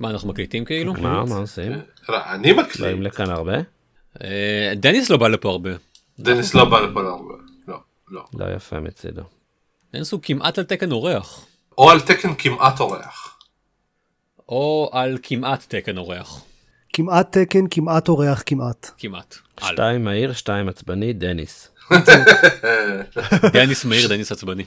מה 0.00 0.10
אנחנו 0.10 0.28
מקליטים 0.28 0.64
כאילו? 0.64 0.92
מה, 0.94 1.24
מה 1.24 1.36
עושים? 1.36 1.72
לא, 2.08 2.18
אני 2.26 2.52
מקליט. 2.52 2.80
באים 2.80 3.02
לכאן 3.02 3.30
הרבה? 3.30 3.54
אה, 4.24 4.72
דניס 4.76 5.10
לא 5.10 5.16
בא 5.16 5.28
לפה 5.28 5.50
הרבה. 5.50 5.70
דניס 6.18 6.54
לא 6.54 6.64
בא 6.64 6.80
לפה 6.80 7.02
הרבה. 7.02 7.34
לא, 7.68 7.76
לא. 8.10 8.24
לא 8.34 8.54
יפה 8.56 8.80
מצידו. 8.80 9.22
דניס 9.92 10.12
הוא 10.12 10.20
כמעט 10.22 10.58
על 10.58 10.64
תקן 10.64 10.92
אורח. 10.92 11.46
או 11.78 11.90
על 11.90 12.00
תקן 12.00 12.34
כמעט 12.34 12.80
אורח. 12.80 13.38
או 14.48 14.90
על 14.92 15.18
כמעט 15.22 15.64
תקן 15.68 15.98
אורח. 15.98 16.44
כמעט 16.92 17.38
תקן, 17.38 17.64
כמעט 17.70 18.08
אורח, 18.08 18.42
כמעט. 18.46 18.90
כמעט. 18.98 19.36
שתיים 19.60 20.04
מהיר, 20.04 20.32
שתיים 20.32 20.68
עצבני, 20.68 21.12
דניס. 21.12 21.68
דניס 23.54 23.84
מהיר, 23.84 24.08
דניס 24.08 24.32
עצבני. 24.32 24.64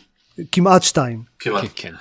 כמעט 0.51 0.83
שתיים. 0.83 1.23
כמעט. 1.39 1.63
כן, 1.75 1.93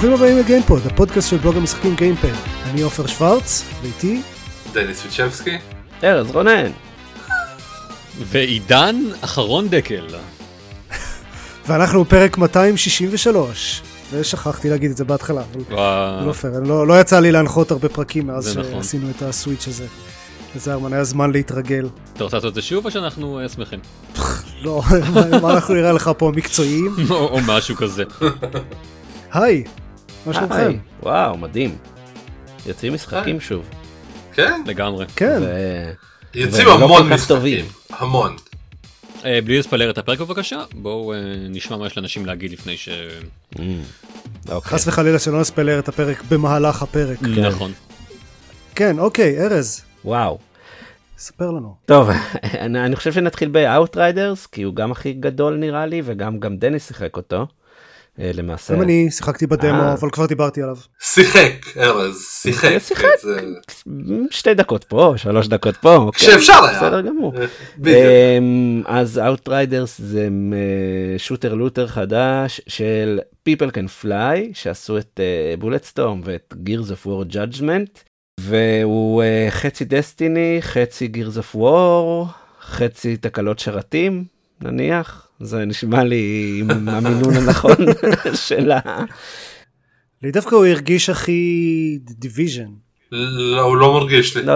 ברוכים 0.00 0.14
הבאים 0.14 0.38
לגיימפוד, 0.38 0.82
הפודקאסט 0.86 1.30
של 1.30 1.36
בלוג 1.36 1.56
המשחקים 1.56 1.94
גיימפד. 1.94 2.32
אני 2.64 2.82
עופר 2.82 3.06
שוורץ, 3.06 3.64
ואיתי 3.82 4.22
דניס 4.72 5.04
ויצ'בסקי. 5.04 5.58
ארז 6.04 6.30
רונן. 6.30 6.70
ועידן 8.18 8.96
אחרון 9.20 9.68
דקל. 9.68 10.06
ואנחנו 11.66 12.04
בפרק 12.04 12.38
263. 12.38 13.82
ושכחתי 14.12 14.70
להגיד 14.70 14.90
את 14.90 14.96
זה 14.96 15.04
בהתחלה, 15.04 15.42
אבל. 15.52 15.76
לא 16.26 16.32
פייר, 16.32 16.60
לא, 16.64 16.86
לא 16.86 17.00
יצא 17.00 17.20
לי 17.20 17.32
להנחות 17.32 17.70
הרבה 17.70 17.88
פרקים 17.88 18.26
מאז 18.26 18.58
נכון. 18.58 18.72
שעשינו 18.72 19.10
את 19.10 19.22
הסוויץ' 19.22 19.68
הזה. 19.68 19.86
אז 20.56 20.68
הרמן, 20.68 20.92
היה 20.92 21.04
זמן 21.04 21.30
להתרגל. 21.30 21.88
אתה 22.12 22.24
רוצה 22.24 22.36
לעשות 22.36 22.50
את 22.50 22.54
זה 22.54 22.62
שוב 22.62 22.84
או 22.84 22.90
שאנחנו 22.90 23.40
אה, 23.40 23.48
שמחים? 23.48 23.80
לא, 24.64 24.82
מה- 25.42 25.52
אנחנו 25.52 25.74
נראה 25.74 25.92
לך 25.92 26.10
פה 26.18 26.32
מקצועיים? 26.36 26.94
או 27.10 27.16
או 27.28 27.38
משהו 27.46 27.76
כזה. 27.76 28.04
היי, 29.32 29.64
מה 30.26 30.34
שלומכם? 30.34 30.78
וואו, 31.02 31.36
מדהים. 31.36 31.76
יוצאים 32.66 32.94
משחקים 32.94 33.40
שוב. 33.40 33.68
כן? 34.32 34.62
לגמרי. 34.66 35.06
כן, 35.16 35.42
יוצאים 36.34 36.66
לא 36.66 36.74
המון 36.74 37.12
משחקים. 37.12 37.64
המון. 37.90 38.36
אה, 39.24 39.40
בלי 39.44 39.58
לספלר 39.58 39.90
את 39.90 39.98
הפרק 39.98 40.18
בבקשה, 40.18 40.64
בואו 40.74 41.12
אה, 41.12 41.18
נשמע 41.48 41.76
מה 41.76 41.86
יש 41.86 41.96
לאנשים 41.96 42.26
להגיד 42.26 42.52
לפני 42.52 42.76
ש... 42.76 42.88
אממ, 43.54 43.58
אוקיי. 44.48 44.72
חס 44.72 44.88
וחלילה 44.88 45.18
שלא 45.18 45.40
נספלר 45.40 45.78
את 45.78 45.88
הפרק 45.88 46.22
במהלך 46.28 46.82
הפרק. 46.82 47.22
נכון. 47.22 47.72
כן, 48.74 48.98
אוקיי, 48.98 49.44
ארז, 49.44 49.82
וואו. 50.04 50.38
ספר 51.18 51.50
לנו. 51.50 51.74
טוב, 51.86 52.08
אני 52.64 52.84
אני 52.84 52.96
חושב 52.96 53.12
שנתחיל 53.12 53.48
ב 53.48 53.57
Outriders, 53.57 54.46
כי 54.46 54.62
הוא 54.62 54.74
גם 54.74 54.92
הכי 54.92 55.12
גדול 55.12 55.56
נראה 55.56 55.86
לי, 55.86 56.02
וגם 56.04 56.38
גם 56.38 56.56
דניס 56.56 56.88
שיחק 56.88 57.16
אותו. 57.16 57.46
אה, 58.20 58.30
למעשה. 58.34 58.74
גם 58.74 58.82
אני 58.82 59.10
שיחקתי 59.10 59.46
בדמו, 59.46 59.82
אה. 59.82 59.92
אבל 59.92 60.10
כבר 60.10 60.26
דיברתי 60.26 60.62
עליו. 60.62 60.76
שיחק, 61.00 61.52
ארז, 61.76 62.22
שיחק. 62.30 62.78
שיחק. 62.78 63.04
זה- 63.22 63.40
שתי 64.30 64.54
דקות 64.54 64.84
פה, 64.84 65.14
שלוש 65.16 65.48
דקות 65.48 65.76
פה. 65.76 66.10
כשאפשר 66.14 66.52
היה. 66.64 66.76
בסדר 66.78 67.00
גמור. 67.00 67.32
אז 68.86 69.20
Outriders 69.24 69.90
זה 69.98 70.28
שוטר 71.18 71.54
לוטר 71.54 71.86
חדש 71.86 72.60
של 72.68 73.20
People 73.48 73.70
Can 73.70 74.04
Fly 74.04 74.38
שעשו 74.52 74.98
את 74.98 75.20
בולטסטורם 75.58 76.20
ואת 76.24 76.54
Gears 76.66 76.88
of 76.90 77.06
War 77.06 77.34
Judgment 77.34 77.98
והוא 78.40 79.22
אה, 79.22 79.46
חצי 79.50 79.84
דסטיני 79.84 80.58
חצי 80.60 81.12
Gears 81.14 81.36
of 81.38 81.56
War 81.56 82.26
חצי 82.62 83.16
תקלות 83.16 83.58
שרתים 83.58 84.24
נניח 84.62 85.27
זה 85.40 85.64
נשמע 85.64 86.04
לי 86.04 86.56
עם 86.60 86.88
המינון 86.88 87.34
הנכון 87.34 87.76
של 88.46 88.70
ה... 88.70 88.80
לי 90.22 90.30
דווקא 90.30 90.54
הוא 90.54 90.66
הרגיש 90.66 91.10
הכי 91.10 91.98
Division. 92.02 92.70
לא, 93.12 93.60
הוא 93.60 93.76
לא 93.76 93.92
מרגיש 93.92 94.36
לי. 94.36 94.42
לא, 94.42 94.52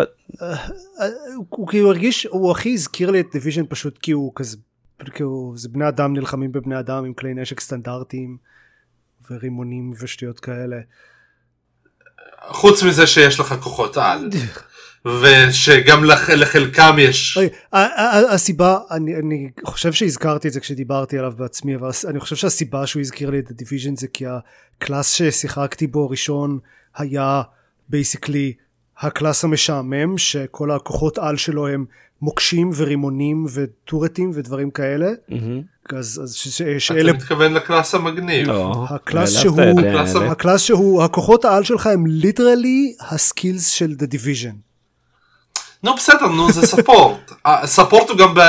הוא 1.34 1.46
הוא 1.50 1.68
כאילו 1.68 1.88
הרגיש, 1.88 2.26
הוא 2.26 2.50
הכי 2.50 2.72
הזכיר 2.72 3.10
לי 3.10 3.20
את 3.20 3.26
Division 3.32 3.62
פשוט 3.68 3.98
כי 3.98 4.12
הוא 4.12 4.32
כזה, 4.34 4.56
כאילו 5.14 5.52
זה 5.56 5.68
בני 5.68 5.88
אדם 5.88 6.12
נלחמים 6.12 6.52
בבני 6.52 6.78
אדם 6.78 7.04
עם 7.04 7.14
כלי 7.14 7.34
נשק 7.34 7.60
סטנדרטיים 7.60 8.36
ורימונים 9.30 9.92
ושטויות 10.00 10.40
כאלה. 10.40 10.76
חוץ 12.48 12.82
מזה 12.82 13.06
שיש 13.06 13.40
לך 13.40 13.54
כוחות 13.60 13.96
על. 13.96 14.28
ושגם 15.06 16.04
לח- 16.04 16.30
לחלקם 16.30 16.96
יש. 16.98 17.36
אוי, 17.38 17.48
הסיבה, 18.30 18.78
אני, 18.90 19.16
אני 19.16 19.50
חושב 19.64 19.92
שהזכרתי 19.92 20.48
את 20.48 20.52
זה 20.52 20.60
כשדיברתי 20.60 21.18
עליו 21.18 21.32
בעצמי, 21.36 21.74
אבל 21.76 21.90
אני 22.08 22.20
חושב 22.20 22.36
שהסיבה 22.36 22.86
שהוא 22.86 23.00
הזכיר 23.00 23.30
לי 23.30 23.38
את 23.38 23.50
ה 23.50 23.55
Division 23.55 23.96
זה 23.96 24.06
כי 24.08 24.24
ה 24.26 24.40
class 24.40 25.10
ששיחקתי 25.12 25.86
בו 25.86 26.10
ראשון 26.10 26.58
היה 26.96 27.42
basically 27.88 28.52
ה 28.98 29.06
class 29.06 29.44
המשעמם, 29.44 30.18
שכל 30.18 30.70
הכוחות 30.70 31.18
על 31.18 31.36
שלו 31.36 31.68
הם 31.68 31.84
מוקשים 32.22 32.70
ורימונים 32.76 33.46
וטורטים 33.54 34.30
ודברים 34.34 34.70
כאלה. 34.70 35.10
מהמם. 35.28 35.62
אז, 35.98 36.20
אז 36.24 36.34
ש, 36.34 36.48
ש, 36.48 36.62
שאלה 36.78 37.10
אתה 37.10 37.18
מתכוון 37.18 37.52
ל 37.52 37.59
class 37.59 37.94
המגניב. 37.94 38.46
לא, 38.46 38.86
ה 38.90 38.97
class 38.97 39.30
שהוא- 39.32 39.60
ה 39.80 39.85
class. 39.85 40.14
ה 40.16 40.24
class 40.24 40.60
שהוא, 40.62 41.02
הכוחות 41.02 41.44
העל 41.44 41.64
שלך 41.64 41.86
הם 41.86 42.06
literally 42.06 42.94
ה 43.10 43.18
skills 43.18 43.66
של 43.68 43.94
The 43.98 44.14
Division. 44.14 44.71
נו 45.82 45.94
בסדר, 45.94 46.26
נו 46.26 46.52
זה 46.52 46.66
ספורט. 46.66 47.32
אה, 47.46 47.66
ספורט 47.66 48.08
הוא 48.08 48.18
גם 48.18 48.34
ב... 48.34 48.40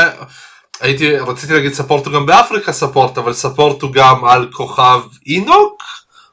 הייתי, 0.82 1.18
רציתי 1.18 1.54
להגיד 1.54 1.74
ספורט 1.74 2.06
הוא 2.06 2.14
גם 2.14 2.26
באפריקה 2.26 2.74
ספורט, 2.74 3.18
אבל 3.18 3.34
ספורט 3.34 3.82
הוא 3.82 3.94
גם 3.94 4.26
על 4.26 4.50
כוכב 4.52 5.02
אינוק, 5.26 5.84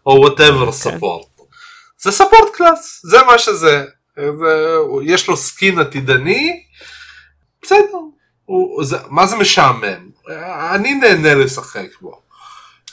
או 0.06 0.12
whatever 0.20 0.72
support. 0.72 1.26
זה 1.98 2.12
support 2.12 2.54
class, 2.54 3.00
זה 3.04 3.18
מה 3.26 3.38
שזה. 3.38 3.84
זה, 4.16 4.76
יש 5.04 5.28
לו 5.28 5.36
skin 5.36 5.78
עתידני, 5.78 6.62
בסדר. 7.62 7.98
הוא, 8.44 8.84
זה, 8.84 8.96
מה 9.08 9.26
זה 9.26 9.36
משעמם? 9.36 10.10
אני 10.74 10.94
נהנה 10.94 11.34
לשחק 11.34 11.88
בו. 12.00 12.20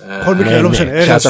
בכל 0.01 0.35
מקרה, 0.35 0.61
לא 0.61 0.69
משנה, 0.69 0.91
ארז, 0.91 1.27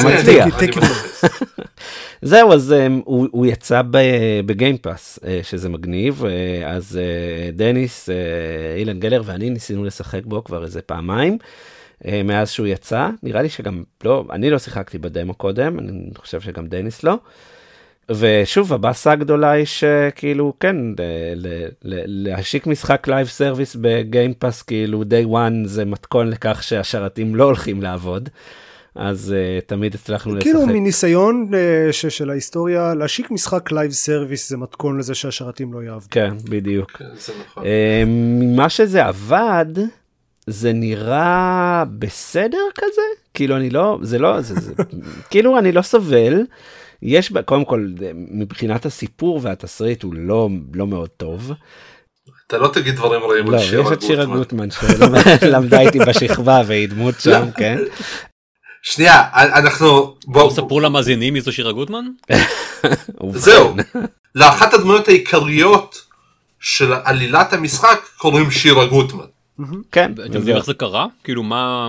זהו 2.22 2.52
אז 2.52 2.74
um, 2.78 3.02
הוא, 3.04 3.28
הוא 3.30 3.46
יצא 3.46 3.82
ב 4.46 4.54
Game 4.54 4.86
Pass 4.86 5.18
uh, 5.22 5.26
שזה 5.42 5.68
מגניב 5.68 6.22
uh, 6.22 6.26
אז 6.66 6.98
uh, 6.98 7.56
דניס 7.56 8.08
uh, 8.08 8.12
אילן 8.78 9.00
גלר 9.00 9.22
ואני 9.24 9.50
ניסינו 9.50 9.84
לשחק 9.84 10.24
בו 10.24 10.44
כבר 10.44 10.64
איזה 10.64 10.82
פעמיים 10.82 11.38
uh, 12.02 12.06
מאז 12.24 12.50
שהוא 12.50 12.66
יצא 12.66 13.08
נראה 13.22 13.42
לי 13.42 13.48
שגם 13.48 13.82
לא 14.04 14.24
אני 14.30 14.50
לא 14.50 14.58
שיחקתי 14.58 14.98
בדמו 14.98 15.34
קודם 15.34 15.78
אני 15.78 16.10
חושב 16.16 16.40
שגם 16.40 16.66
דניס 16.66 17.02
לא. 17.02 17.14
ושוב 18.10 18.72
הבאסה 18.72 19.12
הגדולה 19.12 19.50
היא 19.50 19.64
שכאילו 19.64 20.52
כן 20.60 20.76
ל- 21.36 21.66
ל- 21.82 22.28
להשיק 22.28 22.66
משחק 22.66 23.08
live 23.08 23.26
service 23.26 23.76
ב 23.80 23.89
Game 23.89 24.26
Pass 24.26 24.62
כאילו 24.62 25.02
day 25.02 25.26
one 25.28 25.66
זה 25.68 25.84
מתכון 25.84 26.28
לכך 26.28 26.62
שהשרתים 26.62 27.34
לא 27.34 27.44
הולכים 27.44 27.82
לעבוד. 27.82 28.28
אז 28.98 29.34
uh, 29.34 29.66
תמיד 29.66 29.94
הצלחנו 29.94 30.34
לשחק. 30.34 30.44
כאילו 30.44 30.66
מניסיון 30.66 31.50
אה, 31.54 31.92
ש- 31.92 32.06
של 32.06 32.30
ההיסטוריה, 32.30 32.94
להשיק 32.94 33.30
משחק 33.30 33.72
live 33.72 33.90
service 33.92 34.48
זה 34.48 34.56
מתכון 34.56 34.98
לזה 34.98 35.14
שהשרתים 35.14 35.72
לא 35.72 35.82
יעבדו. 35.82 36.06
כן, 36.10 36.34
בדיוק. 36.44 36.90
כן, 36.92 37.04
זה 37.18 37.32
נכון. 37.46 37.64
אה, 37.66 38.02
ממה 38.06 38.68
שזה 38.68 39.04
עבד, 39.04 39.66
זה 40.46 40.72
נראה 40.72 41.84
בסדר 41.98 42.58
כזה? 42.74 43.02
כאילו 43.34 43.56
אני 43.56 43.70
לא, 43.70 43.98
זה 44.02 44.18
לא, 44.18 44.40
זה, 44.40 44.54
זה, 44.60 44.72
כאילו 45.30 45.58
אני 45.58 45.72
לא 45.72 45.82
סובל. 45.82 46.42
יש, 47.02 47.32
קודם 47.44 47.64
כל, 47.64 47.88
מבחינת 48.30 48.86
הסיפור 48.86 49.40
והתסריט 49.42 50.02
הוא 50.02 50.14
לא, 50.14 50.48
לא 50.74 50.86
מאוד 50.86 51.08
טוב. 51.16 51.52
אתה 52.46 52.58
לא 52.58 52.68
תגיד 52.68 52.94
דברים 52.96 53.20
רעים 53.30 53.46
לא, 53.50 53.56
על 53.56 53.62
יש 53.62 53.70
שירה 53.70 53.92
את 53.92 54.02
שירה 54.02 54.24
גוטמן. 54.24 54.68
גוטמן 54.68 55.20
שלמדה 55.40 55.80
איתי 55.80 55.98
בשכבה 55.98 56.62
והיא 56.66 56.88
דמות 56.88 57.14
שם, 57.20 57.48
כן? 57.56 57.78
שנייה, 58.90 59.22
אנחנו... 59.34 59.86
בואו 59.86 60.48
בוא, 60.48 60.56
ספרו 60.56 60.80
למאזינים 60.80 61.34
מי 61.34 61.40
זו 61.40 61.52
שירה 61.52 61.72
גוטמן? 61.72 62.04
זהו. 63.32 63.76
לאחת 64.34 64.74
הדמויות 64.74 65.08
העיקריות 65.08 66.04
של 66.60 66.92
עלילת 67.04 67.52
המשחק 67.52 68.00
קוראים 68.16 68.50
שירה 68.50 68.86
גוטמן. 68.86 69.24
כן, 69.92 70.12
אתם 70.12 70.34
יודעים. 70.34 70.56
איך 70.56 70.64
זה 70.64 70.74
קרה? 70.74 71.06
כאילו 71.24 71.42
מה... 71.42 71.88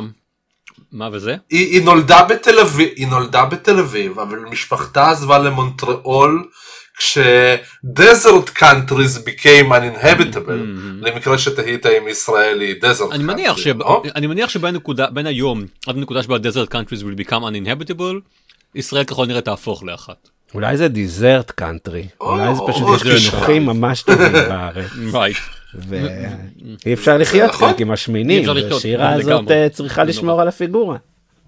מה 0.91 1.09
וזה? 1.11 1.35
היא, 1.49 1.67
היא 1.67 1.83
נולדה 1.83 2.23
בתל 2.23 2.59
אביב, 2.59 2.89
היא 2.95 3.07
נולדה 3.07 3.45
בתל 3.45 3.79
אביב, 3.79 4.19
אבל 4.19 4.39
משפחתה 4.39 5.09
עזבה 5.09 5.39
למונטריאול 5.39 6.49
כש-desert 6.99 8.49
countries 8.59 9.17
became 9.25 9.71
uninhabitable, 9.71 10.51
למקרה 11.01 11.37
שתהית 11.37 11.85
אם 11.85 12.07
ישראל 12.07 12.61
היא 12.61 12.75
desert 12.81 13.11
אני 13.13 13.23
מניח 13.23 13.55
country, 13.57 13.61
ש- 13.61 13.67
לא? 13.67 14.03
אני 14.15 14.27
מניח 14.27 14.49
שבין 14.49 14.75
נקודה- 14.75 15.09
בין 15.09 15.25
היום 15.25 15.63
עד 15.87 15.97
הנקודה 15.97 16.23
שבה 16.23 16.35
desert 16.37 16.69
countries 16.73 17.01
will 17.03 17.27
become 17.27 17.41
uninhabitable, 17.43 18.15
ישראל 18.75 19.03
ככל 19.03 19.25
נראה 19.25 19.41
תהפוך 19.41 19.83
לאחת. 19.83 20.29
אולי 20.53 20.77
זה 20.77 20.87
דיזרט 20.87 21.51
קאנטרי, 21.51 22.07
או, 22.21 22.31
אולי 22.31 22.55
זה 22.55 22.61
פשוט 22.67 23.05
יש 23.05 23.33
מינוחים 23.33 23.65
ממש 23.65 24.01
טובים 24.01 24.31
בארץ. 24.49 24.89
ואי 25.89 26.93
אפשר 26.93 27.17
לחיות 27.17 27.49
נכון. 27.49 27.73
אי 28.29 28.39
אפשר 28.39 28.53
לחיות, 28.53 28.71
ושירה 28.73 29.13
הזאת. 29.13 29.51
אה, 29.51 29.67
צריכה 29.71 30.03
לשמור 30.03 30.41
על 30.41 30.47
הפיגורה. 30.47 30.97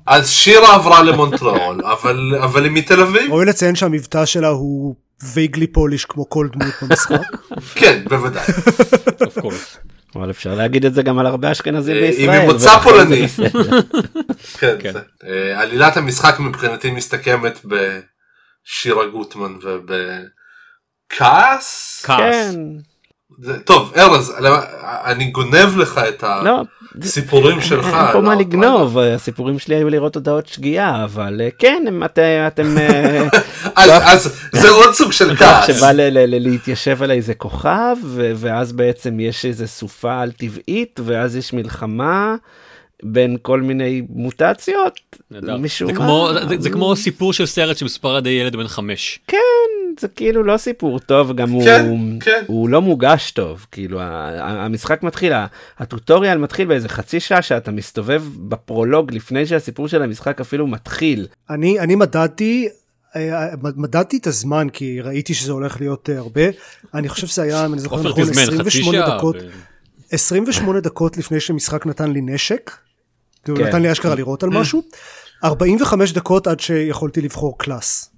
אז 0.06 0.30
שירה 0.30 0.75
עברה 0.75 1.03
למונטריאול, 1.03 1.81
אבל 1.86 2.36
אבל 2.44 2.63
היא 2.63 2.71
מתל 2.71 3.00
אביב? 3.01 3.31
ראוי 3.31 3.45
לציין 3.45 3.75
שהמבטא 3.75 4.25
שלה 4.25 4.48
הוא 4.48 4.95
וייגלי 5.33 5.68
פוליש 5.68 6.06
כמו 6.06 6.29
כל 6.29 6.47
דמות 6.51 6.73
במשחק. 6.81 7.21
כן, 7.79 8.01
בוודאי. 8.09 8.45
of 9.21 9.38
course. 9.38 9.77
אבל 10.15 10.29
אפשר 10.29 10.56
להגיד 10.56 10.85
את 10.85 10.94
זה 10.94 11.03
גם 11.03 11.19
על 11.19 11.25
הרבה 11.25 11.51
אשכנזים 11.51 11.95
אה, 11.95 12.01
בישראל. 12.01 12.29
היא 12.29 12.50
ממוצא 12.50 12.79
פולני. 12.79 13.27
כן, 14.59 14.75
כן. 14.79 14.94
זה. 14.94 15.00
אה, 15.23 15.62
עלילת 15.62 15.97
המשחק 15.97 16.39
מבחינתי 16.39 16.91
מסתכמת 16.91 17.59
בשירה 17.65 19.07
גוטמן 19.07 19.53
ובכעס. 21.12 22.01
כעס. 22.06 22.56
זה- 23.41 23.59
טוב, 23.59 23.93
ארז, 23.97 24.33
אני 25.05 25.25
גונב 25.25 25.77
לך 25.77 26.01
את 26.09 26.23
לא, 26.43 26.61
הסיפורים 27.01 27.61
שלך. 27.61 27.85
אין 27.85 28.11
פה 28.13 28.21
מה 28.21 28.33
לא, 28.35 28.39
לגנוב, 28.41 28.97
הסיפורים 28.97 29.59
שלי 29.59 29.75
היו 29.75 29.89
לראות 29.89 30.15
הודעות 30.15 30.47
שגיאה, 30.47 31.03
אבל 31.03 31.41
אה, 31.43 31.49
כן, 31.59 31.83
הם- 31.88 32.03
את- 32.03 32.19
אתם... 32.19 32.77
אה, 32.77 33.27
אז 33.75 33.91
אז 34.03 34.35
זה 34.51 34.69
עוד 34.69 34.93
סוג 34.93 35.11
של 35.11 35.35
כעס. 35.39 35.67
שבא 35.67 35.91
ל- 35.91 36.01
ל- 36.01 36.35
ל- 36.35 36.49
להתיישב 36.49 37.03
על 37.03 37.11
איזה 37.11 37.33
כוכב 37.33 37.95
ואז 38.35 38.71
בעצם 38.71 39.19
יש 39.19 39.45
איזה 39.45 39.67
סופה 39.67 40.21
על 40.21 40.31
טבעית 40.31 40.99
ואז 41.05 41.35
יש 41.35 41.53
מלחמה 41.53 42.35
בין 43.03 43.38
כל 43.41 43.61
מיני 43.61 44.01
מוטציות. 44.09 44.99
משום 45.59 45.88
זה 45.88 45.99
מה 45.99 46.05
כמו- 46.05 46.29
זה- 46.49 46.55
זה 46.59 46.69
כמו 46.69 46.95
סיפור 46.95 47.33
של 47.33 47.45
סרט 47.45 47.77
שמסופר 47.77 48.09
על 48.09 48.17
ידי 48.17 48.29
ילד 48.29 48.55
בן 48.55 48.67
חמש. 48.67 49.19
כן 49.27 49.38
זה 49.99 50.07
כאילו 50.07 50.43
לא 50.43 50.57
סיפור 50.57 50.99
טוב 50.99 51.35
גם 51.35 51.49
הוא, 51.51 51.63
כן, 51.65 51.85
כן. 52.19 52.43
הוא 52.47 52.69
לא 52.69 52.81
מוגש 52.81 53.31
טוב 53.31 53.65
כאילו 53.71 53.99
המשחק 54.01 55.03
מתחיל 55.03 55.33
ה- 55.33 55.47
הטוטוריאל 55.79 56.38
מתחיל 56.38 56.67
באיזה 56.67 56.89
חצי 56.89 57.19
שעה 57.19 57.41
שאתה 57.41 57.71
מסתובב 57.71 58.23
בפרולוג 58.49 59.13
לפני 59.13 59.45
שהסיפור 59.45 59.88
של 59.88 60.01
המשחק 60.03 60.41
אפילו 60.41 60.67
מתחיל 60.67 61.27
אני 61.49 61.79
אני 61.79 61.95
מדדתי 61.95 62.69
אה, 63.15 63.47
מדדתי 63.75 64.17
את 64.17 64.27
הזמן 64.27 64.67
כי 64.73 65.01
ראיתי 65.01 65.33
שזה 65.33 65.51
הולך 65.51 65.81
להיות 65.81 66.09
אה, 66.09 66.17
הרבה 66.17 66.41
אני 66.93 67.09
חושב 67.09 67.27
שזה 67.27 67.41
היה 67.41 67.65
אם 67.65 67.73
אני 67.73 67.81
זוכר 67.81 67.99
נכון 67.99 68.23
תזמן 68.23 68.43
חצי 68.45 68.79
28 68.81 68.97
שעה. 69.07 69.17
דקות 69.17 69.35
ו- 69.35 69.49
28 70.11 70.79
דקות 70.79 71.17
לפני 71.17 71.39
שמשחק 71.39 71.85
נתן 71.85 72.11
לי 72.11 72.21
נשק. 72.21 72.71
הוא 73.47 73.57
כן. 73.57 73.63
נתן 73.63 73.81
לי 73.81 73.91
אשכרה 73.91 74.15
לראות 74.15 74.43
על 74.43 74.49
משהו. 74.49 74.83
45 75.43 76.11
דקות 76.13 76.47
עד 76.47 76.59
שיכולתי 76.59 77.21
לבחור 77.21 77.57
קלאס. 77.57 78.10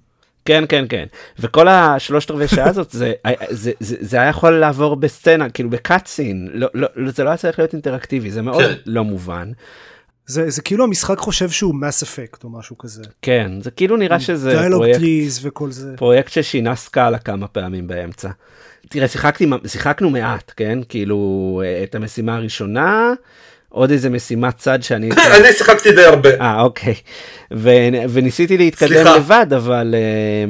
כן 0.44 0.64
כן 0.68 0.84
כן 0.88 1.04
וכל 1.38 1.68
השלושת 1.68 2.30
רבעי 2.30 2.48
שעה 2.48 2.68
הזאת 2.68 2.90
זה, 2.90 3.12
זה, 3.50 3.72
זה, 3.80 3.96
זה 4.00 4.20
היה 4.20 4.28
יכול 4.28 4.52
לעבור 4.52 4.96
בסצנה 4.96 5.50
כאילו 5.50 5.70
בקאטסין 5.70 6.48
לא, 6.52 6.68
לא, 6.74 6.88
לא, 6.96 7.10
זה 7.10 7.24
לא 7.24 7.28
היה 7.28 7.36
צריך 7.36 7.58
להיות 7.58 7.72
אינטראקטיבי 7.72 8.30
זה 8.30 8.42
מאוד 8.42 8.62
כן. 8.62 8.74
לא 8.86 9.04
מובן 9.04 9.52
זה 10.26 10.50
זה 10.50 10.62
כאילו 10.62 10.84
המשחק 10.84 11.18
חושב 11.18 11.50
שהוא 11.50 11.74
מס 11.74 12.02
אפקט 12.02 12.44
או 12.44 12.50
משהו 12.50 12.78
כזה. 12.78 13.02
כן 13.22 13.52
זה 13.60 13.70
כאילו 13.70 13.96
נראה 13.96 14.20
שזה 14.20 14.68
פרויקט, 14.70 15.00
וכל 15.42 15.70
זה. 15.70 15.96
פרויקט 15.96 16.32
ששינה 16.32 16.76
סקאלה 16.76 17.18
כמה 17.18 17.46
פעמים 17.46 17.86
באמצע. 17.86 18.30
תראה 18.88 19.08
שיחקתי 19.08 19.46
שיחקנו 19.66 20.10
מעט 20.10 20.52
כן 20.56 20.78
כאילו 20.88 21.62
את 21.84 21.94
המשימה 21.94 22.36
הראשונה 22.36 23.12
עוד 23.74 23.90
איזה 23.90 24.10
משימת 24.10 24.56
צד 24.56 24.82
שאני 24.82 25.10
אני 25.40 25.52
שיחקתי 25.52 25.92
די 25.92 26.04
הרבה. 26.04 26.28
אה 26.40 26.60
אוקיי 26.60 26.94
ו, 27.54 27.70
וניסיתי 28.10 28.58
להתקדם 28.58 28.88
סליחה. 28.88 29.16
לבד 29.16 29.46
אבל 29.56 29.94
אה, 29.94 30.44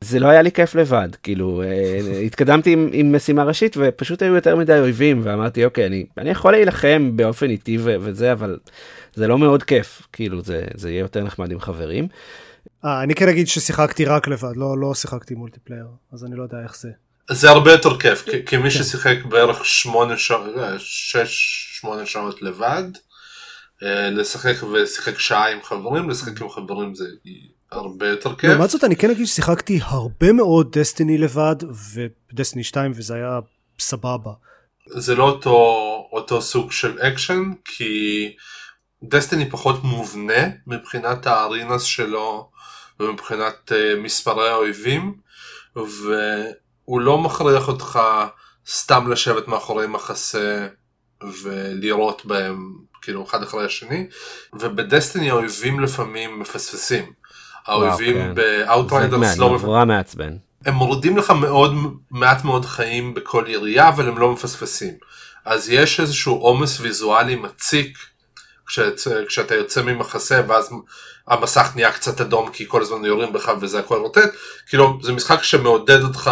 זה 0.00 0.20
לא 0.20 0.26
היה 0.28 0.42
לי 0.42 0.52
כיף 0.52 0.74
לבד 0.74 1.08
כאילו 1.22 1.62
אה, 1.62 2.20
התקדמתי 2.20 2.72
עם, 2.72 2.88
עם 2.92 3.16
משימה 3.16 3.42
ראשית 3.44 3.76
ופשוט 3.78 4.22
היו 4.22 4.34
יותר 4.34 4.56
מדי 4.56 4.78
אויבים 4.78 5.20
ואמרתי 5.24 5.64
אוקיי 5.64 5.86
אני, 5.86 6.06
אני 6.18 6.30
יכול 6.30 6.52
להילחם 6.52 7.10
באופן 7.14 7.50
איטי 7.50 7.78
ו, 7.80 7.96
וזה 8.00 8.32
אבל 8.32 8.58
זה 9.14 9.26
לא 9.26 9.38
מאוד 9.38 9.62
כיף 9.62 10.02
כאילו 10.12 10.42
זה 10.42 10.62
זה 10.74 10.90
יהיה 10.90 11.00
יותר 11.00 11.24
נחמד 11.24 11.52
עם 11.52 11.60
חברים. 11.60 12.06
אה, 12.84 13.02
אני 13.02 13.14
כן 13.14 13.28
אגיד 13.28 13.48
ששיחקתי 13.48 14.04
רק 14.04 14.28
לבד 14.28 14.56
לא 14.56 14.78
לא 14.78 14.94
שיחקתי 14.94 15.34
multiplayer 15.34 15.84
אז 16.12 16.24
אני 16.24 16.36
לא 16.36 16.42
יודע 16.42 16.58
איך 16.64 16.76
זה. 16.76 16.88
זה 17.30 17.50
הרבה 17.50 17.72
יותר 17.72 17.98
כיף, 17.98 18.22
כי- 18.30 18.44
כי 18.46 18.56
מי 18.56 18.70
ששיחק 18.70 19.16
בערך 19.28 19.64
שמונה 19.64 20.16
שעות, 20.16 20.58
אה, 20.58 20.72
שש, 20.78 21.66
שמונה 21.80 22.06
שעות 22.06 22.42
לבד, 22.42 22.84
אה, 23.82 24.10
לשחק 24.10 24.54
ושיחק 24.62 25.18
שעה 25.18 25.52
עם 25.52 25.58
חברים, 25.62 26.10
לשחק 26.10 26.40
עם 26.40 26.50
חברים 26.50 26.94
זה 26.94 27.04
הרבה 27.72 28.08
יותר 28.08 28.34
כיף. 28.34 28.50
לעומת 28.50 28.70
זאת 28.70 28.84
אני 28.84 28.96
כן 28.96 29.10
אגיד 29.10 29.26
ששיחקתי 29.26 29.80
הרבה 29.82 30.32
מאוד 30.32 30.78
Destiny 30.78 31.18
לבד 31.18 31.56
ו 31.94 32.03
Destiny 32.03 32.64
2 32.64 32.92
וזה 32.94 33.14
היה 33.14 33.38
סבבה. 33.78 34.30
זה 34.86 35.14
לא 35.14 35.24
אותו, 35.24 35.56
אותו 36.12 36.42
סוג 36.42 36.72
של 36.72 36.98
אקשן, 36.98 37.52
כי 37.64 38.34
דסטיני 39.02 39.50
פחות 39.50 39.84
מובנה 39.84 40.48
מבחינת 40.66 41.26
הארינס 41.26 41.82
שלו 41.82 42.50
ומבחינת 43.00 43.72
uh, 43.72 44.00
מספרי 44.00 44.48
האויבים, 44.48 45.14
והוא 45.76 47.00
לא 47.00 47.18
מכריח 47.18 47.68
אותך 47.68 48.00
סתם 48.68 49.12
לשבת 49.12 49.48
מאחורי 49.48 49.86
מחסה 49.86 50.66
ולירות 51.42 52.26
בהם 52.26 52.72
כאילו 53.02 53.24
אחד 53.24 53.42
אחרי 53.42 53.64
השני, 53.64 54.06
ובדסטיני 54.52 55.30
האויבים 55.30 55.80
לפעמים 55.80 56.40
מפספסים. 56.40 57.12
האויבים 57.66 58.16
כן. 58.16 58.34
לא 59.38 59.50
מפספסים. 59.50 59.66
נורא 59.66 59.84
מעצבן. 59.84 60.36
הם 60.66 60.74
מורידים 60.74 61.16
לך 61.16 61.30
מאוד 61.30 61.74
מעט 62.10 62.44
מאוד 62.44 62.64
חיים 62.64 63.14
בכל 63.14 63.44
ירייה 63.48 63.88
אבל 63.88 64.08
הם 64.08 64.18
לא 64.18 64.32
מפספסים. 64.32 64.94
אז 65.44 65.68
יש 65.68 66.00
איזשהו 66.00 66.34
עומס 66.34 66.80
ויזואלי 66.80 67.36
מציק 67.36 67.98
כשאת, 68.66 69.00
כשאתה 69.28 69.54
יוצא 69.54 69.82
ממחסה 69.82 70.40
ואז 70.48 70.70
המסך 71.26 71.72
נהיה 71.74 71.92
קצת 71.92 72.20
אדום 72.20 72.50
כי 72.52 72.64
כל 72.68 72.82
הזמן 72.82 73.04
יורים 73.04 73.32
בך 73.32 73.52
וזה 73.60 73.78
הכל 73.78 73.96
רוטט. 73.96 74.30
כאילו 74.68 74.98
זה 75.02 75.12
משחק 75.12 75.42
שמעודד 75.42 76.02
אותך 76.02 76.30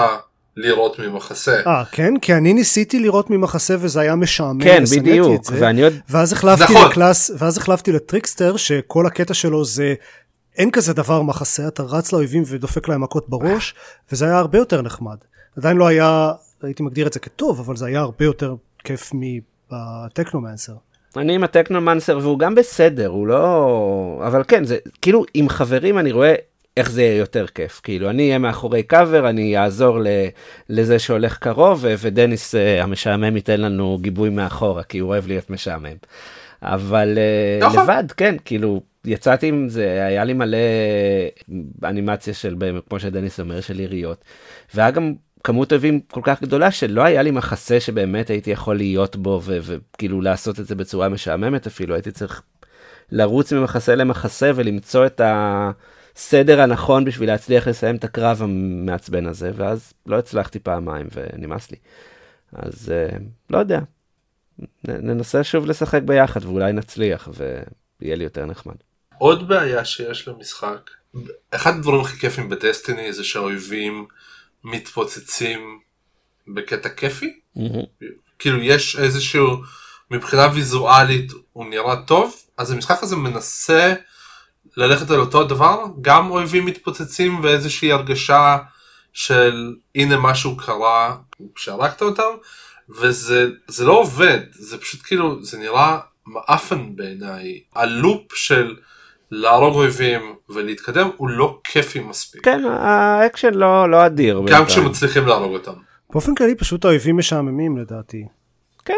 לירות 0.58 0.98
ממחסה. 0.98 1.60
אה 1.66 1.84
כן 1.92 2.14
כי 2.22 2.34
אני 2.34 2.54
ניסיתי 2.54 3.00
לירות 3.00 3.30
ממחסה 3.30 3.76
וזה 3.80 4.00
היה 4.00 4.14
משעמם. 4.14 4.64
כן 4.64 4.82
בדיוק 4.96 5.44
זה. 5.44 5.56
ואני 5.60 5.82
עוד 5.82 5.92
ואז 6.08 6.32
החלפתי 6.32 6.72
נכון. 6.72 6.90
ל 6.90 6.97
class 6.97 7.30
ואז 7.38 7.58
החלפתי 7.58 7.92
ל 7.92 7.99
Trickster 7.99 8.56
שכל 8.56 9.06
הקטע 9.06 9.34
שלו 9.34 9.64
זה 9.64 9.94
אין 10.56 10.70
כזה 10.70 10.92
דבר 10.92 11.22
מחסה 11.22 11.68
אתה 11.68 11.82
רץ 11.82 12.12
לאויבים 12.12 12.42
ודופק 12.46 12.88
להם 12.88 13.00
מכות 13.00 13.28
בראש 13.28 13.74
וזה 14.12 14.24
היה 14.24 14.38
הרבה 14.38 14.58
יותר 14.58 14.82
נחמד 14.82 15.16
עדיין 15.56 15.76
לא 15.76 15.86
היה 15.86 16.32
הייתי 16.62 16.82
מגדיר 16.82 17.06
את 17.06 17.12
זה 17.12 17.20
כטוב 17.20 17.60
אבל 17.60 17.76
זה 17.76 17.86
היה 17.86 18.00
הרבה 18.00 18.24
יותר 18.24 18.54
כיף 18.84 19.10
מטכנומנסר. 19.14 20.72
אני 21.16 21.34
עם 21.34 21.44
הטכנומנסר 21.44 22.18
והוא 22.22 22.38
גם 22.38 22.54
בסדר 22.54 23.06
הוא 23.06 23.26
לא 23.26 24.22
אבל 24.26 24.42
כן 24.48 24.64
זה 24.64 24.76
כאילו 25.02 25.24
עם 25.34 25.48
חברים 25.48 25.98
אני 25.98 26.12
רואה 26.12 26.34
איך 26.78 26.90
זה 26.90 27.02
יהיה 27.02 27.16
יותר 27.16 27.46
כיף 27.46 27.80
כאילו 27.82 28.10
אני 28.10 28.26
אהיה 28.26 28.38
מאחורי 28.38 28.82
קאבר 28.82 29.28
אני 29.28 29.58
אעזור 29.58 29.98
לזה 30.68 30.98
שהולך 30.98 31.38
קרוב 31.38 31.84
ודניס 31.98 32.54
uh, 32.54 32.58
המשעמם 32.82 33.36
ייתן 33.36 33.60
לנו 33.60 33.98
גיבוי 34.00 34.30
מאחורה 34.30 34.82
כי 34.82 34.98
הוא 34.98 35.08
אוהב 35.08 35.26
להיות 35.26 35.50
משעמם. 35.50 35.96
אבל 36.62 37.18
uh, 37.60 37.64
נכון. 37.64 37.82
לבד 37.82 38.04
כן 38.16 38.36
כאילו 38.44 38.82
יצאתי 39.04 39.46
עם 39.46 39.68
זה 39.68 40.04
היה 40.06 40.24
לי 40.24 40.32
מלא 40.32 40.58
אנימציה 41.84 42.34
של 42.34 42.54
כמו 42.88 43.00
שדניס 43.00 43.40
אומר 43.40 43.60
של 43.60 43.80
יריות. 43.80 44.24
והיה 44.74 44.90
גם 44.90 45.14
כמות 45.44 45.72
אויבים 45.72 46.00
כל 46.00 46.20
כך 46.24 46.42
גדולה 46.42 46.70
שלא 46.70 47.02
היה 47.02 47.22
לי 47.22 47.30
מחסה 47.30 47.80
שבאמת 47.80 48.30
הייתי 48.30 48.50
יכול 48.50 48.76
להיות 48.76 49.16
בו 49.16 49.40
וכאילו 49.44 50.20
לעשות 50.20 50.60
את 50.60 50.66
זה 50.66 50.74
בצורה 50.74 51.08
משעממת 51.08 51.66
אפילו 51.66 51.94
הייתי 51.94 52.10
צריך 52.10 52.42
לרוץ 53.12 53.52
ממחסה 53.52 53.94
למחסה 53.94 54.50
ולמצוא 54.54 55.06
את 55.06 55.20
הסדר 56.18 56.60
הנכון 56.60 57.04
בשביל 57.04 57.28
להצליח 57.28 57.68
לסיים 57.68 57.96
את 57.96 58.04
הקרב 58.04 58.42
המעצבן 58.42 59.26
הזה 59.26 59.50
ואז 59.54 59.92
לא 60.06 60.18
הצלחתי 60.18 60.58
פעמיים 60.58 61.06
ונמאס 61.14 61.70
לי. 61.70 61.76
אז 62.52 62.92
uh, 63.12 63.18
לא 63.50 63.58
יודע. 63.58 63.80
נ- 64.58 65.10
ננסה 65.10 65.44
שוב 65.44 65.66
לשחק 65.66 66.02
ביחד 66.02 66.44
ואולי 66.44 66.72
נצליח 66.72 67.28
ויהיה 67.34 68.16
לי 68.16 68.24
יותר 68.24 68.46
נחמד. 68.46 68.74
עוד 69.18 69.48
בעיה 69.48 69.84
שיש 69.84 70.28
למשחק, 70.28 70.90
אחד 71.50 71.74
הדברים 71.74 72.00
הכי 72.00 72.16
כיפים 72.18 72.48
בדסטיני 72.48 73.12
זה 73.12 73.24
שהאויבים 73.24 74.06
מתפוצצים 74.64 75.80
בקטע 76.54 76.88
כיפי. 76.88 77.40
כאילו 78.38 78.62
יש 78.62 78.96
איזשהו, 78.96 79.56
מבחינה 80.10 80.48
ויזואלית 80.54 81.32
הוא 81.52 81.66
נראה 81.70 82.02
טוב, 82.06 82.36
אז 82.56 82.70
המשחק 82.70 83.02
הזה 83.02 83.16
מנסה 83.16 83.94
ללכת 84.78 85.10
על 85.10 85.20
אותו 85.20 85.40
הדבר, 85.40 85.84
גם 86.00 86.30
אויבים 86.30 86.66
מתפוצצים 86.66 87.40
ואיזושהי 87.42 87.92
הרגשה 87.92 88.58
של 89.12 89.74
הנה 89.94 90.16
משהו 90.16 90.56
קרה 90.56 91.16
כשהרגת 91.54 92.02
אותם, 92.02 92.30
וזה 92.88 93.48
זה 93.68 93.84
לא 93.84 93.92
עובד, 93.92 94.38
זה 94.50 94.78
פשוט 94.78 95.00
כאילו, 95.02 95.44
זה 95.44 95.58
נראה 95.58 95.98
מעפן 96.26 96.96
בעיניי. 96.96 97.60
ה 97.74 97.86
loop 97.86 98.34
של 98.34 98.76
להרוג 99.30 99.74
אויבים 99.74 100.34
ולהתקדם 100.48 101.08
הוא 101.16 101.28
לא 101.28 101.60
כיפי 101.64 102.00
מספיק. 102.00 102.44
כן, 102.44 102.64
האקשן 102.64 103.54
לא, 103.54 103.90
לא 103.90 104.06
אדיר. 104.06 104.38
גם 104.38 104.44
בינתיים. 104.44 104.66
כשמצליחים 104.66 105.26
להרוג 105.26 105.52
אותם. 105.52 105.72
באופן 106.12 106.34
כללי 106.34 106.54
פשוט 106.54 106.84
האויבים 106.84 107.16
משעממים 107.16 107.78
לדעתי. 107.78 108.24
כן, 108.84 108.94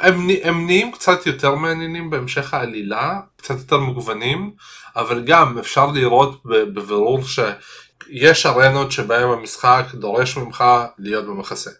הם, 0.00 0.28
הם 0.42 0.66
נהיים 0.66 0.92
קצת 0.92 1.26
יותר 1.26 1.54
מעניינים 1.54 2.10
בהמשך 2.10 2.54
העלילה, 2.54 3.20
קצת 3.36 3.58
יותר 3.58 3.78
מגוונים, 3.78 4.52
אבל 4.96 5.24
גם 5.24 5.58
אפשר 5.58 5.86
לראות 5.86 6.42
בבירור 6.44 7.20
שיש 7.22 8.46
ארנות 8.46 8.92
שבהם 8.92 9.28
המשחק 9.28 9.84
דורש 9.94 10.36
ממך 10.36 10.64
להיות 10.98 11.26
במחסה. 11.26 11.70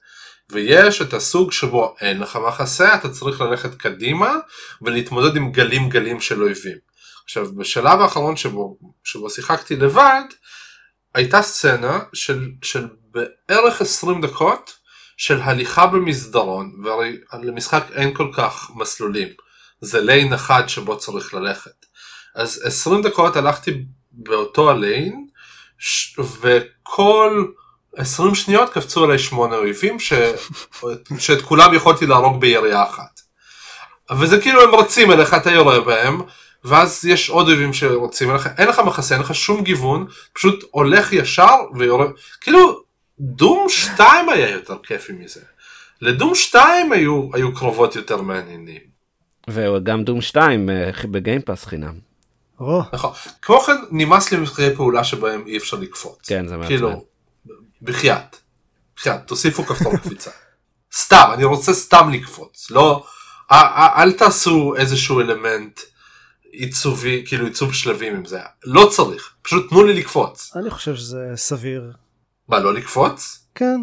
ויש 0.50 1.02
את 1.02 1.14
הסוג 1.14 1.52
שבו 1.52 1.94
אין 2.00 2.20
לך 2.20 2.38
מחסה, 2.48 2.94
אתה 2.94 3.08
צריך 3.08 3.40
ללכת 3.40 3.74
קדימה 3.74 4.34
ולהתמודד 4.82 5.36
עם 5.36 5.52
גלים 5.52 5.88
גלים 5.88 6.20
של 6.20 6.42
אויבים. 6.42 6.76
עכשיו 7.24 7.54
בשלב 7.54 8.00
האחרון 8.00 8.36
שבו, 8.36 8.78
שבו 9.04 9.30
שיחקתי 9.30 9.76
לבד, 9.76 10.22
הייתה 11.14 11.42
סצנה 11.42 11.98
של, 12.12 12.48
של 12.62 12.88
בערך 13.10 13.80
20 13.80 14.20
דקות 14.20 14.76
של 15.16 15.40
הליכה 15.42 15.86
במסדרון, 15.86 16.72
והרי 16.84 17.16
למשחק 17.42 17.84
אין 17.94 18.14
כל 18.14 18.30
כך 18.36 18.70
מסלולים, 18.74 19.28
זה 19.80 20.00
ליין 20.00 20.32
אחד 20.32 20.68
שבו 20.68 20.98
צריך 20.98 21.34
ללכת. 21.34 21.86
אז 22.34 22.62
20 22.64 23.02
דקות 23.02 23.36
הלכתי 23.36 23.84
באותו 24.12 24.70
הליין, 24.70 25.26
ש- 25.78 26.18
וכל 26.40 27.46
20 27.96 28.34
שניות 28.34 28.70
קפצו 28.72 29.04
עליי 29.04 29.18
שמונה 29.18 29.56
אויבים, 29.56 30.00
ש... 30.00 30.12
שאת 31.18 31.42
כולם 31.42 31.74
יכולתי 31.74 32.06
להרוג 32.06 32.40
בירייה 32.40 32.82
אחת. 32.82 33.20
וזה 34.18 34.40
כאילו 34.40 34.62
הם 34.62 34.74
רצים 34.74 35.12
אליך, 35.12 35.34
אתה 35.34 35.50
יורה 35.50 35.80
בהם, 35.80 36.20
ואז 36.64 37.04
יש 37.04 37.30
עוד 37.30 37.48
אויבים 37.48 37.72
שרוצים 37.72 38.30
אליך, 38.30 38.48
אין 38.58 38.68
לך 38.68 38.78
מחסה, 38.78 39.14
אין 39.14 39.22
לך 39.22 39.34
שום 39.34 39.62
גיוון, 39.62 40.06
פשוט 40.32 40.64
הולך 40.70 41.12
ישר 41.12 41.54
ויורה, 41.74 42.06
כאילו 42.40 42.85
דום 43.20 43.66
2 43.68 44.28
היה 44.28 44.50
יותר 44.50 44.76
כיפי 44.82 45.12
מזה. 45.12 45.40
לדום 46.00 46.34
2 46.34 46.92
היו, 46.92 47.28
היו 47.32 47.54
קרובות 47.54 47.96
יותר 47.96 48.22
מעניינים. 48.22 48.80
וגם 49.50 50.04
דום 50.04 50.20
2 50.20 50.70
אה, 50.70 50.90
בגיימפאס 51.10 51.64
חינם. 51.64 51.98
או, 52.60 52.82
נכון. 52.92 53.12
כמו 53.42 53.60
כן 53.60 53.76
נמאס 53.90 54.32
לי 54.32 54.38
משחקי 54.38 54.74
פעולה 54.76 55.04
שבהם 55.04 55.46
אי 55.46 55.56
אפשר 55.56 55.76
לקפוץ. 55.76 56.18
כן, 56.28 56.46
זה 56.46 56.56
מעצבן. 56.56 56.68
כאילו, 56.68 57.04
בחייאת. 57.82 58.36
בחייאת, 58.96 59.26
תוסיפו 59.26 59.62
כפתור 59.64 59.96
קפיצה. 60.02 60.30
סתם, 60.94 61.30
אני 61.34 61.44
רוצה 61.44 61.72
סתם 61.74 62.10
לקפוץ. 62.12 62.70
לא, 62.70 63.06
א- 63.48 63.54
א- 63.54 64.02
אל 64.02 64.12
תעשו 64.12 64.74
איזשהו 64.76 65.20
אלמנט 65.20 65.80
עיצובי, 66.52 67.24
כאילו 67.26 67.46
עיצוב 67.46 67.74
שלבים 67.74 68.16
עם 68.16 68.24
זה. 68.24 68.40
לא 68.64 68.88
צריך, 68.92 69.34
פשוט 69.42 69.68
תנו 69.70 69.84
לי 69.84 69.94
לקפוץ. 69.94 70.52
אני 70.56 70.70
חושב 70.70 70.96
שזה 70.96 71.32
סביר. 71.34 71.92
מה, 72.48 72.58
לא 72.58 72.74
לקפוץ? 72.74 73.46
כן. 73.54 73.80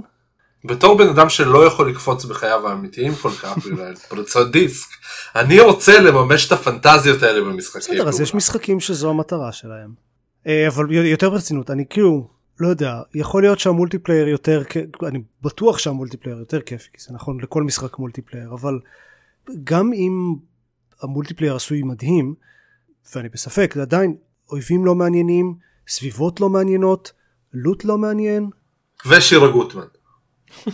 בתור 0.65 0.98
בן 0.98 1.08
אדם 1.08 1.29
שלא 1.29 1.65
יכול 1.65 1.89
לקפוץ 1.89 2.25
בחייו 2.25 2.67
האמיתיים 2.67 3.15
כל 3.15 3.32
כך 3.32 3.58
בגלל 3.65 3.96
פריצות 3.96 4.51
דיסק, 4.51 4.89
אני 5.36 5.60
רוצה 5.60 6.00
לממש 6.00 6.48
את 6.48 6.51
הפנטזיות 6.51 7.24
האלה 7.24 7.41
במשחקים. 7.41 7.96
בסדר, 7.96 8.10
אז 8.10 8.22
יש 8.22 8.34
משחקים 8.34 8.79
שזו 8.79 9.10
המטרה 9.10 9.51
שלהם. 9.51 9.93
אה, 10.48 10.67
אבל 10.67 10.91
יותר 10.91 11.29
ברצינות, 11.29 11.72
אני 11.72 11.86
כאילו, 11.89 12.27
לא 12.60 12.67
יודע, 12.67 13.01
יכול 13.15 13.43
להיות 13.43 13.60
שה 13.60 13.74
multiplayer 13.74 14.27
יותר, 14.27 14.63
אני 15.08 15.20
בטוח 15.41 15.77
שה 15.77 15.91
multiplayer 15.91 16.39
יותר 16.39 16.62
כיפי, 16.62 16.89
כי 16.93 17.01
זה 17.01 17.13
נכון 17.13 17.41
לכל 17.41 17.63
משחק 17.63 18.00
multiplayer, 18.00 18.53
אבל 18.53 18.79
גם 19.63 19.93
אם 19.93 20.36
ה 21.01 21.06
multiplayer 21.06 21.55
עשוי 21.55 21.84
מדהים, 21.84 22.36
ואני 23.15 23.29
בספק, 23.29 23.77
עדיין 23.82 24.15
אויבים 24.51 24.86
לא 24.86 24.96
מעניינים, 24.96 25.55
סביבות 25.88 26.39
לא 26.39 26.50
מעניינות, 26.50 27.12
loot 27.53 27.86
לא 27.86 27.98
מעניין, 27.98 28.50
ושירה 29.10 29.48
גוטמן. 29.48 29.83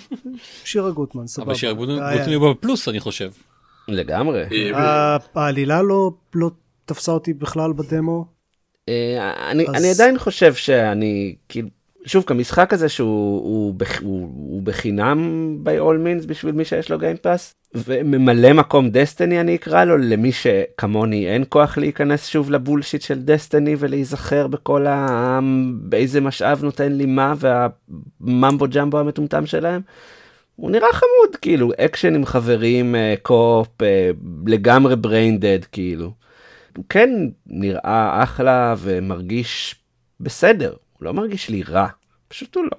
שירה 0.66 0.92
גוטמן, 0.92 1.28
סבבה. 1.28 1.46
אבל 1.46 1.56
שירגעו 1.56 1.86
אה, 2.00 2.36
הוא 2.36 2.54
בפלוס 2.54 2.88
אני 2.88 3.00
חושב. 3.00 3.32
לגמרי. 3.88 4.46
היא- 4.50 4.76
ה- 4.76 5.18
העלילה 5.36 5.82
לא, 5.82 6.12
לא 6.36 6.52
תפסה 6.86 7.12
אותי 7.12 7.34
בכלל 7.34 7.74
בדמו. 7.74 8.26
אה, 8.90 9.52
אני 9.52 9.90
עדיין 9.96 10.18
חושב 10.20 10.54
שאני, 10.54 11.36
כאילו, 11.50 11.68
שוב, 12.06 12.24
כמשחק 12.24 12.74
הזה 12.74 12.90
שהוא 12.90 13.08
הוא, 13.44 13.76
הוא, 14.02 14.22
הוא 14.22 14.62
בחינם 14.62 15.58
by 15.66 15.82
all 15.82 16.24
means 16.24 16.28
בשביל 16.28 16.56
מי 16.56 16.66
שיש 16.66 16.92
לו 16.92 17.00
גיימפאס, 17.00 17.56
וממלא 17.76 18.54
מקום 18.54 18.90
דסטיני 18.90 19.42
אני 19.42 19.56
אקרא 19.56 19.84
לו, 19.84 19.98
למי 19.98 20.32
שכמוני 20.32 21.28
אין 21.28 21.44
כוח 21.50 21.78
להיכנס 21.78 22.28
שוב 22.28 22.52
לבולשיט 22.52 23.02
של 23.02 23.20
דסטיני 23.20 23.76
ולהיזכר 23.80 24.48
בכל 24.48 24.88
ה... 24.88 25.40
באיזה 25.82 26.22
משאב 26.22 26.64
נותן 26.64 26.92
לי 26.92 27.06
מה 27.06 27.34
וה 27.38 27.74
mumbo 27.74 28.66
jumbo 28.70 29.00
המטומטם 29.00 29.46
שלהם. 29.46 29.82
הוא 30.56 30.72
נראה 30.72 30.94
חמוד, 30.94 31.36
כאילו, 31.42 31.72
אקשן 31.78 32.16
עם 32.16 32.26
חברים, 32.26 32.96
אה, 32.96 33.14
co-op, 33.22 33.82
אה, 33.82 34.10
לגמרי 34.48 34.96
braindead, 34.96 35.60
כאילו. 35.72 36.12
הוא 36.78 36.86
כן 36.90 37.10
נראה 37.48 38.24
אחלה 38.24 38.76
ומרגיש 38.80 39.76
בסדר, 40.20 40.74
הוא 41.00 41.06
לא 41.06 41.14
מרגיש 41.14 41.50
לי 41.50 41.64
רע, 41.64 41.88
פשוט 42.28 42.56
הוא 42.56 42.64
לא 42.64 42.78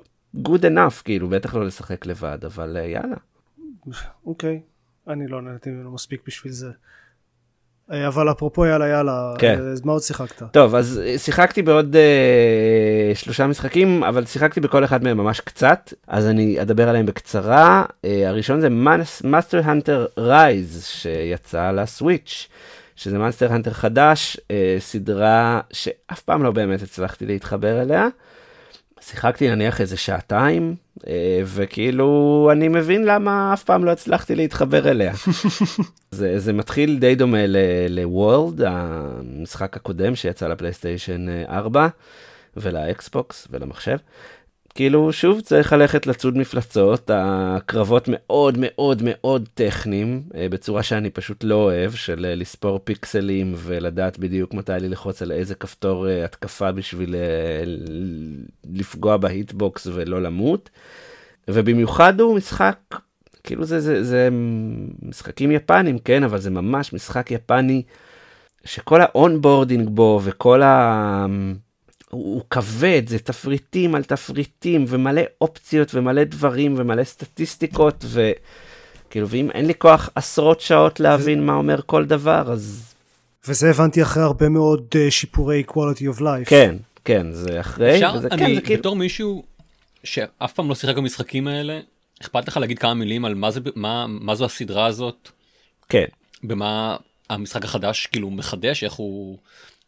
good 0.48 0.62
enough, 0.62 1.02
כאילו, 1.04 1.28
בטח 1.28 1.54
לא 1.54 1.66
לשחק 1.66 2.06
לבד, 2.06 2.38
אבל 2.44 2.76
אה, 2.76 2.86
יאללה. 2.86 3.16
אוקיי, 4.26 4.60
אני 5.08 5.26
לא 5.28 5.42
נהניתי 5.42 5.70
ממנו 5.70 5.90
מספיק 5.90 6.22
בשביל 6.26 6.52
זה. 6.52 6.70
אה, 7.92 8.06
אבל 8.06 8.30
אפרופו 8.30 8.66
יאללה 8.66 8.88
יאללה, 8.88 9.34
כן. 9.38 9.58
אז 9.60 9.84
מה 9.84 9.92
עוד 9.92 10.02
שיחקת? 10.02 10.42
טוב, 10.52 10.74
אז 10.74 11.00
אה, 11.04 11.18
שיחקתי 11.18 11.62
בעוד 11.62 11.96
אה, 11.96 13.14
שלושה 13.14 13.46
משחקים, 13.46 14.04
אבל 14.04 14.24
שיחקתי 14.24 14.60
בכל 14.60 14.84
אחד 14.84 15.04
מהם 15.04 15.16
ממש 15.16 15.40
קצת, 15.40 15.92
אז 16.06 16.26
אני 16.26 16.62
אדבר 16.62 16.88
עליהם 16.88 17.06
בקצרה. 17.06 17.84
אה, 18.04 18.28
הראשון 18.28 18.60
זה 18.60 18.68
Monster 19.24 19.60
Hunter 19.64 20.06
Rise, 20.18 20.84
שיצא 20.84 21.70
ל 21.70 21.80
Switch, 21.80 22.48
שזה 23.00 23.18
Monster 23.18 23.52
Hunter 23.52 23.70
חדש, 23.70 24.36
אה, 24.50 24.76
סדרה 24.78 25.60
שאף 25.72 26.22
פעם 26.22 26.42
לא 26.42 26.50
באמת 26.50 26.82
הצלחתי 26.82 27.26
להתחבר 27.26 27.82
אליה. 27.82 28.08
שיחקתי 29.00 29.50
נניח 29.50 29.80
איזה 29.80 29.96
שעתיים, 29.96 30.74
אה, 31.06 31.40
וכאילו 31.44 32.48
אני 32.52 32.68
מבין 32.68 33.04
למה 33.04 33.52
אף 33.52 33.64
פעם 33.64 33.84
לא 33.84 33.90
הצלחתי 33.90 34.34
להתחבר 34.34 34.90
אליה. 34.90 35.12
זה, 36.10 36.38
זה 36.38 36.52
מתחיל 36.52 36.98
די 36.98 37.14
דומה 37.14 37.44
ל 37.88 37.99
World, 37.99 38.60
המשחק 38.66 39.76
הקודם 39.76 40.14
שיצא 40.14 40.48
ל 40.48 40.55
PlayStation 40.55 41.26
4 41.48 41.88
ול 42.56 42.87
Xbox 42.87 43.48
ולמחשב. 43.50 43.96
כאילו 44.74 45.12
שוב 45.12 45.40
צריך 45.40 45.72
ללכת 45.72 46.06
לצוד 46.06 46.36
מפלצות, 46.36 47.10
הקרבות 47.14 48.04
מאוד 48.08 48.54
מאוד 48.60 49.02
מאוד 49.04 49.48
טכניים, 49.54 50.22
אה, 50.34 50.48
בצורה 50.48 50.82
שאני 50.82 51.10
פשוט 51.10 51.44
לא 51.44 51.54
אוהב, 51.54 51.92
של 51.92 52.26
אה, 52.28 52.34
לספור 52.34 52.80
פיקסלים 52.84 53.54
ולדעת 53.56 54.18
בדיוק 54.18 54.54
מתי 54.54 54.72
ללחוץ 54.80 55.22
על 55.22 55.32
איזה 55.32 55.54
כפתור 55.54 56.08
אה, 56.08 56.24
התקפה 56.24 56.72
בשביל 56.72 57.14
לפגוע 58.72 59.16
ב 59.16 59.26
hitbox 59.26 59.86
ולא 59.86 60.22
למות. 60.22 60.70
ובמיוחד 61.48 62.20
הוא 62.20 62.36
משחק, 62.36 62.78
כאילו 63.44 63.64
זה, 63.64 63.80
זה, 63.80 64.04
זה 64.04 64.28
משחקים 65.02 65.50
יפנים, 65.50 65.98
כן, 65.98 66.22
אבל 66.24 66.38
זה 66.38 66.50
ממש 66.50 66.92
משחק 66.92 67.30
יפני 67.30 67.82
שכל 68.64 69.00
ה 69.00 69.08
onboarding 69.08 69.88
בו 69.88 70.20
וכל 70.24 70.62
ה... 70.62 71.26
הוא 72.10 72.34
הוא 72.34 72.42
כבד, 72.50 73.02
זה 73.06 73.18
תפריטים 73.18 73.94
על 73.94 74.04
תפריטים 74.04 74.84
ומלא 74.88 75.22
אופציות 75.40 75.94
ומלא 75.94 76.24
דברים 76.24 76.74
ומלא 76.78 77.04
סטטיסטיקות 77.04 78.04
וכאילו 78.08 79.28
ואם 79.28 79.50
אין 79.50 79.66
לי 79.66 79.74
כוח 79.74 80.10
עשרות 80.14 80.60
שעות 80.60 81.00
להבין 81.00 81.46
מה 81.46 81.54
אומר 81.54 81.80
כל 81.86 82.04
דבר 82.04 82.52
אז 82.52 82.94
וזה 83.48 83.70
הבנתי 83.70 84.02
אחרי 84.02 84.22
הרבה 84.22 84.48
מאוד 84.48 84.86
אה, 84.96 85.10
שיפורי 85.10 85.62
quality 85.68 86.16
of 86.16 86.20
life. 86.20 86.44
כן 86.46 86.76
כן 87.04 87.32
זה 87.32 87.60
אחרי 87.60 87.94
אפשר, 87.94 88.12
וזה, 88.16 88.28
כן, 88.30 88.44
אני 88.44 88.54
זה 88.54 88.60
כאילו 88.60 88.80
בתור 88.80 88.96
מישהו 88.96 89.44
שאף 90.04 90.52
פעם 90.52 90.68
לא 90.68 90.74
שיחק 90.74 90.96
במשחקים 90.96 91.48
האלה, 91.48 91.80
אכפת 92.22 92.48
לך 92.48 92.56
להגיד 92.56 92.78
כמה 92.78 92.94
מילים 92.94 93.24
על 93.24 93.34
מה 93.34 93.50
זה, 93.50 93.60
מה, 93.74 94.06
מה 94.06 94.34
זו 94.34 94.44
הסדרה 94.44 94.86
הזאת, 94.86 95.30
כן 95.88 96.04
במה 96.42 96.96
המשחק 97.30 97.64
החדש 97.64 98.06
כאילו 98.06 98.30
מחדש, 98.30 98.84
איך 98.84 98.92
הוא, 98.92 99.38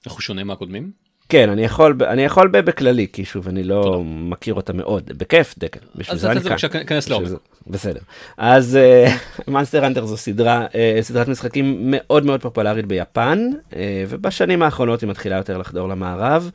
איך 0.04 0.12
הוא 0.12 0.20
שונה 0.20 0.44
מהקודמים? 0.44 1.02
כן 1.32 1.50
אני 1.50 1.64
יכול 1.64 1.96
אני 2.06 2.24
יכול 2.24 2.48
ב- 2.48 2.58
בכללי 2.58 3.06
כי 3.12 3.24
שוב 3.24 3.48
אני 3.48 3.62
לא 3.62 4.02
מכיר 4.04 4.54
אותה 4.54 4.72
מאוד 4.72 5.10
בכיף 5.16 5.54
דקל 5.58 5.80
בשביל 5.94 6.14
אז 6.14 6.20
זה 6.20 6.30
אני 6.30 6.40
כאן. 6.40 6.48
בבקשה, 6.48 6.68
כנס 6.68 7.08
לעומק. 7.08 7.28
בסדר. 7.66 8.00
אז 8.36 8.78
מאנסטר 9.48 9.86
אנטר 9.86 10.06
זו 10.06 10.16
סדרה, 10.16 10.66
אה, 10.74 10.98
סדרת 11.00 11.28
משחקים 11.28 11.76
מאוד 11.84 12.26
מאוד 12.26 12.42
פופולרית 12.42 12.86
ביפן, 12.86 13.50
אה, 13.76 14.04
ובשנים 14.08 14.62
האחרונות 14.62 15.00
היא 15.00 15.10
מתחילה 15.10 15.36
יותר 15.36 15.58
לחדור 15.58 15.88
למערב. 15.88 16.50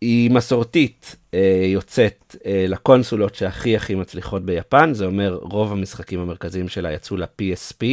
היא 0.00 0.30
מסורתית 0.30 1.16
אה, 1.34 1.62
יוצאת 1.66 2.36
אה, 2.46 2.64
לקונסולות 2.68 3.34
שהכי 3.34 3.76
הכי 3.76 3.94
מצליחות 3.94 4.44
ביפן, 4.44 4.94
זה 4.94 5.06
אומר 5.06 5.38
רוב 5.42 5.72
המשחקים 5.72 6.20
המרכזיים 6.20 6.68
שלה 6.68 6.92
יצאו 6.92 7.16
ל-PSP 7.16 7.84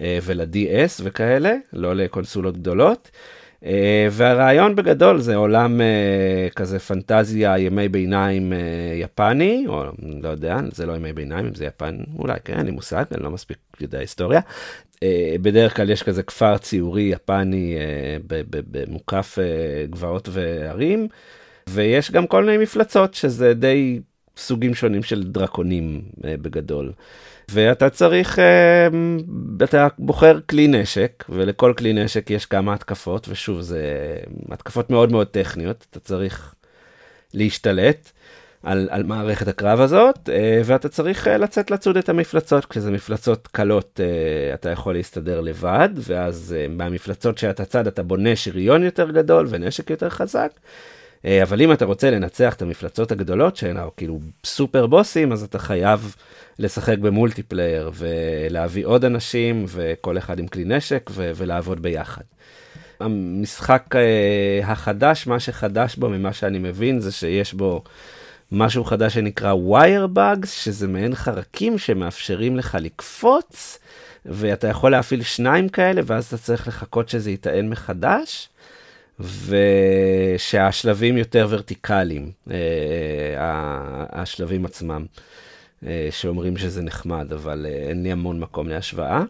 אה, 0.00 0.18
ול-DS 0.22 1.00
וכאלה, 1.02 1.54
לא 1.72 1.94
לקונסולות 1.96 2.56
גדולות. 2.56 3.10
אה, 3.64 4.06
והרעיון 4.10 4.76
בגדול 4.76 5.20
זה 5.20 5.36
עולם 5.36 5.80
אה, 5.80 6.48
כזה 6.56 6.78
פנטזיה 6.78 7.58
ימי 7.58 7.88
ביניים 7.88 8.52
אה, 8.52 8.58
יפני, 8.94 9.64
או 9.68 9.84
לא 10.22 10.28
יודע, 10.28 10.56
זה 10.72 10.86
לא 10.86 10.92
ימי 10.92 11.12
ביניים, 11.12 11.46
אם 11.46 11.54
זה 11.54 11.64
יפן, 11.64 11.98
אולי 12.18 12.38
כן, 12.44 12.58
אין 12.58 12.66
לי 12.66 12.72
מושג, 12.72 13.04
אני 13.14 13.22
לא 13.22 13.30
מספיק 13.30 13.58
יודע 13.80 13.98
היסטוריה. 13.98 14.40
בדרך 15.42 15.76
כלל 15.76 15.90
יש 15.90 16.02
כזה 16.02 16.22
כפר 16.22 16.58
ציורי 16.58 17.02
יפני 17.02 17.76
מוקף 18.88 19.38
גבעות 19.90 20.28
והרים, 20.32 21.08
ויש 21.68 22.10
גם 22.10 22.26
כל 22.26 22.44
מיני 22.44 22.58
מפלצות, 22.62 23.14
שזה 23.14 23.54
די 23.54 24.00
סוגים 24.36 24.74
שונים 24.74 25.02
של 25.02 25.22
דרקונים 25.22 26.02
בגדול. 26.18 26.92
ואתה 27.48 27.90
צריך, 27.90 28.38
אה, 28.38 28.88
אתה 29.64 29.88
בוחר 29.98 30.38
כלי 30.50 30.68
נשק, 30.68 31.24
ולכל 31.28 31.72
כלי 31.78 31.92
נשק 31.92 32.30
יש 32.30 32.46
כמה 32.46 32.74
התקפות, 32.74 33.28
ושוב, 33.28 33.60
זה 33.60 33.82
התקפות 34.50 34.90
מאוד 34.90 35.12
מאוד 35.12 35.26
טכניות, 35.26 35.86
אתה 35.90 36.00
צריך 36.00 36.54
להשתלט 37.34 38.10
על, 38.62 38.88
על 38.90 39.02
מערכת 39.02 39.48
הקרב 39.48 39.80
הזאת, 39.80 40.28
אה, 40.28 40.60
ואתה 40.64 40.88
צריך 40.88 41.28
אה, 41.28 41.36
לצאת 41.36 41.70
לצוד 41.70 41.96
את 41.96 42.08
המפלצות, 42.08 42.66
כשזה 42.66 42.90
מפלצות 42.90 43.46
קלות 43.46 44.00
אתה 44.54 44.70
יכול 44.70 44.94
להסתדר 44.94 45.40
לבד, 45.40 45.88
ואז 45.96 46.56
מהמפלצות 46.68 47.38
שאתה 47.38 47.64
צד 47.64 47.86
אתה 47.86 48.02
בונה 48.02 48.36
שריון 48.36 48.82
יותר 48.82 49.10
גדול 49.10 49.46
ונשק 49.50 49.90
יותר 49.90 50.10
חזק. 50.10 50.50
אבל 51.42 51.62
אם 51.62 51.72
אתה 51.72 51.84
רוצה 51.84 52.10
לנצח 52.10 52.54
את 52.54 52.62
המפלצות 52.62 53.12
הגדולות 53.12 53.56
שהן 53.56 53.76
כאילו 53.96 54.20
סופר 54.44 54.86
בוסים, 54.86 55.32
אז 55.32 55.42
אתה 55.42 55.58
חייב 55.58 56.14
לשחק 56.58 56.98
במולטיפלייר 56.98 57.90
ולהביא 57.94 58.86
עוד 58.86 59.04
אנשים 59.04 59.64
וכל 59.68 60.18
אחד 60.18 60.38
עם 60.38 60.46
כלי 60.46 60.64
נשק 60.64 61.10
ו- 61.12 61.32
ולעבוד 61.36 61.82
ביחד. 61.82 62.22
המשחק 63.00 63.94
uh, 63.94 64.66
החדש, 64.66 65.26
מה 65.26 65.40
שחדש 65.40 65.96
בו 65.96 66.08
ממה 66.08 66.32
שאני 66.32 66.58
מבין 66.58 67.00
זה 67.00 67.12
שיש 67.12 67.54
בו 67.54 67.82
משהו 68.52 68.84
חדש 68.84 69.14
שנקרא 69.14 69.54
wire 69.54 70.16
bugs, 70.16 70.46
שזה 70.46 70.88
מעין 70.88 71.14
חרקים 71.14 71.78
שמאפשרים 71.78 72.56
לך 72.56 72.78
לקפוץ, 72.80 73.78
ואתה 74.26 74.68
יכול 74.68 74.90
להפעיל 74.90 75.22
שניים 75.22 75.68
כאלה 75.68 76.00
ואז 76.04 76.26
אתה 76.26 76.38
צריך 76.38 76.68
לחכות 76.68 77.08
שזה 77.08 77.30
יטען 77.30 77.68
מחדש. 77.68 78.48
ושהשלבים 79.20 81.16
יותר 81.16 81.46
ורטיקליים, 81.50 82.32
uh, 82.48 82.52
השלבים 84.12 84.64
עצמם. 84.64 85.06
אה, 85.86 86.08
שאומרים 86.10 86.56
שזה 86.56 86.82
נחמד, 86.82 87.32
אבל 87.32 87.66
אה, 87.68 87.88
אין 87.88 88.02
לי 88.02 88.12
המון 88.12 88.40
מקום 88.40 88.68
להשוואה. 88.68 89.22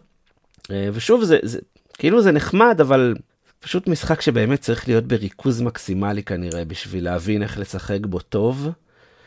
אה, 0.71 0.89
ושוב, 0.93 1.23
זה, 1.23 1.37
זה 1.43 1.59
כאילו 1.93 2.21
זה 2.21 2.31
נחמד, 2.31 2.81
אבל 2.81 3.15
פשוט 3.59 3.87
משחק 3.87 4.21
שבאמת 4.21 4.61
צריך 4.61 4.87
להיות 4.87 5.07
בריכוז 5.07 5.61
מקסימלי 5.61 6.23
כנראה, 6.23 6.65
בשביל 6.65 7.03
להבין 7.03 7.43
איך 7.43 7.59
לשחק 7.59 7.99
בו 8.01 8.19
טוב. 8.19 8.67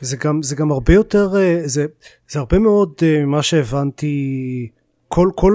זה 0.00 0.16
גם, 0.16 0.42
זה 0.42 0.56
גם 0.56 0.70
הרבה 0.70 0.92
יותר, 0.92 1.28
זה, 1.64 1.86
זה 2.28 2.38
הרבה 2.38 2.58
מאוד 2.58 2.92
מה 3.26 3.42
שהבנתי, 3.42 4.68
כל, 5.08 5.30
כל 5.34 5.52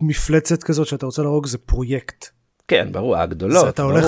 מפלצת 0.00 0.62
כזאת 0.62 0.86
שאתה 0.86 1.06
רוצה 1.06 1.22
להרוג 1.22 1.46
זה 1.46 1.58
פרויקט. 1.58 2.26
כן, 2.68 2.88
ברור, 2.92 3.16
הגדולות, 3.16 3.80
ברור. 3.80 3.92
הולך, 3.92 4.06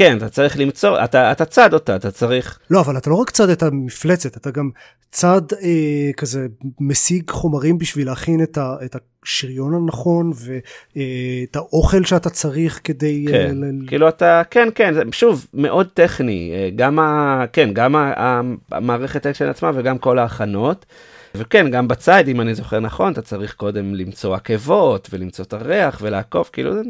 כן, 0.00 0.16
אתה 0.16 0.28
צריך 0.28 0.58
למצוא, 0.58 1.04
אתה, 1.04 1.32
אתה 1.32 1.44
צד 1.44 1.74
אותה, 1.74 1.96
אתה 1.96 2.10
צריך... 2.10 2.58
לא, 2.70 2.80
אבל 2.80 2.96
אתה 2.96 3.10
לא 3.10 3.14
רק 3.14 3.30
צד 3.30 3.48
את 3.48 3.62
המפלצת, 3.62 4.36
אתה 4.36 4.50
גם 4.50 4.70
צד 5.10 5.42
אה, 5.62 6.10
כזה 6.16 6.46
משיג 6.80 7.30
חומרים 7.30 7.78
בשביל 7.78 8.06
להכין 8.06 8.42
את, 8.42 8.58
ה, 8.58 8.76
את 8.84 8.96
השריון 9.24 9.74
הנכון 9.74 10.30
ואת 10.30 11.56
אה, 11.56 11.60
האוכל 11.60 12.04
שאתה 12.04 12.30
צריך 12.30 12.80
כדי... 12.84 13.26
אה, 13.26 13.32
כן, 13.32 13.56
ל... 13.56 13.88
כאילו 13.88 14.08
אתה, 14.08 14.42
כן, 14.50 14.68
כן, 14.74 14.94
זה 14.94 15.02
שוב, 15.12 15.46
מאוד 15.54 15.88
טכני, 15.94 16.52
אה, 16.54 16.70
גם, 16.76 16.98
ה, 16.98 17.44
כן, 17.52 17.70
גם 17.72 17.96
ה, 17.96 18.40
המערכת 18.72 19.26
אקשן 19.26 19.48
עצמה 19.48 19.70
וגם 19.74 19.98
כל 19.98 20.18
ההכנות. 20.18 20.86
וכן, 21.34 21.70
גם 21.70 21.88
בצד, 21.88 22.24
אם 22.28 22.40
אני 22.40 22.54
זוכר 22.54 22.80
נכון, 22.80 23.12
אתה 23.12 23.22
צריך 23.22 23.54
קודם 23.54 23.94
למצוא 23.94 24.34
עקבות 24.34 25.08
ולמצוא 25.12 25.44
את 25.44 25.52
הריח 25.52 25.98
ולעקוף, 26.02 26.50
כאילו 26.52 26.74
זה 26.74 26.80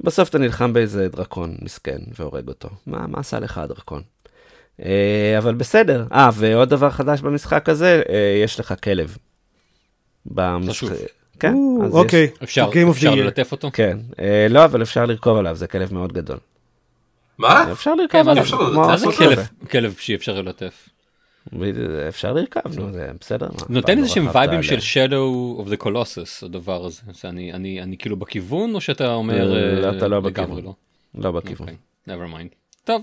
בסוף 0.00 0.28
אתה 0.28 0.38
נלחם 0.38 0.72
באיזה 0.72 1.08
דרקון 1.08 1.56
מסכן 1.62 1.98
והורג 2.18 2.48
אותו. 2.48 2.68
מה, 2.86 3.06
מה 3.06 3.18
עשה 3.20 3.40
לך 3.40 3.58
הדרקון? 3.58 4.02
אה, 4.84 5.34
אבל 5.38 5.54
בסדר. 5.54 6.04
אה, 6.12 6.30
ועוד 6.34 6.70
דבר 6.70 6.90
חדש 6.90 7.20
במשחק 7.20 7.68
הזה, 7.68 8.02
אה, 8.08 8.40
יש 8.44 8.60
לך 8.60 8.74
כלב. 8.82 9.16
במשחק... 10.26 10.96
כן, 11.40 11.54
אז 11.84 11.92
אוקיי. 11.92 12.24
יש... 12.24 12.30
אפשר, 12.42 12.70
אפשר 12.90 13.14
ללטף 13.14 13.52
אותו? 13.52 13.70
כן. 13.72 13.98
אה, 14.18 14.46
לא, 14.50 14.64
אבל 14.64 14.82
אפשר 14.82 15.06
לרכוב 15.06 15.38
עליו, 15.38 15.56
זה 15.56 15.66
כלב 15.66 15.94
מאוד 15.94 16.12
גדול. 16.12 16.38
מה? 17.38 17.72
אפשר 17.72 17.94
לרכוב 17.94 18.22
כן, 18.22 18.28
עליו. 18.28 18.44
מה 18.72 18.96
זה 18.96 19.06
כלב 19.70 19.94
שאי 19.98 20.14
אפשר 20.14 20.40
ללטף? 20.40 20.88
אפשר 22.08 22.32
לרכב, 22.32 22.78
נו, 22.78 22.92
זה 22.92 23.10
בסדר. 23.20 23.48
נותן 23.68 23.98
איזה 23.98 24.08
שהם 24.08 24.28
וייבים 24.32 24.62
של 24.62 24.78
Shadow 24.78 25.60
of 25.60 25.70
the 25.70 25.84
Colossus, 25.84 26.46
הדבר 26.46 26.84
הזה. 26.84 27.02
אני, 27.24 27.52
אני, 27.52 27.82
אני 27.82 27.98
כאילו 27.98 28.16
בכיוון, 28.16 28.74
או 28.74 28.80
שאתה 28.80 29.14
אומר... 29.14 29.54
לא, 29.80 29.96
אתה 29.96 30.08
לא 30.08 30.20
בכיוון. 30.20 30.64
לא, 30.64 30.74
לא 31.14 31.30
בכיוון. 31.32 31.68
Okay, 31.68 32.08
never 32.08 32.34
mind. 32.34 32.54
טוב. 32.84 33.02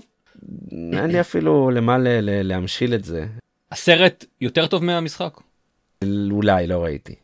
אין 0.72 1.10
לי 1.10 1.20
אפילו 1.20 1.70
למה 1.70 1.96
להמשיל 2.20 2.94
את 2.94 3.04
זה. 3.04 3.26
הסרט 3.72 4.24
יותר 4.40 4.66
טוב 4.66 4.84
מהמשחק? 4.84 5.40
אולי, 6.30 6.66
לא 6.66 6.84
ראיתי. 6.84 7.14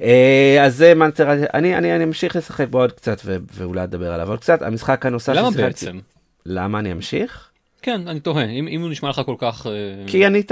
אה, 0.00 0.58
אז 0.64 0.76
זה 0.76 0.94
מנצר, 0.94 1.32
אני, 1.32 1.76
אני, 1.76 1.96
אני 1.96 2.04
אמשיך 2.04 2.36
לשחק 2.36 2.68
בו 2.68 2.78
עוד 2.78 2.92
קצת 2.92 3.20
ואולי 3.24 3.84
אדבר 3.84 4.12
עליו 4.12 4.30
עוד 4.30 4.40
קצת. 4.40 4.62
המשחק 4.62 5.06
הנוסף 5.06 5.32
למה 5.32 5.50
בעצם? 5.50 5.98
למה 6.46 6.78
אני 6.78 6.92
אמשיך? 6.92 7.47
כן, 7.82 8.08
אני 8.08 8.20
תוהה, 8.20 8.44
אם, 8.44 8.68
אם 8.68 8.80
הוא 8.80 8.90
נשמע 8.90 9.08
לך 9.08 9.22
כל 9.26 9.34
כך... 9.38 9.66
אה, 9.66 9.72
כי 10.06 10.26
אני, 10.26 10.42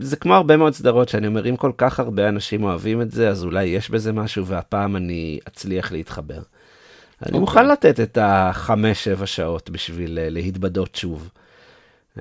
זה 0.00 0.16
כמו 0.16 0.34
הרבה 0.34 0.56
מאוד 0.56 0.74
סדרות 0.74 1.08
שאני 1.08 1.26
אומר, 1.26 1.48
אם 1.48 1.56
כל 1.56 1.72
כך 1.78 2.00
הרבה 2.00 2.28
אנשים 2.28 2.64
אוהבים 2.64 3.02
את 3.02 3.10
זה, 3.10 3.28
אז 3.28 3.44
אולי 3.44 3.64
יש 3.64 3.90
בזה 3.90 4.12
משהו, 4.12 4.46
והפעם 4.46 4.96
אני 4.96 5.38
אצליח 5.48 5.92
להתחבר. 5.92 6.34
אני 6.34 6.42
אוקיי. 7.22 7.40
מוכן 7.40 7.68
לתת 7.68 8.00
את 8.00 8.18
החמש-שבע 8.20 9.26
שעות 9.26 9.70
בשביל 9.70 10.18
אה, 10.18 10.30
להתבדות 10.30 10.94
שוב. 10.94 11.30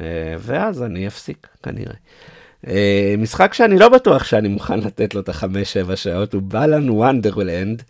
אה, 0.02 0.36
ואז 0.40 0.84
אני 0.84 1.08
אפסיק, 1.08 1.48
כנראה. 1.64 1.96
משחק 3.18 3.54
שאני 3.54 3.80
לא 3.80 3.90
בטוח 3.90 4.24
שאני 4.24 4.48
מוכן 4.48 4.80
לתת 4.80 5.16
לו 5.16 5.22
את 5.22 5.30
החמש-שבע 5.30 5.96
שעות, 5.96 6.34
הוא 6.34 6.42
בלן 6.46 6.90
וונדרלנד. 6.90 7.84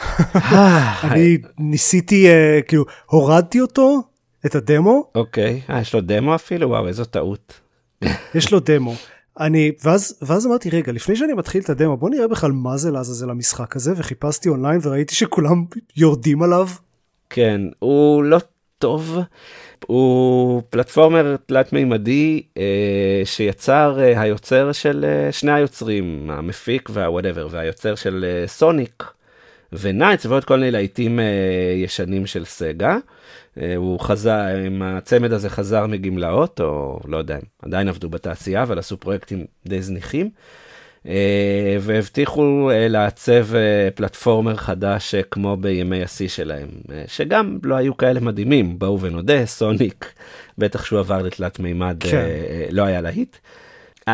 אני 1.10 1.38
ניסיתי, 1.58 2.26
כאילו, 2.68 2.84
הורדתי 3.06 3.60
אותו, 3.60 4.02
את 4.46 4.54
הדמו. 4.54 5.10
אוקיי, 5.14 5.60
אה, 5.70 5.80
יש 5.80 5.94
לו 5.94 6.00
דמו 6.00 6.34
אפילו? 6.34 6.68
וואו, 6.68 6.88
איזו 6.88 7.04
טעות. 7.04 7.60
יש 8.34 8.52
לו 8.52 8.60
דמו. 8.60 8.94
אני, 9.40 9.72
ואז, 9.84 10.18
ואז 10.22 10.46
אמרתי, 10.46 10.70
רגע, 10.70 10.92
לפני 10.92 11.16
שאני 11.16 11.32
מתחיל 11.32 11.62
את 11.62 11.70
הדמו, 11.70 11.96
בוא 11.96 12.10
נראה 12.10 12.28
בכלל 12.28 12.52
מה 12.52 12.76
זה 12.76 12.90
לעזאזל 12.90 13.30
המשחק 13.30 13.76
הזה, 13.76 13.92
וחיפשתי 13.96 14.48
אונליין 14.48 14.80
וראיתי 14.82 15.14
שכולם 15.14 15.64
יורדים 15.96 16.42
עליו. 16.42 16.68
כן, 17.30 17.60
הוא 17.78 18.24
לא 18.24 18.38
טוב. 18.78 19.18
הוא 19.86 20.62
פלטפורמר 20.70 21.36
תלת 21.46 21.72
מימדי 21.72 22.42
אה, 22.56 23.22
שיצר 23.24 23.98
אה, 24.00 24.20
היוצר 24.20 24.72
של 24.72 25.04
אה, 25.08 25.32
שני 25.32 25.52
היוצרים, 25.52 26.30
המפיק 26.30 26.88
והוואטאבר, 26.92 27.48
והיוצר 27.50 27.94
של 27.94 28.24
אה, 28.28 28.46
סוניק 28.46 29.04
ו 29.78 29.85
Nights 29.85 30.26
ועוד 30.26 30.44
כל 30.44 30.58
מיני 30.58 30.70
להיטים 30.70 31.20
אה, 31.20 31.24
ישנים 31.76 32.26
של 32.26 32.44
Sega. 32.44 32.96
אה, 33.60 33.76
הוא 33.76 34.00
חזר, 34.00 34.66
אם 34.66 34.82
הצמד 34.82 35.32
הזה 35.32 35.50
חזר 35.50 35.86
מגמלאות, 35.86 36.60
או 36.60 37.00
לא 37.08 37.16
יודע, 37.16 37.38
עדיין 37.62 37.88
עבדו 37.88 38.08
בתעשייה, 38.08 38.62
אבל 38.62 38.78
עשו 38.78 38.96
פרויקטים 38.96 39.44
די 39.66 39.82
זניחים. 39.82 40.30
אה, 41.06 41.76
והבטיחו 41.80 42.70
לעצב 42.88 43.46
platformer 43.94 44.56
חדש 44.56 45.14
כמו 45.14 45.56
בימי 45.56 46.02
השיא 46.02 46.28
שלהם, 46.28 46.68
שגם 47.06 47.58
לא 47.62 47.74
היו 47.74 47.96
כאלה 47.96 48.20
מדהימים, 48.20 48.78
בואו 48.78 49.00
ונודה, 49.00 49.46
Sonic, 49.46 50.12
בטח 50.58 50.84
שהוא 50.84 50.98
עבר 50.98 51.22
לתלת 51.22 51.58
מימד, 51.60 51.96
כן. 52.00 52.26
לא 52.70 52.82
היה 52.82 53.00
להיט. 53.00 53.36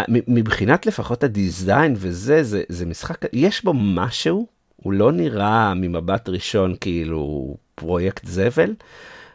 מבחינת 0.09 0.87
לפחות 0.87 1.25
ה 1.25 1.35
design 1.35 1.95
וזה, 1.97 2.43
זה, 2.43 2.63
זה 2.69 2.87
משחק, 2.87 3.25
יש 3.33 3.65
בו 3.65 3.75
משהו, 3.75 4.47
הוא 4.83 4.93
לא 4.93 5.13
נראה 5.13 5.75
ממבט 5.75 6.29
ראשון 6.29 6.75
כאילו 6.81 7.57
פרויקט 7.75 8.27
זבל, 8.27 8.75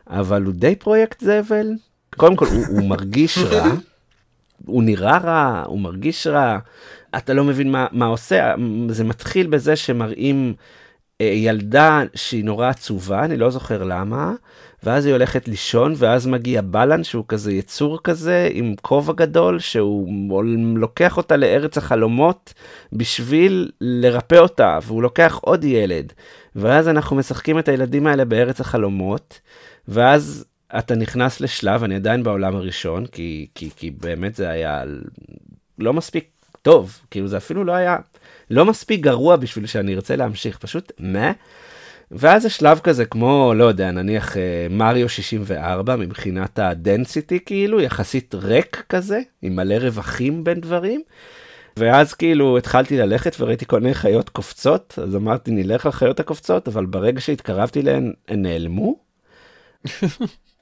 אבל 0.07 0.43
הוא 0.43 0.53
די 0.53 0.75
פרויקט 0.75 1.21
זבל. 1.21 1.67
קודם 2.17 2.35
כל, 2.35 2.45
הוא, 2.45 2.65
הוא 2.69 2.89
מרגיש 2.89 3.37
רע, 3.37 3.67
הוא 4.65 4.83
נראה 4.83 5.17
רע, 5.17 5.63
הוא 5.67 5.79
מרגיש 5.79 6.27
רע, 6.27 6.59
אתה 7.17 7.33
לא 7.33 7.43
מבין 7.43 7.71
מה, 7.71 7.87
מה 7.91 8.05
עושה, 8.05 8.55
זה 8.89 9.03
מתחיל 9.03 9.47
בזה 9.47 9.75
שמראים 9.75 10.53
אה, 11.21 11.25
ילדה 11.25 12.03
שהיא 12.15 12.45
נורא 12.45 12.69
עצובה, 12.69 13.25
אני 13.25 13.37
לא 13.37 13.49
זוכר 13.49 13.83
למה, 13.83 14.33
ואז 14.85 15.05
היא 15.05 15.13
הולכת 15.13 15.47
לישון, 15.47 15.93
ואז 15.97 16.27
מגיע 16.27 16.61
בלן 16.61 17.03
שהוא 17.03 17.25
כזה 17.27 17.53
יצור 17.53 17.99
כזה, 18.03 18.49
עם 18.51 18.75
כובע 18.81 19.13
גדול, 19.13 19.59
שהוא 19.59 20.43
לוקח 20.75 21.17
אותה 21.17 21.37
לארץ 21.37 21.77
החלומות 21.77 22.53
בשביל 22.93 23.71
לרפא 23.81 24.35
אותה, 24.35 24.79
והוא 24.83 25.03
לוקח 25.03 25.39
עוד 25.41 25.63
ילד. 25.63 26.13
ואז 26.55 26.87
אנחנו 26.87 27.15
משחקים 27.15 27.59
את 27.59 27.67
הילדים 27.67 28.07
האלה 28.07 28.25
בארץ 28.25 28.61
החלומות, 28.61 29.39
ואז 29.87 30.45
אתה 30.77 30.95
נכנס 30.95 31.41
לשלב, 31.41 31.83
אני 31.83 31.95
עדיין 31.95 32.23
בעולם 32.23 32.55
הראשון, 32.55 33.05
כי, 33.05 33.47
כי, 33.55 33.69
כי 33.75 33.91
באמת 33.91 34.35
זה 34.35 34.49
היה 34.49 34.83
לא 35.79 35.93
מספיק 35.93 36.29
טוב, 36.61 36.99
כאילו 37.11 37.27
זה 37.27 37.37
אפילו 37.37 37.63
לא 37.63 37.71
היה, 37.71 37.97
לא 38.51 38.65
מספיק 38.65 38.99
גרוע 38.99 39.35
בשביל 39.35 39.65
שאני 39.65 39.95
ארצה 39.95 40.15
להמשיך, 40.15 40.57
פשוט 40.57 40.91
מה? 40.99 41.31
ואז 42.11 42.45
יש 42.45 42.57
שלב 42.57 42.79
כזה 42.79 43.05
כמו, 43.05 43.53
לא 43.55 43.63
יודע, 43.63 43.91
נניח 43.91 44.37
אה, 44.37 44.67
מריו 44.69 45.09
64 45.09 45.95
מבחינת 45.95 46.59
הדנסיטי 46.59 47.39
כאילו, 47.45 47.81
יחסית 47.81 48.35
ריק 48.35 48.83
כזה, 48.89 49.19
עם 49.41 49.55
מלא 49.55 49.75
רווחים 49.75 50.43
בין 50.43 50.61
דברים. 50.61 51.01
ואז 51.79 52.13
כאילו 52.13 52.57
התחלתי 52.57 52.97
ללכת 52.97 53.35
וראיתי 53.39 53.65
כל 53.65 53.79
מיני 53.79 53.93
חיות 53.93 54.29
קופצות, 54.29 54.99
אז 55.03 55.15
אמרתי 55.15 55.51
נלך 55.51 55.85
לחיות 55.85 56.19
הקופצות, 56.19 56.67
אבל 56.67 56.85
ברגע 56.85 57.21
שהתקרבתי 57.21 57.81
להן, 57.81 58.13
הן 58.27 58.41
נעלמו. 58.41 58.95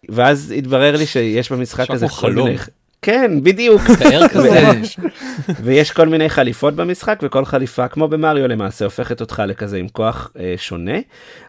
ואז 0.09 0.53
התברר 0.57 0.95
לי 0.95 1.05
שיש 1.05 1.51
במשחק 1.51 1.91
הזה 1.91 2.07
כל 2.09 2.33
מיני... 2.33 2.55
כן, 3.03 3.43
בדיוק. 3.43 3.81
תאר 3.99 4.27
כזה. 4.27 4.71
ויש 5.63 5.91
כל 5.91 6.07
מיני 6.07 6.29
חליפות 6.29 6.75
במשחק, 6.75 7.19
וכל 7.23 7.45
חליפה, 7.45 7.87
כמו 7.87 8.07
במריו 8.07 8.47
למעשה, 8.47 8.85
הופכת 8.85 9.21
אותך 9.21 9.43
לכזה 9.47 9.77
עם 9.77 9.87
כוח 9.87 10.31
אה, 10.39 10.53
שונה. 10.57 10.97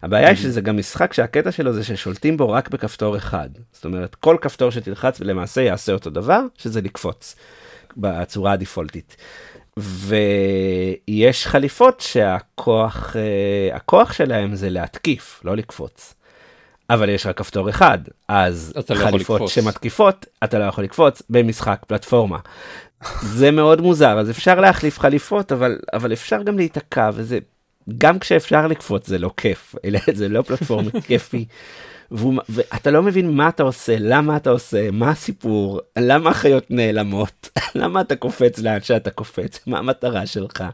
הבעיה 0.03 0.29
היא 0.29 0.37
שזה 0.37 0.61
גם 0.61 0.77
משחק 0.77 1.13
שהקטע 1.13 1.53
שלו 1.53 1.73
זה 1.73 1.85
ששולטים 1.85 2.37
בו 2.37 2.51
רק 2.51 2.69
בכפתור 2.69 3.17
אחד. 3.17 3.49
זאת 3.73 3.85
אומרת, 3.85 4.15
כל 4.15 4.37
כפתור 4.41 4.71
שתלחץ 4.71 5.21
למעשה 5.21 5.61
יעשה 5.63 5.93
אותו 5.93 6.11
דבר, 6.11 6.41
שזה 6.59 6.81
לקפוץ, 6.81 7.37
בצורה 7.97 8.53
הדפולטית. 8.53 9.17
ויש 9.77 11.47
חליפות 11.47 12.01
שהכוח 12.01 13.17
אה, 13.17 13.77
הכוח 13.77 14.13
שלהם 14.13 14.55
זה 14.55 14.71
להתקיף, 14.71 15.41
לא 15.45 15.57
לקפוץ. 15.57 16.15
אבל 16.91 17.09
יש 17.09 17.27
רק 17.27 17.39
כפתור 17.39 17.71
אחד, 17.71 17.99
אז 18.29 18.73
לא 18.91 18.95
חליפות 18.95 19.49
שמתקיפות, 19.49 20.27
אתה 20.45 20.59
לא 20.59 20.65
יכול 20.65 20.85
לקפוץ 20.85 21.23
במשחק 21.31 21.85
פלטפורמה. 21.87 22.39
זה 23.23 23.51
מאוד 23.51 23.81
מוזר, 23.81 24.19
אז 24.19 24.31
אפשר 24.31 24.61
להחליף 24.61 24.99
חליפות, 24.99 25.53
אבל, 25.53 25.79
אבל 25.93 26.13
אפשר 26.13 26.43
גם 26.43 26.57
להיתקע, 26.57 27.11
וזה, 27.15 27.39
גם 27.99 28.19
כשאפשר 28.19 28.67
לקפוץ 28.67 29.07
זה 29.07 29.19
לא 29.19 29.31
כיף, 29.37 29.75
זה 30.13 30.29
לא 30.29 30.43
פלטפורמה 30.43 30.91
כיפי. 31.07 31.45
והוא, 32.11 32.35
ואתה 32.49 32.91
לא 32.91 33.03
מבין 33.03 33.31
מה 33.31 33.49
אתה 33.49 33.63
עושה, 33.63 33.97
למה 33.99 34.37
אתה 34.37 34.51
עושה, 34.51 34.91
מה 34.91 35.11
הסיפור, 35.11 35.81
למה 35.99 36.31
החיות 36.31 36.71
נעלמות, 36.71 37.49
למה 37.75 38.01
אתה 38.01 38.17
קופץ 38.17 38.59
לאן 38.59 38.81
שאתה 38.81 39.11
קופץ, 39.11 39.61
מה 39.67 39.79
המטרה 39.79 40.27
שלך. 40.27 40.65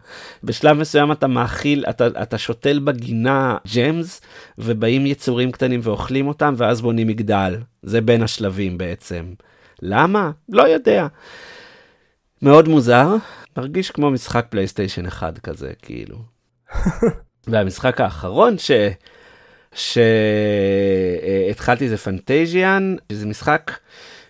בשלב 0.44 0.76
מסוים 0.76 1.12
אתה 1.12 1.26
מאכיל, 1.26 1.84
אתה, 1.90 2.06
אתה 2.22 2.38
שותל 2.38 2.78
בגינה 2.78 3.56
ג'מס, 3.74 4.20
ובאים 4.58 5.06
יצורים 5.06 5.52
קטנים 5.52 5.80
ואוכלים 5.82 6.28
אותם, 6.28 6.54
ואז 6.56 6.80
בונים 6.80 7.06
מגדל. 7.06 7.56
זה 7.82 8.00
בין 8.00 8.22
השלבים 8.22 8.78
בעצם. 8.78 9.24
למה? 9.82 10.30
לא 10.48 10.62
יודע. 10.62 11.06
מאוד 12.42 12.68
מוזר, 12.68 13.16
מרגיש 13.56 13.90
כמו 13.90 14.10
משחק 14.10 14.46
פלייסטיישן 14.50 15.06
אחד 15.06 15.38
כזה, 15.38 15.72
כאילו. 15.82 16.16
והמשחק 17.50 18.00
האחרון 18.00 18.58
ש... 18.58 18.70
שהתחלתי 19.74 21.88
זה 21.88 21.96
פנטזיאן, 21.96 22.96
זה 23.12 23.26
משחק 23.26 23.70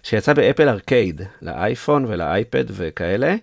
שיצא 0.02 0.32
באפל 0.32 0.68
ארקייד, 0.68 1.22
לאייפון 1.42 2.04
ולאייפד 2.04 2.64
וכאלה. 2.68 3.34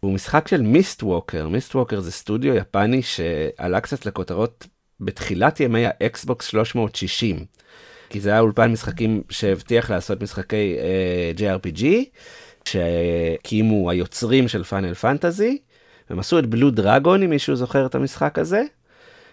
הוא 0.00 0.12
משחק 0.12 0.48
של 0.48 0.62
Mistwalker, 0.62 1.48
Mistwalker 1.48 2.00
זה 2.00 2.12
סטודיו 2.12 2.54
יפני 2.54 3.02
שעלה 3.02 3.80
קצת 3.80 4.06
לכותרות 4.06 4.66
בתחילת 5.00 5.60
ימי 5.60 5.86
ה 5.86 5.98
Xbox 5.98 6.46
360. 6.46 7.44
כי 8.10 8.20
זה 8.20 8.30
היה 8.30 8.40
אולפן 8.40 8.72
משחקים 8.72 9.22
שהבטיח 9.30 9.90
לעשות 9.90 10.22
משחקי 10.22 10.76
uh, 11.36 11.38
JRPG, 11.38 11.84
שהקימו 12.64 13.90
היוצרים 13.90 14.48
של 14.48 14.64
Final 14.64 14.94
Fantasy, 14.94 15.58
הם 16.10 16.18
עשו 16.18 16.38
את 16.38 16.46
Blue 16.46 16.70
Dragon, 16.70 17.22
אם 17.22 17.30
מישהו 17.30 17.56
זוכר 17.56 17.86
את 17.86 17.94
המשחק 17.94 18.38
הזה. 18.38 18.62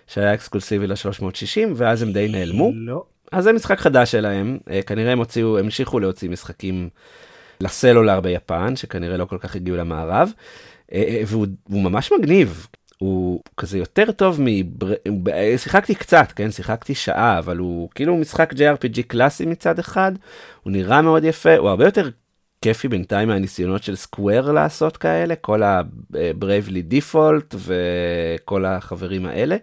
שהיה 0.10 0.34
אקסקלוסיבי 0.34 0.88
ל-360 0.88 1.70
ואז 1.76 2.02
הם 2.02 2.14
די 2.14 2.28
נעלמו. 2.28 2.72
לא. 2.76 3.04
אז 3.32 3.44
זה 3.44 3.54
משחק 3.54 3.80
חדש 3.80 4.12
שלהם, 4.12 4.58
אה, 4.72 4.82
כנראה 4.82 5.12
הם 5.12 5.20
הוציאו, 5.20 5.60
המשיכו 5.60 6.00
להוציא 6.00 6.30
משחקים 6.30 6.90
לסלולר 7.62 8.20
ביפן, 8.20 8.76
שכנראה 8.76 9.18
לא 9.18 9.26
כל 9.26 9.38
כך 9.40 9.56
הגיעו 9.56 9.78
למערב, 9.78 10.32
אה, 10.94 11.04
אה, 11.08 11.22
והוא 11.26 11.48
ממש 11.70 12.12
מגניב. 12.20 12.68
הוא 12.98 13.42
כזה 13.58 13.78
יותר 13.78 14.12
טוב 14.12 14.42
מ... 14.42 14.46
שיחקתי 15.58 15.96
קצת, 15.96 16.32
כן? 16.36 16.52
שיחקתי 16.52 16.96
שעה, 16.96 17.40
אבל 17.40 17.58
הוא 17.58 17.90
כאילו 17.96 18.18
משחק 18.18 18.54
JRPG 18.54 19.02
קלאסי 19.08 19.46
מצד 19.46 19.80
אחד, 19.80 20.12
הוא 20.64 20.72
נראה 20.72 21.02
מאוד 21.02 21.24
יפה, 21.24 21.58
הוא 21.58 21.70
הרבה 21.70 21.86
יותר 21.86 22.10
כיפי 22.62 22.88
בינתיים 22.88 23.28
מהניסיונות 23.28 23.84
של 23.84 23.96
סקוואר 23.96 24.52
לעשות 24.52 24.98
כאלה, 24.98 25.36
כל 25.36 25.64
ה-Bravely 25.64 26.94
Default 26.94 27.56
וכל 27.56 28.66
החברים 28.66 29.26
האלה. 29.26 29.58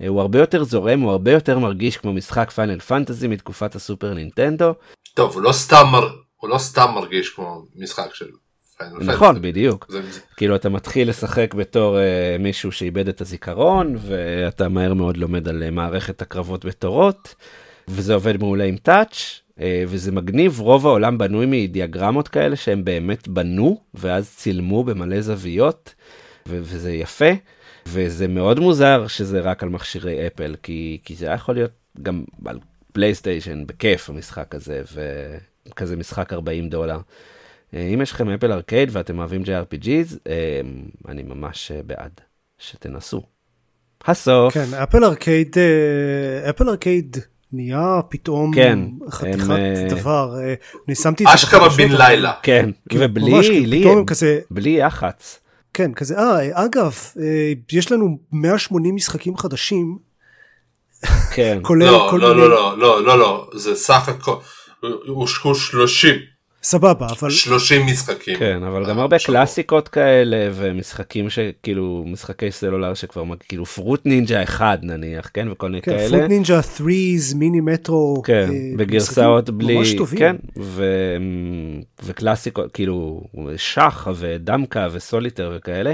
אה, 0.00 0.08
הוא 0.08 0.20
הרבה 0.20 0.38
יותר 0.38 0.64
זורם, 0.64 1.00
הוא 1.00 1.10
הרבה 1.10 1.32
יותר 1.32 1.58
מרגיש 1.58 1.96
כמו 1.96 2.12
משחק 2.12 2.50
פיינל 2.50 2.80
פנטזי 2.80 3.28
מתקופת 3.28 3.74
הסופר 3.74 4.14
נינטנדו. 4.14 4.74
טוב, 5.14 5.34
הוא 5.34 5.42
לא 5.42 5.52
סתם, 5.52 5.84
מר... 5.92 6.08
הוא 6.36 6.50
לא 6.50 6.58
סתם 6.58 6.90
מרגיש 6.94 7.30
כמו 7.30 7.62
משחק 7.76 8.14
של. 8.14 8.26
נכון, 9.00 9.42
בדיוק. 9.42 9.86
זה... 9.88 10.00
כאילו 10.36 10.56
אתה 10.56 10.68
מתחיל 10.68 11.08
לשחק 11.08 11.54
בתור 11.54 11.96
uh, 11.96 12.42
מישהו 12.42 12.72
שאיבד 12.72 13.08
את 13.08 13.20
הזיכרון, 13.20 13.96
ואתה 14.00 14.68
מהר 14.68 14.94
מאוד 14.94 15.16
לומד 15.16 15.48
על 15.48 15.62
uh, 15.68 15.70
מערכת 15.70 16.22
הקרבות 16.22 16.64
בתורות, 16.64 17.34
וזה 17.88 18.14
עובד 18.14 18.36
מעולה 18.36 18.64
עם 18.64 18.76
טאץ'. 18.76 19.40
Uh, 19.50 19.60
וזה 19.86 20.12
מגניב, 20.12 20.60
רוב 20.60 20.86
העולם 20.86 21.18
בנוי 21.18 21.46
מדיאגרמות 21.46 22.28
כאלה 22.28 22.56
שהם 22.56 22.84
באמת 22.84 23.28
בנו, 23.28 23.80
ואז 23.94 24.34
צילמו 24.36 24.84
במלא 24.84 25.20
זוויות, 25.20 25.94
ו- 26.48 26.58
וזה 26.62 26.92
יפה. 26.92 27.30
וזה 27.86 28.28
מאוד 28.28 28.60
מוזר 28.60 29.06
שזה 29.06 29.40
רק 29.40 29.62
על 29.62 29.68
מכשירי 29.68 30.26
אפל, 30.26 30.56
כי, 30.62 30.98
כי 31.04 31.14
זה 31.14 31.26
היה 31.26 31.34
יכול 31.34 31.54
להיות 31.54 31.70
גם 32.02 32.24
על 32.44 32.58
פלייסטיישן, 32.92 33.66
בכיף 33.66 34.10
המשחק 34.10 34.54
הזה, 34.54 34.82
וכזה 35.68 35.96
משחק 35.96 36.32
40 36.32 36.68
דולר. 36.68 36.98
אה, 37.74 37.80
אם 37.80 38.02
יש 38.02 38.12
לכם 38.12 38.28
אפל 38.28 38.52
ארקייד 38.52 38.88
ואתם 38.92 39.18
אוהבים 39.18 39.42
JRPGs, 39.42 40.16
אה, 40.26 40.60
אני 41.08 41.22
ממש 41.22 41.72
אה, 41.72 41.80
בעד 41.86 42.20
שתנסו. 42.58 43.22
הסוף. 44.06 44.54
כן, 44.54 44.74
אפל 44.82 45.04
ארקייד, 45.04 45.56
אפל 46.50 46.68
ארקייד 46.68 47.16
נהיה 47.52 48.00
פתאום 48.08 48.54
כן, 48.54 48.78
חתיכת 49.10 49.50
הם, 49.50 49.88
דבר. 49.88 50.36
אני 50.86 50.94
שמתי 50.94 51.24
את 51.24 51.28
זה 51.28 51.34
אשכרה 51.34 51.68
בן 51.68 51.92
לילה. 51.92 52.32
כן, 52.42 52.70
כן 52.88 52.98
ובלי 53.00 53.32
ממש, 53.32 53.48
לי, 53.48 53.84
כזה... 54.06 54.40
בלי 54.50 54.70
יח"צ. 54.70 55.40
כן, 55.76 55.94
כזה, 55.94 56.18
אה, 56.18 56.64
אגב, 56.64 56.94
אה, 57.20 57.52
יש 57.72 57.92
לנו 57.92 58.18
180 58.32 58.94
משחקים 58.94 59.36
חדשים. 59.36 59.98
כן. 61.34 61.58
כולל 61.62 61.86
לא, 61.86 62.08
כל 62.10 62.16
לא, 62.16 62.28
מיני... 62.28 62.40
לא, 62.40 62.48
לא, 62.48 62.78
לא, 62.78 63.04
לא, 63.04 63.18
לא, 63.18 63.50
זה 63.54 63.74
סך 63.74 64.08
הכל, 64.08 64.36
הושקו 65.06 65.54
30. 65.54 66.14
סבבה, 66.66 67.06
אבל... 67.20 67.30
30 67.30 67.86
משחקים. 67.86 68.38
כן, 68.38 68.62
אבל 68.62 68.86
גם 68.86 68.98
הרבה 68.98 69.16
קלאסיקות 69.18 69.88
כאלה, 69.88 70.50
ומשחקים 70.54 71.30
שכאילו, 71.30 72.04
משחקי 72.06 72.50
סלולר 72.50 72.94
שכבר, 72.94 73.24
כאילו 73.48 73.66
פרוט 73.66 74.06
נינג'ה 74.06 74.42
1 74.42 74.78
נניח, 74.82 75.30
כן, 75.34 75.48
וכל 75.52 75.66
מיני 75.68 75.82
כאלה. 75.82 75.98
כן, 75.98 76.08
פרוט 76.08 76.28
נינג'ה 76.28 76.62
3, 76.62 77.34
מיני 77.34 77.60
מטרו. 77.60 78.22
כן, 78.24 78.48
אה, 78.52 78.76
בגרסאות 78.76 79.50
בלי... 79.50 79.76
ממש 79.76 79.94
טובים. 79.94 80.18
כן, 80.18 80.36
וקלאסיקות, 82.02 82.72
כאילו, 82.72 83.24
שח 83.56 84.08
ודמקה 84.16 84.88
וסוליטר 84.92 85.52
וכאלה. 85.56 85.92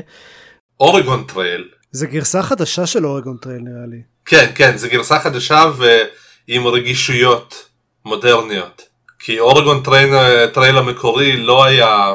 Oregon 0.81 1.25
Trail. 1.25 1.68
זה 1.91 2.07
גרסה 2.07 2.43
חדשה 2.43 2.87
של 2.87 3.07
Oregon 3.07 3.37
Trail 3.37 3.61
נראה 3.61 3.87
לי. 3.87 4.03
כן, 4.25 4.51
כן, 4.55 4.77
זה 4.77 4.89
גרסה 4.89 5.19
חדשה 5.19 5.65
ועם 5.77 6.67
רגישויות 6.67 7.69
מודרניות. 8.05 8.91
כי 9.25 9.41
Oregon 9.40 9.83
Trail, 9.83 10.11
Trail 10.47 10.79
המקורי 10.79 11.37
לא 11.37 11.65
היה 11.65 12.15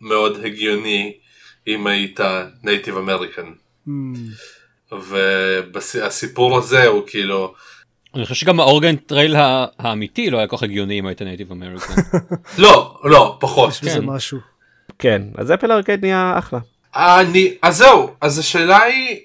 מאוד 0.00 0.44
הגיוני 0.44 1.12
אם 1.66 1.86
היית 1.86 2.20
Native 2.62 2.96
American. 2.96 3.52
Mm. 3.88 3.90
והסיפור 5.72 6.58
הזה 6.58 6.86
הוא 6.86 7.02
כאילו... 7.06 7.54
אני 8.14 8.22
חושב 8.22 8.34
שגם 8.34 8.60
ה 8.60 8.65
Oregon 8.65 8.96
Trail 8.96 9.34
האמיתי 9.78 10.30
לא 10.30 10.38
היה 10.38 10.46
כל 10.46 10.56
כך 10.56 10.62
הגיוני 10.62 10.98
אם 10.98 11.06
היית 11.06 11.22
Native 11.22 11.52
American. 11.52 11.94
לא, 12.62 13.00
לא, 13.04 13.36
פחות. 13.40 13.70
יש 13.70 13.80
בזה 13.84 13.98
כן. 13.98 14.04
משהו. 14.04 14.38
כן, 14.98 15.22
אז 15.38 15.52
Apple 15.52 15.72
Arcade 15.72 15.98
נהיה 16.00 16.34
אחלה. 16.38 16.58
אני, 16.96 17.54
אז 17.62 17.76
זהו, 17.76 18.14
אז 18.20 18.38
השאלה 18.38 18.82
היא, 18.82 19.20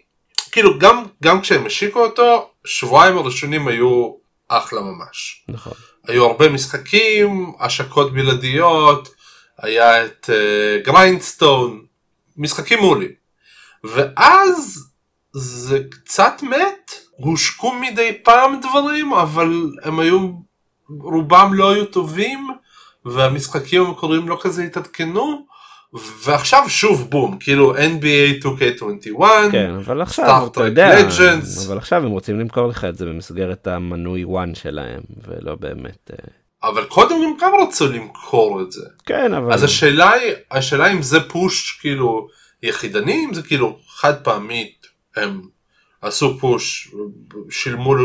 כאילו 0.52 0.80
גם, 0.80 1.04
גם 1.24 1.42
כשהם 1.42 1.66
השיקו 1.66 2.00
אותו, 2.00 2.50
שבועיים 2.66 3.18
הראשונים 3.18 3.68
היו 3.68 4.14
אחלה 4.50 4.82
ממש. 4.82 5.46
נכון. 5.50 5.74
היו 6.08 6.26
הרבה 6.26 6.50
משחקים, 6.50 7.52
השקות 7.60 8.14
בלעדיות, 8.14 9.10
היה 9.58 10.06
את 10.06 10.30
Grindstone, 10.86 11.82
uh, 11.82 11.86
משחקים 12.38 12.80
מעולים. 12.80 13.12
ואז 13.84 14.88
זה 15.34 15.80
קצת 15.92 16.34
מת, 16.44 16.92
הושקו 17.12 17.74
מדי 17.74 18.18
פעם 18.24 18.60
דברים, 18.60 19.14
אבל 19.14 19.72
הם 19.84 20.00
היו, 20.00 20.30
רובם 20.90 21.54
לא 21.54 21.72
היו 21.72 21.86
טובים, 21.86 22.50
והמשחקים 23.06 23.82
המקוריים 23.82 24.30
לא 24.30 24.38
כזה 24.42 24.64
התעדכנו. 24.64 25.46
ועכשיו 26.24 26.70
שוב 26.70 27.10
בום 27.10 27.38
כאילו 27.40 27.76
NBA 27.76 28.44
2K21 28.44 29.24
כן 29.52 29.72
אבל 29.76 30.02
עכשיו 30.02 30.48
אתה 30.52 30.66
יודע 30.66 31.00
Legends. 31.00 31.68
אבל 31.68 31.78
עכשיו 31.78 32.04
הם 32.04 32.12
רוצים 32.12 32.40
למכור 32.40 32.68
לך 32.68 32.86
את 32.86 32.98
זה 32.98 33.06
במסגרת 33.06 33.68
המנוי 33.68 34.24
1 34.24 34.56
שלהם 34.56 35.02
ולא 35.28 35.56
באמת. 35.56 36.12
אה, 36.12 36.70
אבל 36.70 36.86
קודם 36.86 37.16
הם 37.16 37.34
גם 37.42 37.52
רצו 37.62 37.88
למכור 37.88 38.62
את 38.62 38.72
זה. 38.72 38.86
כן 39.06 39.34
אבל. 39.34 39.54
אז 39.54 39.64
השאלה 39.64 40.12
היא 40.12 40.34
השאלה 40.52 40.92
אם 40.92 41.02
זה 41.02 41.20
פוש 41.30 41.78
כאילו 41.82 42.28
יחידני 42.64 43.26
אם 43.26 43.34
זה 43.34 43.42
כאילו 43.42 43.80
חד 43.88 44.24
פעמית 44.24 44.88
הם 45.16 45.42
עשו 46.02 46.40
פוש 46.40 46.92
שילמו 47.50 47.96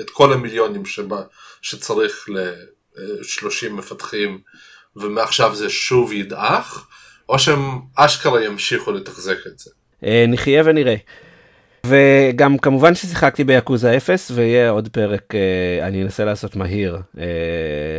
את 0.00 0.10
כל 0.10 0.32
המיליונים 0.32 0.84
שבה, 0.84 1.22
שצריך 1.62 2.28
ל-30 2.28 3.70
מפתחים 3.70 4.40
ומעכשיו 4.96 5.54
זה 5.54 5.70
שוב 5.70 6.12
ידעך. 6.12 6.88
או 7.32 7.38
שהם 7.38 7.80
אשכרה 7.96 8.44
ימשיכו 8.44 8.92
לתחזק 8.92 9.36
את 9.46 9.58
זה. 9.58 9.70
אה, 10.04 10.24
נחיה 10.28 10.62
ונראה. 10.64 10.96
וגם 11.86 12.58
כמובן 12.58 12.94
ששיחקתי 12.94 13.44
ביאקוזה 13.44 13.96
0 13.96 14.30
ויהיה 14.34 14.70
עוד 14.70 14.88
פרק 14.88 15.34
אה, 15.34 15.86
אני 15.86 16.02
אנסה 16.02 16.24
לעשות 16.24 16.56
מהיר 16.56 16.98
אה, 17.18 17.24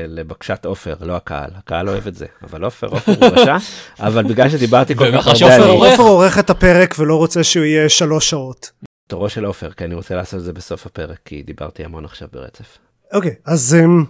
לבקשת 0.08 0.66
עופר 0.66 0.96
לא 1.02 1.16
הקהל 1.16 1.50
הקהל 1.56 1.90
אוהב 1.90 2.08
את 2.08 2.16
זה 2.16 2.26
אבל 2.44 2.64
עופר 2.64 2.88
עופר 2.88 3.12
הוא 3.12 3.26
רשע 3.26 3.56
אבל 4.08 4.24
בגלל 4.24 4.50
שדיברתי 4.50 4.96
כל 4.96 5.12
כך 5.12 5.28
הרבה 5.28 5.56
אני... 5.56 5.66
עופר 5.66 6.04
עורך 6.04 6.40
את 6.40 6.50
הפרק 6.50 6.96
ולא 7.00 7.16
רוצה 7.16 7.44
שהוא 7.44 7.66
יהיה 7.66 7.90
שלוש 7.90 8.30
שעות. 8.30 8.72
תורו 9.08 9.30
של 9.30 9.46
עופר 9.46 9.72
כי 9.72 9.86
אני 9.86 9.96
רוצה 9.96 10.16
לעשות 10.16 10.40
את 10.40 10.46
זה 10.46 10.54
בסוף 10.54 10.86
הפרק 10.86 11.20
כי 11.26 11.44
דיברתי 11.44 11.86
המון 11.86 12.06
עכשיו 12.06 12.28
ברצף. 12.34 12.78
אוקיי 13.14 13.32
okay, 13.32 13.52
אז 13.52 13.78
um, 13.80 14.06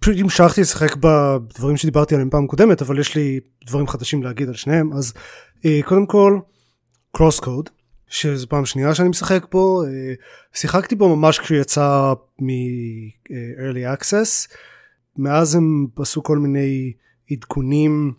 פשוט 0.00 0.16
המשכתי 0.18 0.60
לשחק 0.60 0.96
בדברים 0.96 1.76
שדיברתי 1.76 2.14
עליהם 2.14 2.30
פעם 2.30 2.46
קודמת 2.46 2.82
אבל 2.82 2.98
יש 2.98 3.14
לי 3.14 3.40
דברים 3.66 3.88
חדשים 3.88 4.22
להגיד 4.22 4.48
על 4.48 4.54
שניהם 4.54 4.92
אז 4.92 5.12
אה, 5.64 5.80
קודם 5.84 6.06
כל 6.06 6.38
קרוס 7.12 7.40
קוד 7.40 7.70
שזו 8.08 8.48
פעם 8.48 8.66
שנייה 8.66 8.94
שאני 8.94 9.08
משחק 9.08 9.46
בו 9.52 9.84
אה, 9.84 9.88
שיחקתי 10.52 10.94
בו 10.94 11.16
ממש 11.16 11.38
כשהוא 11.38 11.58
יצא 11.58 12.12
מ-early 12.38 13.98
access. 13.98 14.54
מאז 15.16 15.54
הם 15.54 15.86
עשו 15.96 16.22
כל 16.22 16.38
מיני 16.38 16.92
עדכונים 17.30 18.12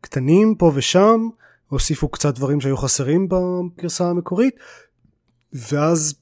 קטנים 0.00 0.54
פה 0.54 0.72
ושם 0.74 1.28
הוסיפו 1.68 2.08
קצת 2.08 2.34
דברים 2.34 2.60
שהיו 2.60 2.76
חסרים 2.76 3.28
בגרסה 3.28 4.10
המקורית 4.10 4.54
ואז 5.52 6.14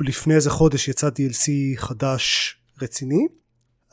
לפני 0.00 0.34
איזה 0.34 0.50
חודש 0.50 0.88
יצא 0.88 1.08
DLC 1.08 1.50
חדש 1.76 2.56
רציני 2.82 3.26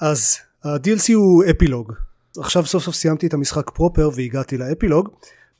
אז 0.01 0.37
ה-DLC 0.63 1.13
הוא 1.13 1.43
אפילוג. 1.51 1.93
עכשיו 2.37 2.65
סוף 2.65 2.83
סוף 2.83 2.95
סיימתי 2.95 3.27
את 3.27 3.33
המשחק 3.33 3.69
פרופר 3.69 4.09
והגעתי 4.15 4.57
לאפילוג, 4.57 5.09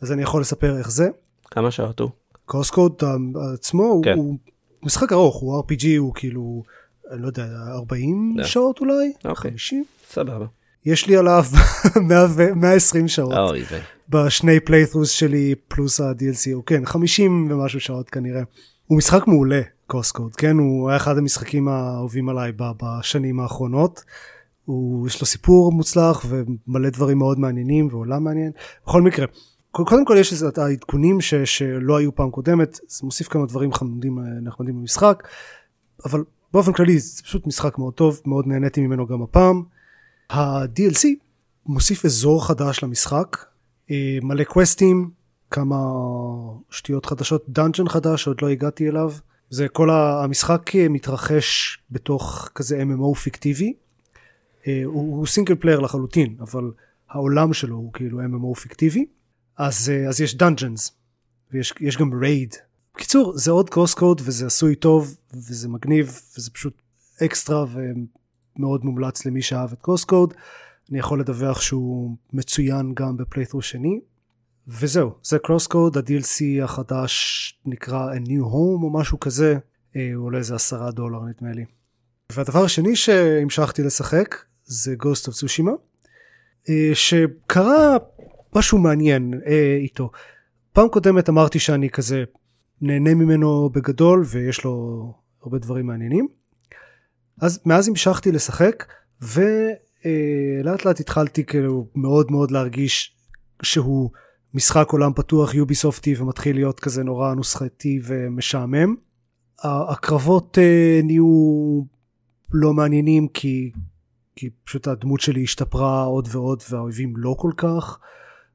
אז 0.02 0.12
אני 0.12 0.22
יכול 0.22 0.42
לספר 0.42 0.78
איך 0.78 0.92
זה. 0.92 1.10
כמה 1.52 1.72
שעות 1.72 2.00
הוא? 2.00 2.10
קוסקוד 2.46 3.02
עצמו 3.54 4.02
כן. 4.04 4.14
הוא, 4.18 4.38
משחק 4.84 5.12
ארוך, 5.14 5.36
הוא 5.36 5.64
RPG, 5.64 5.86
הוא 5.98 6.14
כאילו, 6.16 6.64
אני 7.12 7.22
לא 7.22 7.28
יודע, 7.28 7.46
40 7.68 8.36
yeah. 8.40 8.44
שעות 8.44 8.80
אולי? 8.80 9.14
אוקיי. 9.26 9.52
50? 9.52 9.86
סבבה. 10.10 10.46
יש 10.86 11.08
לי 11.08 11.18
עליו 11.18 11.46
120 12.56 13.08
שעות. 13.08 13.34
אוי 13.34 13.64
ו... 13.72 13.80
בשני 14.10 14.60
playthroughs 14.60 15.10
שלי 15.10 15.56
פלוס 15.68 16.00
ה-DLC, 16.02 16.54
הוא 16.54 16.64
כן, 16.64 16.86
50 16.86 17.48
ומשהו 17.52 17.80
שעות 17.80 18.10
כנראה. 18.10 18.42
הוא 18.86 18.98
משחק 18.98 19.28
מעולה, 19.28 19.62
CrossCode, 19.88 20.36
כן? 20.36 20.58
הוא 20.58 20.90
היה 20.90 20.98
אחד 20.98 21.18
המשחקים 21.18 21.68
האהובים 21.68 22.30
עליי 22.30 22.52
בשנים 22.58 23.40
האחרונות. 23.40 24.04
הוא, 24.66 25.08
יש 25.08 25.22
לו 25.22 25.28
סיפור 25.28 25.72
מוצלח 25.72 26.26
ומלא 26.30 26.90
דברים 26.90 27.18
מאוד 27.18 27.40
מעניינים 27.40 27.88
ועולם 27.92 28.24
מעניין. 28.24 28.52
בכל 28.86 29.02
מקרה, 29.02 29.26
קודם 29.72 30.06
כל 30.06 30.16
יש 30.20 30.32
איזה 30.32 30.48
העדכונים 30.58 31.22
ש, 31.22 31.34
שלא 31.34 31.98
היו 31.98 32.16
פעם 32.16 32.32
קודמת, 32.32 32.80
זה 32.88 33.00
מוסיף 33.04 33.28
כמה 33.28 33.46
דברים 33.46 33.74
חמודים 33.74 34.20
נחמדים 34.42 34.76
במשחק, 34.76 35.28
אבל 36.06 36.24
באופן 36.54 36.74
כללי 36.74 37.00
זה 37.00 37.24
פשוט 37.24 37.48
משחק 37.48 37.78
מאוד 37.78 37.94
טוב, 37.94 38.22
מאוד 38.26 38.48
נהניתי 38.48 38.82
ממנו 38.82 39.08
גם 39.08 39.22
הפעם. 39.22 39.64
ה-DLC 40.30 41.08
מוסיף 41.66 42.06
אזור 42.06 42.48
חדש 42.48 42.84
למשחק, 42.84 43.38
אה, 43.92 44.18
מלא 44.22 44.44
quests, 44.44 45.10
כמה 45.52 45.76
שטויות 46.70 47.06
חדשות, 47.06 47.46
dungeon 47.50 47.90
חדש 47.90 48.24
שעוד 48.24 48.42
לא 48.42 48.50
הגעתי 48.50 48.90
אליו. 48.90 49.12
זה 49.50 49.68
כל 49.68 49.90
המשחק 49.90 50.72
מתרחש 50.90 51.80
בתוך 51.92 52.50
כזה 52.56 52.84
MMO 52.84 53.16
פיקטיבי. 53.16 53.74
אה, 54.68 54.82
הוא, 54.86 55.18
הוא 55.18 55.28
single 55.28 55.56
player 55.56 55.80
לחלוטין, 55.80 56.36
אבל 56.40 56.72
העולם 57.10 57.54
שלו 57.54 57.76
הוא 57.76 57.94
כאילו 57.94 58.20
MMO 58.20 58.60
פיקטיבי. 58.60 59.06
אז, 59.58 59.90
אה, 59.90 60.10
אז 60.10 60.22
יש 60.22 60.36
dungeons, 60.36 60.92
ויש 61.52 61.98
גם 62.00 62.14
raid. 62.22 62.56
בקיצור, 62.96 63.38
זה 63.38 63.52
עוד 63.52 63.70
CrossCode 63.70 64.22
וזה 64.26 64.46
עשוי 64.46 64.76
טוב, 64.76 65.16
וזה 65.34 65.70
מגניב, 65.70 66.20
וזה 66.38 66.52
פשוט 66.52 66.82
אקסטרה 67.24 67.66
ומאוד 67.74 68.86
מומלץ 68.86 69.26
למי 69.26 69.42
שאהב 69.42 69.72
את 69.72 69.82
CrossCode. 69.82 70.34
אני 70.92 71.00
יכול 71.00 71.20
לדווח 71.20 71.62
שהוא 71.62 72.16
מצוין 72.34 72.94
גם 72.94 73.18
ב 73.18 73.21
playthrough 73.21 73.62
שני. 73.62 74.00
וזהו, 74.68 75.12
זה 75.24 75.40
CrossCode, 75.40 75.98
ה-DLC 75.98 76.64
החדש 76.64 77.54
נקרא 77.66 78.14
A 78.14 78.28
New 78.28 78.44
Home 78.44 78.84
או 78.84 78.94
משהו 78.94 79.20
כזה, 79.20 79.58
אה, 79.96 80.12
הוא 80.16 80.26
עולה 80.26 80.38
איזה 80.38 80.56
עשרה 80.56 80.92
דולר 80.92 81.20
נדמה 81.20 81.54
לי. 81.54 81.66
והדבר 82.32 82.64
השני 82.64 82.96
שהמשכתי 82.96 83.84
לשחק 83.84 84.36
זה 84.64 84.96
Ghost 85.04 85.30
of 85.30 85.32
Tsushima, 85.32 85.72
אה, 86.70 86.92
שקרה 86.94 87.98
משהו 88.56 88.78
מעניין 88.78 89.34
אה, 89.46 89.78
איתו. 89.80 90.12
פעם 90.74 90.90
קודמת 90.90 91.30
אמרתי 91.30 91.60
שאני 91.60 91.90
כזה 91.90 92.24
נהנה 92.82 93.14
ממנו 93.14 93.70
בגדול 93.70 94.24
ויש 94.26 94.64
לו 94.64 95.14
הרבה 95.42 95.58
דברים 95.58 95.88
מעניינים. 95.88 96.28
אז 97.42 97.60
מאז 97.66 97.88
המשכתי 97.88 98.32
לשחק 98.32 98.86
ולאט 99.22 100.86
לאט 100.86 101.00
התחלתי 101.00 101.44
כאילו 101.44 101.88
מאוד 101.96 102.32
מאוד 102.32 102.52
להרגיש 102.52 103.16
שהוא 103.64 104.10
משחק 104.56 104.90
עולם 104.90 105.14
פתוח 105.14 105.54
יוביסופטי 105.54 106.16
ומתחיל 106.18 106.56
להיות 106.56 106.80
כזה 106.80 107.04
נורא 107.04 107.34
נוסחתי 107.34 108.00
ומשעמם. 108.04 108.96
הקרבות 109.64 110.58
uh, 110.58 111.06
נהיו 111.06 111.82
לא 112.52 112.74
מעניינים 112.74 113.28
כי, 113.28 113.72
כי 114.36 114.50
פשוט 114.64 114.88
הדמות 114.88 115.20
שלי 115.20 115.44
השתפרה 115.44 116.04
עוד 116.04 116.28
ועוד 116.32 116.64
והאויבים 116.70 117.14
לא 117.18 117.36
כל 117.40 117.52
כך 117.58 118.00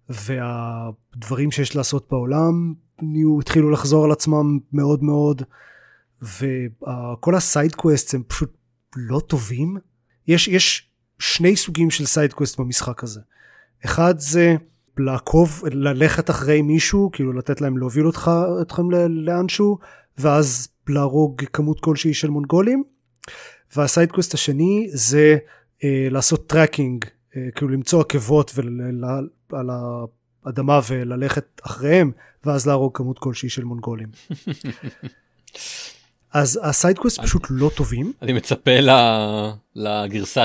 והדברים 0.08 1.50
שיש 1.50 1.76
לעשות 1.76 2.06
בעולם 2.10 2.74
נהיו, 3.02 3.40
התחילו 3.40 3.70
לחזור 3.70 4.04
על 4.04 4.12
עצמם 4.12 4.58
מאוד 4.72 5.02
מאוד 5.02 5.42
וכל 6.22 7.34
ה 7.34 7.42
side 7.42 7.74
quest 7.74 8.14
הם 8.14 8.22
פשוט 8.26 8.56
לא 8.96 9.20
טובים. 9.26 9.76
יש, 10.26 10.48
יש 10.48 10.90
שני 11.18 11.56
סוגים 11.56 11.90
של 11.90 12.06
side 12.06 12.32
quest 12.32 12.60
במשחק 12.60 13.04
הזה. 13.04 13.20
אחד 13.84 14.18
זה 14.18 14.56
לעקוב, 14.98 15.62
ללכת 15.70 16.30
אחרי 16.30 16.62
מישהו, 16.62 17.10
כאילו 17.12 17.32
לתת 17.32 17.60
להם 17.60 17.78
להוביל 17.78 18.06
אותך, 18.06 18.30
אתכם 18.62 18.90
לאנשהו, 19.08 19.78
ואז 20.18 20.68
להרוג 20.88 21.42
כמות 21.52 21.80
כלשהי 21.80 22.14
של 22.14 22.30
מונגולים. 22.30 22.84
וה 23.76 23.87
side 23.87 24.08
quest 24.08 24.34
השני 24.34 24.88
זה 24.92 25.36
אה, 25.84 26.08
לעשות 26.10 26.46
tracking, 26.46 27.04
אה, 27.36 27.48
כאילו 27.54 27.70
למצוא 27.70 28.00
עקבות 28.00 28.54
על 29.52 29.70
האדמה 29.70 30.80
וללכת 30.88 31.60
אחריהם, 31.66 32.12
ואז 32.44 32.66
להרוג 32.66 32.96
כמות 32.96 33.18
כלשהי 33.18 33.48
של 33.48 33.64
מונגולים. 33.64 34.08
אז 36.32 36.60
ה 36.62 36.68
side 36.68 36.91
quest 36.91 37.20
פשוט 37.20 37.46
לא 37.50 37.70
טובים. 37.76 38.12
אני 38.22 38.32
מצפה 38.32 38.70
לגרסה 39.74 40.44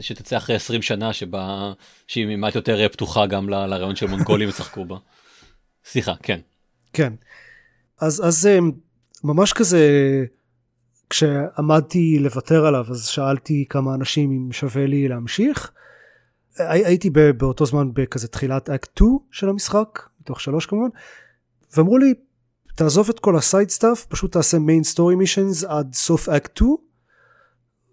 שתצא 0.00 0.36
אחרי 0.36 0.56
20 0.56 0.82
שנה 0.82 1.12
שבה 1.12 1.72
שהיא 2.06 2.36
מעט 2.36 2.54
יותר 2.54 2.88
פתוחה 2.88 3.26
גם 3.26 3.48
לרעיון 3.48 3.96
של 3.96 4.06
מונגולים 4.06 4.48
ישחקו 4.48 4.84
בה. 4.84 4.96
סליחה, 5.84 6.14
כן. 6.22 6.40
כן. 6.92 7.12
אז, 8.00 8.26
אז 8.26 8.46
אה, 8.46 8.58
ממש 9.24 9.52
כזה, 9.52 9.80
כשעמדתי 11.10 12.18
לוותר 12.18 12.66
עליו 12.66 12.84
אז 12.90 13.06
שאלתי 13.06 13.64
כמה 13.68 13.94
אנשים 13.94 14.30
אם 14.30 14.52
שווה 14.52 14.86
לי 14.86 15.08
להמשיך. 15.08 15.70
הייתי 16.58 17.10
באותו 17.10 17.66
זמן 17.66 17.90
בכזה 17.94 18.28
תחילת 18.28 18.70
אקט 18.70 18.90
2 18.96 19.10
של 19.30 19.48
המשחק, 19.48 20.08
מתוך 20.20 20.40
שלוש 20.40 20.66
כמובן, 20.66 20.88
ואמרו 21.76 21.98
לי 21.98 22.14
תעזוב 22.74 23.08
את 23.10 23.20
כל 23.20 23.36
ה 23.36 23.43
side 23.43 23.70
stuff, 23.70 24.06
פשוט 24.08 24.32
תעשה 24.32 24.58
main 24.58 24.84
story 24.84 25.14
missions 25.14 25.64
עד 25.64 25.94
סוף 25.94 26.28
אקט 26.28 26.56
2, 26.56 26.76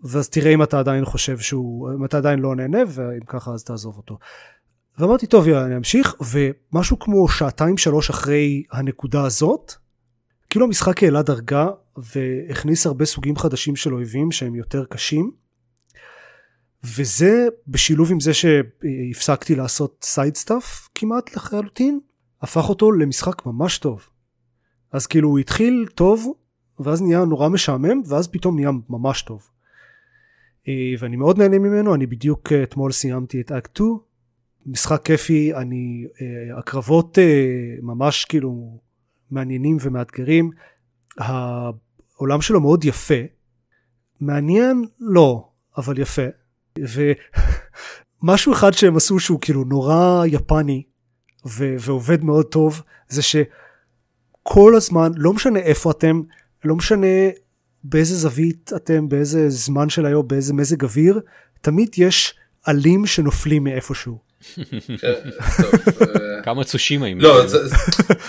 ואז 0.04 0.30
תראה 0.30 0.54
אם 0.54 0.64
אתה 0.64 0.80
עדיין 0.80 1.06
חושב 1.06 1.40
שהוא, 1.40 1.94
אם 1.94 2.06
אתה 2.06 2.18
עדיין 2.18 2.40
לא 2.40 2.56
נהנה, 2.56 2.80
ואם 2.88 3.26
ככה 3.28 3.52
אז 3.52 3.64
תעזוב 3.64 3.98
אותו. 3.98 4.18
ואמרתי, 5.00 5.28
טוב, 5.28 5.48
יאללה, 5.48 5.66
אני 5.66 5.76
אמשיך, 5.76 6.16
ומשהו 6.32 7.00
כמו 7.00 7.28
שעתיים 7.28 7.78
שלוש 7.78 8.10
אחרי 8.10 8.64
הנקודה 8.72 9.24
הזאת, 9.24 9.74
כאילו 10.50 10.66
המשחק 10.66 11.04
העלה 11.04 11.22
דרגה 11.22 11.68
והכניס 11.98 12.86
הרבה 12.86 13.06
סוגים 13.06 13.36
חדשים 13.36 13.76
של 13.76 13.94
אויבים 13.94 14.32
שהם 14.32 14.56
יותר 14.56 14.86
קשים. 14.86 15.32
וזה 16.84 17.48
בשילוב 17.68 18.12
עם 18.12 18.20
זה 18.20 18.32
שהפסקתי 18.34 19.56
לעשות 19.56 19.98
side 20.04 20.36
stuff 20.36 20.88
כמעט 20.96 21.36
לחלוטין, 21.36 22.00
הפך 22.42 22.70
אותו 22.70 22.92
למשחק 22.92 23.46
ממש 23.46 23.78
טוב. 23.78 24.11
אז 24.92 25.08
כאילו 25.08 25.30
הוא 25.30 25.40
התחיל 25.40 25.88
טוב, 25.96 26.34
ואז 26.80 27.02
נהיה 27.02 27.26
נורא 27.26 27.50
משעמם, 27.50 28.02
ואז 28.08 28.28
פתאום 28.28 28.56
נהיה 28.56 28.72
ממש 28.90 29.22
טוב. 29.22 29.50
אה, 30.68 30.94
ואני 31.00 31.16
מאוד 31.16 31.38
נהנה 31.38 31.60
ממנו, 31.60 31.96
אני 31.96 32.06
בדיוק 32.06 32.52
אה, 32.52 32.64
אתמול 32.64 32.92
סיימתי 32.92 33.42
את 33.42 33.52
אקט 33.52 33.76
2, 33.76 33.90
משחק 34.66 35.06
כיפי, 35.06 35.56
אני, 35.56 36.06
אה, 36.22 36.58
הקרבות 36.58 37.18
ממש 37.82 38.26
כאילו 38.26 38.80
מעניינים 39.32 39.78
ומאתגרים, 39.82 40.52
העולם 41.18 42.42
שלו 42.42 42.62
מאוד 42.62 42.86
יפה, 42.86 43.24
מעניין 44.22 44.86
לא, 45.00 45.50
אבל 45.78 46.00
יפה, 46.00 46.26
ומשהו 48.24 48.54
אחד 48.58 48.72
שהם 48.72 48.96
עשו 48.96 49.20
שהוא 49.20 49.42
כאילו 49.42 49.64
נורא 49.64 50.24
יפני 50.26 50.84
ו- 51.46 51.76
ועובד 51.80 52.24
מאוד 52.24 52.46
טוב, 52.46 52.82
זה 53.10 53.22
שכל 54.48 54.76
הזמן, 54.76 55.12
לא 55.16 55.34
משנה 55.34 55.60
איפה 55.60 55.92
אתם, 55.92 56.22
לא 56.66 56.76
משנה 56.76 57.08
באיזה 57.84 58.16
זווית 58.16 58.72
אתם, 58.76 59.10
באיזה 59.10 59.50
זמן 59.50 59.90
של 59.90 60.06
היום, 60.06 60.28
באיזה 60.28 60.54
מזג 60.54 60.84
אוויר, 60.84 61.20
תמיד 61.62 61.90
יש 61.98 62.34
עלים 62.64 63.06
שנופלים 63.06 63.64
מאיפשהו. 63.64 64.32
כמה 66.44 66.64
צושים 66.64 67.04
האם. 67.04 67.20
לא, 67.20 67.46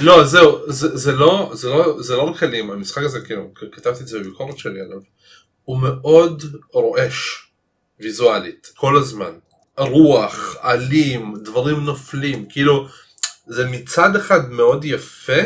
לא 0.00 0.24
זהו, 0.24 0.72
זה 0.72 1.12
לא, 1.12 1.52
זה 2.00 2.16
לא 2.16 2.22
רק 2.22 2.42
עלים, 2.42 2.70
המשחק 2.70 3.02
הזה, 3.02 3.20
כאילו, 3.20 3.50
כתבתי 3.72 4.02
את 4.02 4.08
זה 4.08 4.18
בביקורת 4.18 4.58
שלי 4.58 4.80
עליו, 4.80 4.98
הוא 5.64 5.78
מאוד 5.80 6.42
רועש 6.72 7.48
ויזואלית, 8.00 8.72
כל 8.76 8.96
הזמן. 8.96 9.32
רוח, 9.78 10.56
עלים, 10.60 11.34
דברים 11.42 11.84
נופלים, 11.84 12.46
כאילו, 12.48 12.86
זה 13.46 13.66
מצד 13.66 14.16
אחד 14.16 14.50
מאוד 14.50 14.84
יפה, 14.84 15.42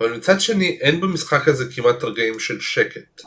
אבל 0.00 0.16
מצד 0.16 0.40
שני 0.40 0.78
אין 0.80 1.00
במשחק 1.00 1.48
הזה 1.48 1.64
כמעט 1.74 2.04
רגעים 2.04 2.40
של 2.40 2.60
שקט. 2.60 3.22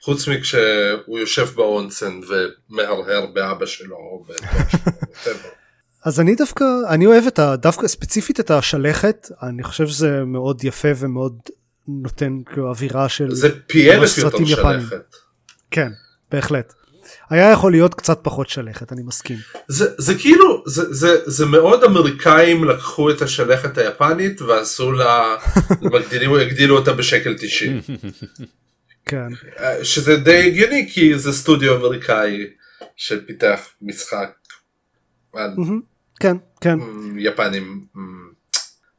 חוץ 0.00 0.28
מכשהוא 0.28 1.18
יושב 1.18 1.48
באונסן 1.54 2.20
ומהרהר 2.28 3.26
באבא 3.26 3.66
שלו 3.66 3.96
או 3.96 4.24
אז 6.04 6.20
אני 6.20 6.34
דווקא, 6.34 6.64
אני 6.88 7.06
אוהב 7.06 7.26
את 7.26 7.38
ה... 7.38 7.56
דווקא 7.56 7.88
ספציפית 7.88 8.40
את 8.40 8.50
השלכת, 8.50 9.28
אני 9.42 9.62
חושב 9.62 9.86
שזה 9.86 10.24
מאוד 10.24 10.64
יפה 10.64 10.88
ומאוד 10.96 11.38
נותן 11.88 12.38
כאילו 12.46 12.68
אווירה 12.68 13.08
של... 13.08 13.34
זה 13.34 13.60
פי 13.60 13.92
אלף 13.92 14.18
יותר 14.18 14.44
שלכת. 14.44 15.16
כן, 15.70 15.88
בהחלט. 16.30 16.72
היה 17.30 17.50
יכול 17.50 17.72
להיות 17.72 17.94
קצת 17.94 18.18
פחות 18.22 18.48
שלכת, 18.48 18.92
אני 18.92 19.02
מסכים. 19.02 19.38
זה, 19.68 19.94
זה 19.98 20.14
כאילו, 20.14 20.62
זה, 20.66 20.92
זה, 20.94 21.16
זה 21.26 21.46
מאוד 21.46 21.84
אמריקאים 21.84 22.64
לקחו 22.64 23.10
את 23.10 23.22
השלכת 23.22 23.78
היפנית 23.78 24.42
ועשו 24.42 24.92
לה, 24.92 25.36
הגדילו 26.40 26.78
אותה 26.78 26.92
בשקל 26.92 27.34
90. 27.38 27.80
כן. 29.06 29.28
שזה 29.82 30.16
די 30.16 30.46
הגיוני 30.46 30.88
כי 30.92 31.18
זה 31.18 31.32
סטודיו 31.32 31.76
אמריקאי 31.76 32.46
שפיתח 32.96 33.60
משחק. 33.82 34.30
כן, 36.20 36.36
כן. 36.60 36.78
יפנים. 37.18 37.86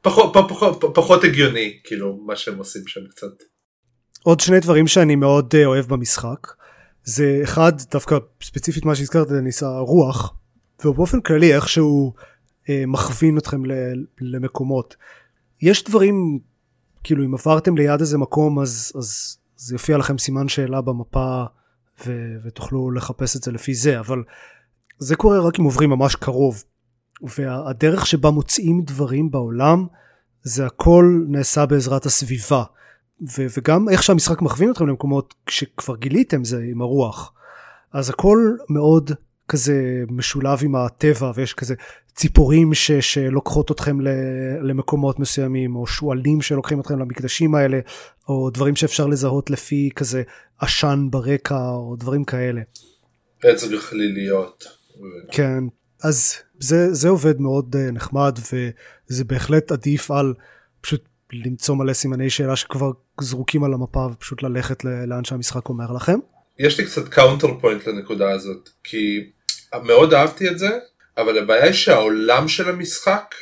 פחות, 0.01 0.33
פחות, 0.49 0.83
פחות 0.93 1.23
הגיוני 1.23 1.79
כאילו 1.83 2.19
מה 2.25 2.35
שהם 2.35 2.57
עושים 2.57 2.88
שם 2.88 3.01
קצת. 3.09 3.43
עוד 4.23 4.39
שני 4.39 4.59
דברים 4.59 4.88
שאני 4.88 5.15
מאוד 5.15 5.55
אה, 5.55 5.65
אוהב 5.65 5.85
במשחק. 5.85 6.47
זה 7.06 7.39
אחד, 7.44 7.74
דווקא 7.91 8.18
ספציפית 8.44 8.86
מה 8.86 8.96
שהזכרת, 8.96 9.28
דניס, 9.28 9.63
הרוח, 9.63 10.34
ובאופן 10.86 11.22
כללי 11.22 11.56
איך 11.56 11.70
שהוא 11.70 12.13
אה, 12.70 12.84
מכווין 12.88 13.38
אתכם 13.38 13.62
למקומות. 14.22 14.96
יש 15.62 15.84
דברים, 15.84 16.39
כאילו 17.04 17.26
אם 17.26 17.34
עברתם 17.34 17.78
ליד 17.78 18.00
איזה 18.00 18.18
מקום 18.18 18.60
אז, 18.60 18.91
אז 18.96 19.38
זה 19.56 19.76
יופיע 19.76 19.98
לכם 19.98 20.18
סימן 20.18 20.48
שאלה 20.48 20.82
במפה 20.82 21.44
ו, 22.06 22.36
ותוכלו 22.44 22.91
לחפש 22.91 23.36
את 23.36 23.44
זה 23.44 23.52
לפי 23.52 23.74
זה, 23.74 24.00
אבל 24.00 24.24
זה 24.98 25.15
קורה 25.15 25.39
רק 25.39 25.60
אם 25.60 25.65
עוברים 25.65 25.89
ממש 25.89 26.15
קרוב. 26.15 26.63
והדרך 27.22 28.06
שבה 28.06 28.32
מוצאים 28.32 28.82
דברים 28.82 29.32
בעולם 29.32 29.88
זה 30.44 30.65
הכל 30.65 31.24
נעשה 31.28 31.65
בעזרת 31.65 32.06
הסביבה. 32.06 32.63
ו- 33.21 33.45
וגם 33.58 33.89
איך 33.89 34.04
שהמשחק 34.04 34.41
מכווין 34.41 34.71
אתכם 34.71 34.88
למקומות 34.88 35.34
שכבר 35.49 35.95
גיליתם 35.95 36.43
זה 36.43 36.62
עם 36.71 36.82
הרוח. 36.82 37.34
אז 37.93 38.10
הכל 38.10 38.38
מאוד 38.69 39.12
כזה 39.47 40.04
משולב 40.10 40.60
עם 40.63 40.75
הטבע 40.75 41.32
ויש 41.36 41.54
כזה 41.54 41.75
ציפורים 42.15 42.73
ש- 42.73 42.91
שלוקחות 42.91 43.71
אתכם 43.71 44.01
ל- 44.01 44.10
למקומות 44.62 45.19
מסוימים 45.19 45.75
או 45.75 45.88
שועלים 45.88 46.41
שלוקחים 46.41 46.80
אתכם 46.80 46.99
למקדשים 46.99 47.56
האלה 47.56 47.80
או 48.30 48.49
דברים 48.49 48.75
שאפשר 48.75 49.08
לזהות 49.08 49.49
לפי 49.49 49.89
כזה 49.95 50.23
עשן 50.60 51.08
ברקע 51.12 51.67
או 51.69 51.95
דברים 51.99 52.23
כאלה. 52.23 52.62
עץ 53.43 53.63
גחליליות. 53.63 54.63
כן 55.32 55.63
אז 56.04 56.34
זה, 56.60 56.93
זה 56.93 57.10
עובד 57.10 57.39
מאוד 57.41 57.75
uh, 57.75 57.91
נחמד 57.91 58.39
וזה 59.10 59.23
בהחלט 59.23 59.71
עדיף 59.71 60.12
על 60.12 60.34
פשוט 60.82 61.04
למצוא 61.45 61.76
מלא 61.76 61.93
סימני 61.93 62.30
שאלה 62.30 62.56
שכבר 62.56 62.91
זרוקים 63.21 63.63
על 63.63 63.74
המפה 63.74 64.08
ופשוט 64.13 64.43
ללכת 64.43 64.84
לאן 64.84 65.24
שהמשחק 65.24 65.69
אומר 65.69 65.91
לכם. 65.95 66.19
יש 66.60 66.80
לי 66.80 66.86
קצת 66.86 67.08
counterpoint 67.08 67.88
לנקודה 67.88 68.32
הזאת 68.32 68.69
כי 68.84 69.32
מאוד 69.84 70.13
אהבתי 70.13 70.50
את 70.50 70.60
זה 70.60 70.69
אבל 71.17 71.38
הבעיה 71.38 71.63
היא 71.63 71.74
שהעולם 71.74 72.48
של 72.48 72.69
המשחק 72.69 73.36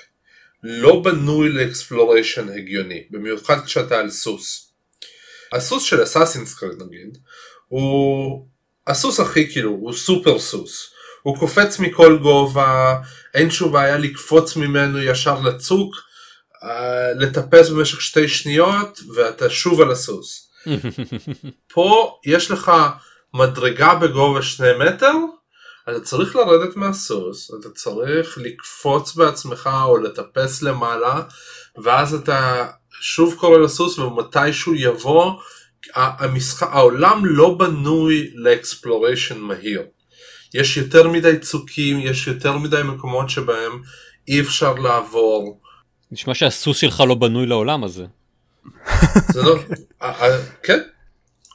לא 0.63 1.01
בנוי 1.03 1.49
ל 1.49 1.58
exploration 1.58 2.49
הגיוני 2.49 3.03
במיוחד 3.11 3.65
כשאתה 3.65 3.99
על 3.99 4.09
סוס. 4.09 4.73
הסוס 5.53 5.83
של 5.83 6.03
Assassin's 6.03 6.53
Creed 6.53 6.81
נגיד 6.81 7.17
הוא 7.67 8.47
הסוס 8.87 9.19
הכי 9.19 9.51
כאילו 9.51 9.69
הוא 9.69 9.93
סופר 9.93 10.39
סוס 10.39 10.93
הוא 11.21 11.37
קופץ 11.37 11.79
מכל 11.79 12.17
גובה 12.21 13.01
אין 13.33 13.51
שום 13.51 13.71
בעיה 13.71 13.97
לקפוץ 13.97 14.55
ממנו 14.55 14.99
ישר 14.99 15.41
לצוק 15.41 15.95
לטפס 17.15 17.69
במשך 17.69 18.01
שתי 18.01 18.27
שניות 18.27 18.99
ואתה 19.15 19.49
שוב 19.49 19.81
על 19.81 19.91
הסוס. 19.91 20.49
פה 21.73 22.17
יש 22.25 22.51
לך 22.51 22.71
מדרגה 23.33 23.95
בגובה 23.95 24.41
שני 24.41 24.69
מטר, 24.79 25.13
אתה 25.89 25.99
צריך 25.99 26.35
לרדת 26.35 26.75
מהסוס, 26.75 27.51
אתה 27.59 27.69
צריך 27.69 28.37
לקפוץ 28.37 29.15
בעצמך 29.15 29.69
או 29.85 29.97
לטפס 29.97 30.61
למעלה, 30.61 31.21
ואז 31.83 32.13
אתה 32.13 32.67
שוב 33.01 33.35
קורא 33.39 33.57
לסוס 33.57 33.99
ומתישהו 33.99 34.75
יבוא, 34.75 35.31
המשחק, 35.95 36.67
העולם 36.71 37.25
לא 37.25 37.55
בנוי 37.59 38.31
לאקספלוריישן 38.35 39.39
מהיר. 39.39 39.81
יש 40.53 40.77
יותר 40.77 41.07
מדי 41.07 41.39
צוקים, 41.39 41.99
יש 41.99 42.27
יותר 42.27 42.57
מדי 42.57 42.81
מקומות 42.83 43.29
שבהם 43.29 43.81
אי 44.27 44.41
אפשר 44.41 44.73
לעבור. 44.73 45.62
נשמע 46.13 46.33
שהסוס 46.33 46.77
שלך 46.77 47.03
לא 47.07 47.15
בנוי 47.15 47.45
לעולם 47.45 47.83
הזה. 47.83 48.05
זה 49.33 49.41
לא, 49.41 49.55
כן. 50.63 50.79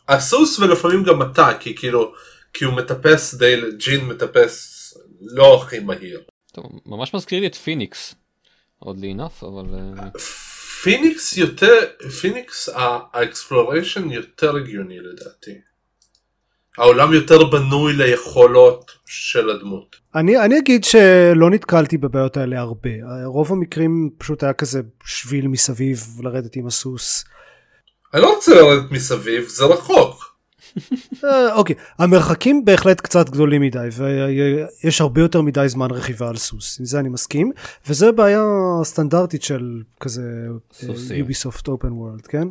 הסוס 0.08 0.58
ולפעמים 0.58 1.02
גם 1.02 1.22
אתה, 1.22 1.50
כי 1.60 1.76
כאילו, 1.76 2.12
כי 2.52 2.64
הוא 2.64 2.74
מטפס 2.74 3.34
די, 3.34 3.60
ג'ין 3.78 4.06
מטפס 4.06 4.94
לא 5.20 5.62
הכי 5.62 5.78
מהיר. 5.78 6.20
טוב, 6.52 6.64
ממש 6.86 7.14
מזכיר 7.14 7.40
לי 7.40 7.46
את 7.46 7.54
פיניקס. 7.54 8.14
Oddly 8.78 9.14
enough, 9.14 9.46
אבל... 9.46 9.64
אה, 9.74 10.10
פיניקס 10.82 11.36
יותר, 11.36 11.78
פיניקס 12.20 12.68
ה 12.74 12.85
exploration 12.85 14.10
יותר 14.10 14.56
הגיוני 14.56 14.98
לדעתי. 14.98 15.58
העולם 16.78 17.12
יותר 17.12 17.44
בנוי 17.44 17.92
ליכולות 17.92 18.90
של 19.06 19.50
הדמות. 19.50 19.96
אני, 20.14 20.44
אני 20.44 20.58
אגיד 20.58 20.84
שלא 20.84 21.50
נתקלתי 21.50 21.98
בבעיות 21.98 22.36
האלה 22.36 22.60
הרבה. 22.60 22.90
רוב 23.24 23.52
המקרים 23.52 24.10
פשוט 24.18 24.42
היה 24.42 24.52
כזה 24.52 24.80
שביל 25.04 25.48
מסביב 25.48 26.00
לרדת 26.22 26.56
עם 26.56 26.66
הסוס. 26.66 27.24
אני 28.14 28.22
לא 28.22 28.34
רוצה 28.34 28.54
לרדת 28.54 28.90
מסביב, 28.90 29.44
זה 29.48 29.64
רחוק. 29.64 30.28
אה, 31.24 31.54
אוקיי, 31.54 31.76
המרחקים 31.98 32.64
בהחלט 32.64 33.00
קצת 33.00 33.30
גדולים 33.30 33.62
מדי 33.62 33.88
ויש 33.92 35.00
הרבה 35.00 35.20
יותר 35.20 35.42
מדי 35.42 35.68
זמן 35.68 35.90
רכיבה 35.90 36.28
על 36.28 36.36
סוס, 36.36 36.80
עם 36.80 36.86
זה 36.86 37.00
אני 37.00 37.08
מסכים, 37.08 37.52
וזה 37.86 38.12
בעיה 38.12 38.42
סטנדרטית 38.82 39.42
של 39.42 39.82
כזה 40.00 40.22
יוביסופט 41.14 41.68
אופן 41.68 41.92
וורלד, 41.92 42.26
כן? 42.26 42.48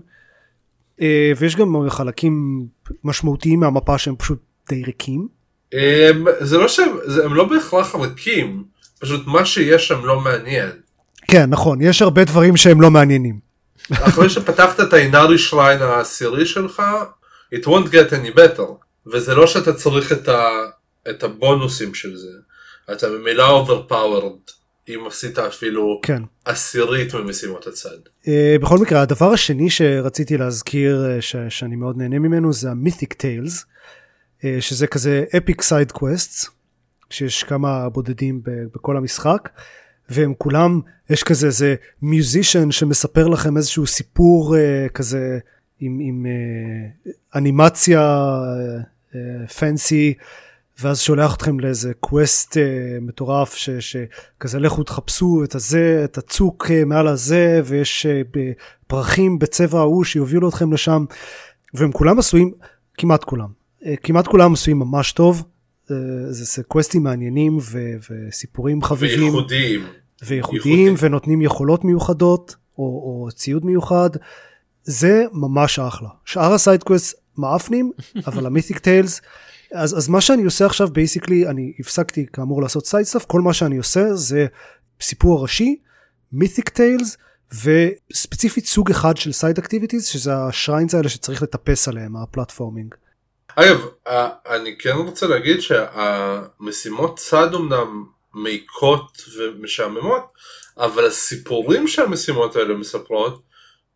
אה, 1.01 1.31
ויש 1.37 1.55
גם 1.55 1.89
חלקים 1.89 2.65
משמעותיים 3.03 3.59
מהמפה 3.59 3.97
שהם 3.97 4.15
פשוט 4.15 4.39
די 4.69 4.83
ריקים. 4.83 5.27
הם, 5.73 6.25
זה 6.39 6.57
לא 6.57 6.67
שהם, 6.67 6.97
זה, 7.05 7.25
הם 7.25 7.33
לא 7.33 7.43
בהכרח 7.43 7.95
ריקים, 7.95 8.63
פשוט 8.99 9.27
מה 9.27 9.45
שיש 9.45 9.87
שם 9.87 10.05
לא 10.05 10.19
מעניין. 10.19 10.69
כן, 11.27 11.49
נכון, 11.49 11.81
יש 11.81 12.01
הרבה 12.01 12.23
דברים 12.23 12.57
שהם 12.57 12.81
לא 12.81 12.91
מעניינים. 12.91 13.39
אחרי 13.91 14.29
שפתחת 14.29 14.79
את 14.79 14.93
האינארי 14.93 15.37
שריין 15.37 15.81
העשירי 15.81 16.45
שלך, 16.45 16.81
it 17.55 17.63
won't 17.65 17.87
get 17.87 18.11
any 18.11 18.37
better. 18.37 18.71
וזה 19.13 19.35
לא 19.35 19.47
שאתה 19.47 19.73
צריך 19.73 20.11
את, 20.11 20.27
ה, 20.27 20.49
את 21.09 21.23
הבונוסים 21.23 21.93
של 21.93 22.17
זה. 22.17 22.31
אתה 22.91 23.07
ממילא 23.09 23.65
overpowered, 23.65 24.51
אם 24.89 24.99
עשית 25.07 25.39
אפילו 25.39 25.99
כן. 26.03 26.23
עשירית 26.45 27.13
ממשימות 27.13 27.67
הצד. 27.67 27.97
Uh, 28.23 28.27
בכל 28.61 28.77
מקרה, 28.77 29.01
הדבר 29.01 29.31
השני 29.33 29.69
שרציתי 29.69 30.37
להזכיר, 30.37 31.05
uh, 31.17 31.21
ש- 31.21 31.35
שאני 31.49 31.75
מאוד 31.75 31.97
נהנה 31.97 32.19
ממנו, 32.19 32.53
זה 32.53 32.69
ה-Mythic 32.69 33.13
Tales, 33.13 33.63
uh, 34.39 34.43
שזה 34.59 34.87
כזה 34.87 35.23
epic 35.35 35.61
side 35.61 35.97
quests, 35.97 36.49
שיש 37.09 37.43
כמה 37.43 37.89
בודדים 37.89 38.41
בכל 38.45 38.97
המשחק, 38.97 39.49
והם 40.09 40.33
כולם, 40.37 40.81
יש 41.09 41.23
כזה 41.23 41.47
איזה 41.47 41.75
מיוזישן 42.01 42.71
שמספר 42.71 43.27
לכם 43.27 43.57
איזשהו 43.57 43.87
סיפור 43.87 44.55
uh, 44.55 44.89
כזה 44.89 45.39
עם, 45.79 45.99
עם 46.01 46.25
uh, 46.25 47.09
אנימציה 47.35 48.27
פנסי. 49.59 50.13
Uh, 50.17 50.46
ואז 50.81 50.99
שולח 50.99 51.35
אתכם 51.35 51.59
לאיזה 51.59 51.93
קווסט 51.99 52.57
uh, 52.57 52.59
מטורף 53.01 53.55
ש, 53.55 53.69
שכזה 53.69 54.59
לכו 54.59 54.83
תחפשו 54.83 55.43
את 55.43 55.55
הזה, 55.55 56.01
את 56.03 56.17
הצוק 56.17 56.65
uh, 56.65 56.85
מעל 56.85 57.07
הזה 57.07 57.61
ויש 57.65 58.05
uh, 58.05 58.37
פרחים 58.87 59.39
בצבע 59.39 59.79
ההוא 59.79 60.03
שיובילו 60.03 60.49
אתכם 60.49 60.73
לשם 60.73 61.05
והם 61.73 61.91
כולם 61.91 62.19
עשויים, 62.19 62.51
כמעט 62.97 63.23
כולם, 63.23 63.47
uh, 63.81 63.85
כמעט 64.03 64.27
כולם 64.27 64.53
עשויים 64.53 64.79
ממש 64.79 65.11
טוב, 65.11 65.43
uh, 65.85 65.93
זה, 66.29 66.43
זה 66.43 66.63
quest 66.63 66.92
ים 66.92 67.03
מעניינים 67.03 67.57
ו, 67.61 67.79
וסיפורים 68.09 68.81
חביבים. 68.81 69.23
וייחודיים. 69.23 69.81
וייחודיים 70.25 70.93
ונותנים 70.99 71.41
יכולות 71.41 71.83
מיוחדות 71.83 72.55
או, 72.77 72.83
או 72.83 73.29
ציוד 73.31 73.65
מיוחד, 73.65 74.09
זה 74.83 75.25
ממש 75.33 75.79
אחלה. 75.79 76.09
שאר 76.25 76.53
ה 76.53 76.59
side 76.59 76.83
quest 76.83 77.19
מעפנים, 77.37 77.91
אבל 78.27 78.45
ה 78.45 78.50
Mythic 78.50 78.79
Tales 78.79 79.21
אז, 79.73 79.97
אז 79.97 80.07
מה 80.07 80.21
שאני 80.21 80.43
עושה 80.43 80.65
עכשיו 80.65 80.87
basically 80.87 81.47
אני 81.47 81.73
הפסקתי 81.79 82.25
כאמור 82.33 82.61
לעשות 82.61 82.85
side 82.85 83.05
stuff 83.05 83.25
כל 83.25 83.41
מה 83.41 83.53
שאני 83.53 83.77
עושה 83.77 84.13
זה 84.13 84.45
סיפור 85.01 85.41
ראשי 85.41 85.79
Mythic 86.31 86.69
Tales 86.69 87.17
וספציפית 87.63 88.65
סוג 88.65 88.91
אחד 88.91 89.17
של 89.17 89.31
side 89.31 89.57
activities 89.57 90.07
שזה 90.07 90.35
ה 90.35 90.43
shrines 90.43 90.95
האלה 90.95 91.09
שצריך 91.09 91.43
לטפס 91.43 91.87
עליהם 91.87 92.15
ה 92.15 92.21
platforming. 92.21 92.95
אגב 93.55 93.85
אני 94.49 94.77
כן 94.79 94.95
רוצה 94.95 95.27
להגיד 95.27 95.59
שהמשימות 95.59 97.19
צד 97.19 97.53
אמנם 97.53 98.05
מעיקות 98.33 99.17
ומשעממות 99.37 100.23
אבל 100.77 101.05
הסיפורים 101.05 101.87
שהמשימות 101.87 102.55
האלה 102.55 102.73
מספרות 102.73 103.43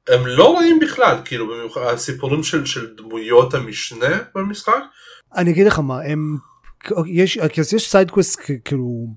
הם 0.07 0.27
לא 0.27 0.57
רעים 0.57 0.79
בכלל 0.79 1.17
כאילו 1.25 1.47
במיוחד 1.47 1.81
הסיפורים 1.93 2.43
של, 2.43 2.65
של 2.65 2.95
דמויות 2.95 3.53
המשנה 3.53 4.17
במשחק 4.35 4.81
אני 5.35 5.51
אגיד 5.51 5.67
לך 5.67 5.79
מה 5.79 6.01
הם 6.01 6.37
יש 7.07 7.39
יש 7.73 7.91
side 7.91 8.11
quest 8.11 8.41
כאילו 8.65 9.07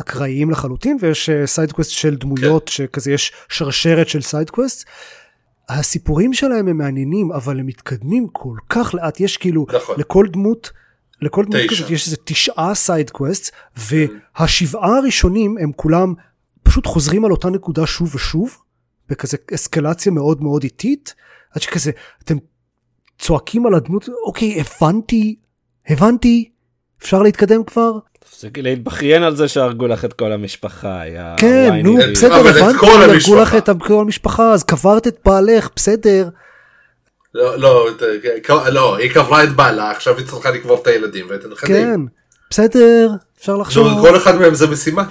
אקראיים 0.00 0.50
לחלוטין 0.50 0.96
ויש 1.00 1.30
side 1.44 1.72
quest 1.72 1.90
של 1.90 2.16
דמויות 2.16 2.64
כן. 2.66 2.72
שכזה 2.72 3.12
יש 3.12 3.32
שרשרת 3.48 4.08
של 4.08 4.22
side 4.22 4.50
quest. 4.50 4.84
הסיפורים 5.68 6.32
שלהם 6.32 6.68
הם 6.68 6.78
מעניינים 6.78 7.32
אבל 7.32 7.60
הם 7.60 7.66
מתקדמים 7.66 8.26
כל 8.32 8.56
כך 8.68 8.94
לאט 8.94 9.20
יש 9.20 9.36
כאילו 9.36 9.66
נכון. 9.74 10.00
לכל 10.00 10.26
דמות 10.32 10.70
לכל 11.22 11.44
דמות 11.44 11.70
כזאת 11.70 11.90
יש 11.90 12.06
איזה 12.06 12.16
תשעה 12.24 12.74
side 12.74 13.10
quest 13.10 13.52
והשבעה 13.76 14.98
הראשונים 14.98 15.58
הם 15.58 15.72
כולם 15.76 16.14
פשוט 16.62 16.86
חוזרים 16.86 17.24
על 17.24 17.30
אותה 17.30 17.50
נקודה 17.50 17.86
שוב 17.86 18.14
ושוב 18.14 18.56
בכזה 19.08 19.36
אסקלציה 19.54 20.12
מאוד 20.12 20.42
מאוד 20.42 20.62
איטית 20.62 21.14
עד 21.54 21.62
שכזה 21.62 21.90
אתם 22.24 22.36
צועקים 23.20 23.66
על 23.66 23.74
הדמות, 23.74 24.08
אוקיי, 24.26 24.60
הבנתי, 24.60 25.36
הבנתי, 25.88 26.50
אפשר 27.02 27.22
להתקדם 27.22 27.64
כבר? 27.64 27.92
תפסיקי 28.20 28.62
להתבכיין 28.62 29.22
על 29.22 29.36
זה 29.36 29.48
שהרגו 29.48 29.86
לך 29.86 30.04
את 30.04 30.12
כל 30.12 30.32
המשפחה. 30.32 31.02
כן, 31.36 31.74
נו, 31.84 31.96
בסדר, 32.12 32.34
הבנתי, 32.34 32.86
הרגו 32.86 33.36
לך 33.42 33.54
את 33.54 33.68
כל 33.86 34.00
המשפחה, 34.00 34.52
אז 34.52 34.64
קברת 34.64 35.06
את 35.06 35.18
בעלך, 35.24 35.68
בסדר. 35.76 36.28
לא, 37.34 37.58
לא, 37.58 37.88
לא, 38.72 38.96
היא 38.96 39.10
קברה 39.10 39.44
את 39.44 39.48
בעלה, 39.56 39.90
עכשיו 39.90 40.18
היא 40.18 40.26
צריכה 40.26 40.50
לקבור 40.50 40.78
את 40.82 40.86
הילדים 40.86 41.26
ואת 41.30 41.44
הנכדים. 41.44 41.76
כן, 41.76 42.00
בסדר, 42.50 43.10
אפשר 43.38 43.56
לחשוב. 43.56 44.00
כל 44.00 44.16
אחד 44.16 44.34
מהם 44.34 44.54
זה 44.54 44.66
משימה. 44.66 45.04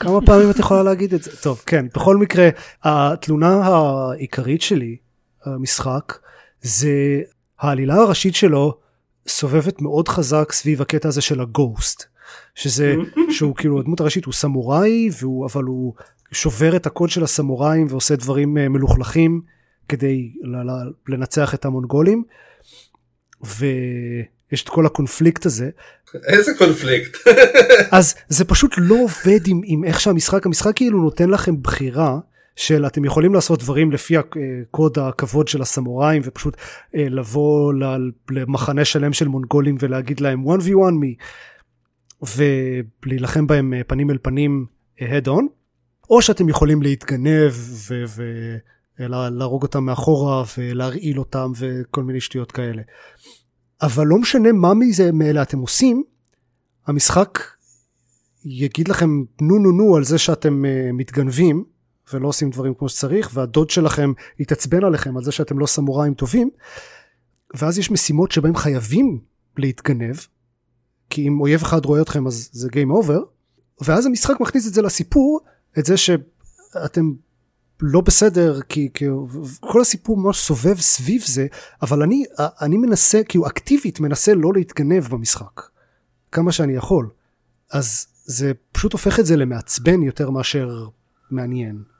כמה 0.00 0.20
פעמים 0.20 0.50
את 0.50 0.58
יכולה 0.58 0.82
להגיד 0.82 1.14
את 1.14 1.22
זה? 1.22 1.30
טוב, 1.42 1.62
כן, 1.66 1.86
בכל 1.94 2.16
מקרה, 2.16 2.48
התלונה 2.84 3.60
העיקרית 3.66 4.62
שלי, 4.62 4.96
המשחק, 5.44 6.18
זה 6.62 6.90
העלילה 7.60 7.94
הראשית 7.94 8.34
שלו 8.34 8.78
סובבת 9.28 9.82
מאוד 9.82 10.08
חזק 10.08 10.52
סביב 10.52 10.82
הקטע 10.82 11.08
הזה 11.08 11.20
של 11.20 11.40
הגוסט. 11.40 12.04
שזה, 12.54 12.94
שהוא 13.36 13.56
כאילו 13.56 13.80
הדמות 13.80 14.00
הראשית 14.00 14.24
הוא 14.24 14.34
סמוראי, 14.34 15.10
והוא, 15.20 15.46
אבל 15.46 15.64
הוא 15.64 15.94
שובר 16.32 16.76
את 16.76 16.86
הקוד 16.86 17.10
של 17.10 17.24
הסמוראים 17.24 17.86
ועושה 17.90 18.16
דברים 18.16 18.54
מלוכלכים 18.54 19.40
כדי 19.88 20.32
לנצח 21.08 21.54
את 21.54 21.64
המונגולים. 21.64 22.24
ויש 23.44 24.62
את 24.62 24.68
כל 24.68 24.86
הקונפליקט 24.86 25.46
הזה. 25.46 25.70
איזה 26.26 26.52
קונפליקט? 26.58 27.16
אז 27.90 28.14
זה 28.28 28.44
פשוט 28.44 28.74
לא 28.78 28.94
עובד 28.94 29.46
עם, 29.46 29.60
עם 29.64 29.84
איך 29.84 30.00
שהמשחק, 30.00 30.46
המשחק 30.46 30.76
כאילו 30.76 31.02
נותן 31.02 31.30
לכם 31.30 31.62
בחירה. 31.62 32.18
של 32.56 32.86
אתם 32.86 33.04
יכולים 33.04 33.34
לעשות 33.34 33.58
דברים 33.58 33.92
לפי 33.92 34.14
הקוד 34.16 34.98
הכבוד 34.98 35.48
של 35.48 35.62
הסמוראים 35.62 36.22
ופשוט 36.24 36.56
אה, 36.94 37.08
לבוא 37.08 37.72
למחנה 38.30 38.84
שלם 38.84 39.12
של 39.12 39.28
מונגולים 39.28 39.76
ולהגיד 39.80 40.20
להם 40.20 40.44
1v1 40.48 40.92
me 41.02 41.24
ולהילחם 42.36 43.46
בהם 43.46 43.74
אה, 43.74 43.84
פנים 43.86 44.10
אל 44.10 44.18
פנים 44.22 44.66
אה, 45.00 45.18
head 45.18 45.26
on 45.26 45.44
או 46.10 46.22
שאתם 46.22 46.48
יכולים 46.48 46.82
להתגנב 46.82 47.52
ולהרוג 48.98 49.62
אותם 49.62 49.84
מאחורה 49.84 50.44
ולהרעיל 50.58 51.18
אותם 51.18 51.52
וכל 51.56 52.02
מיני 52.02 52.20
שטויות 52.20 52.52
כאלה. 52.52 52.82
אבל 53.82 54.06
לא 54.06 54.18
משנה 54.18 54.52
מה 54.52 54.74
מזה 54.74 55.12
מאלה 55.12 55.42
אתם 55.42 55.58
עושים 55.58 56.02
המשחק 56.86 57.38
יגיד 58.44 58.88
לכם 58.88 59.24
נו 59.40 59.58
נו 59.58 59.72
נו 59.72 59.96
על 59.96 60.04
זה 60.04 60.18
שאתם 60.18 60.62
מתגנבים 60.92 61.64
ולא 62.12 62.28
עושים 62.28 62.50
דברים 62.50 62.74
כמו 62.74 62.88
שצריך 62.88 63.30
והדוד 63.34 63.70
שלכם 63.70 64.12
יתעצבן 64.38 64.84
עליכם 64.84 65.16
על 65.16 65.24
זה 65.24 65.32
שאתם 65.32 65.58
לא 65.58 65.66
סמוראים 65.66 66.14
טובים 66.14 66.50
ואז 67.54 67.78
יש 67.78 67.90
משימות 67.90 68.32
שבהם 68.32 68.56
חייבים 68.56 69.20
להתגנב 69.56 70.16
כי 71.10 71.28
אם 71.28 71.40
אויב 71.40 71.62
אחד 71.62 71.84
רואה 71.84 72.02
אתכם 72.02 72.26
אז 72.26 72.48
זה 72.52 72.68
גיים 72.68 72.90
אובר 72.90 73.20
ואז 73.80 74.06
המשחק 74.06 74.40
מכניס 74.40 74.66
את 74.66 74.74
זה 74.74 74.82
לסיפור 74.82 75.40
את 75.78 75.86
זה 75.86 75.96
שאתם 75.96 77.12
לא 77.80 78.00
בסדר 78.00 78.60
כי, 78.60 78.88
כי 78.94 79.04
כל 79.60 79.80
הסיפור 79.80 80.16
ממש 80.16 80.38
סובב 80.38 80.80
סביב 80.80 81.22
זה 81.26 81.46
אבל 81.82 82.02
אני 82.02 82.24
אני 82.38 82.76
מנסה 82.76 83.20
כאילו 83.28 83.46
אקטיבית 83.46 84.00
מנסה 84.00 84.34
לא 84.34 84.52
להתגנב 84.54 85.08
במשחק 85.08 85.60
כמה 86.32 86.52
שאני 86.52 86.72
יכול 86.72 87.10
אז 87.70 88.06
זה 88.24 88.52
פשוט 88.72 88.92
הופך 88.92 89.20
את 89.20 89.26
זה 89.26 89.36
למעצבן 89.36 90.02
יותר 90.02 90.30
מאשר 90.30 90.88
מעניין. 91.30 91.93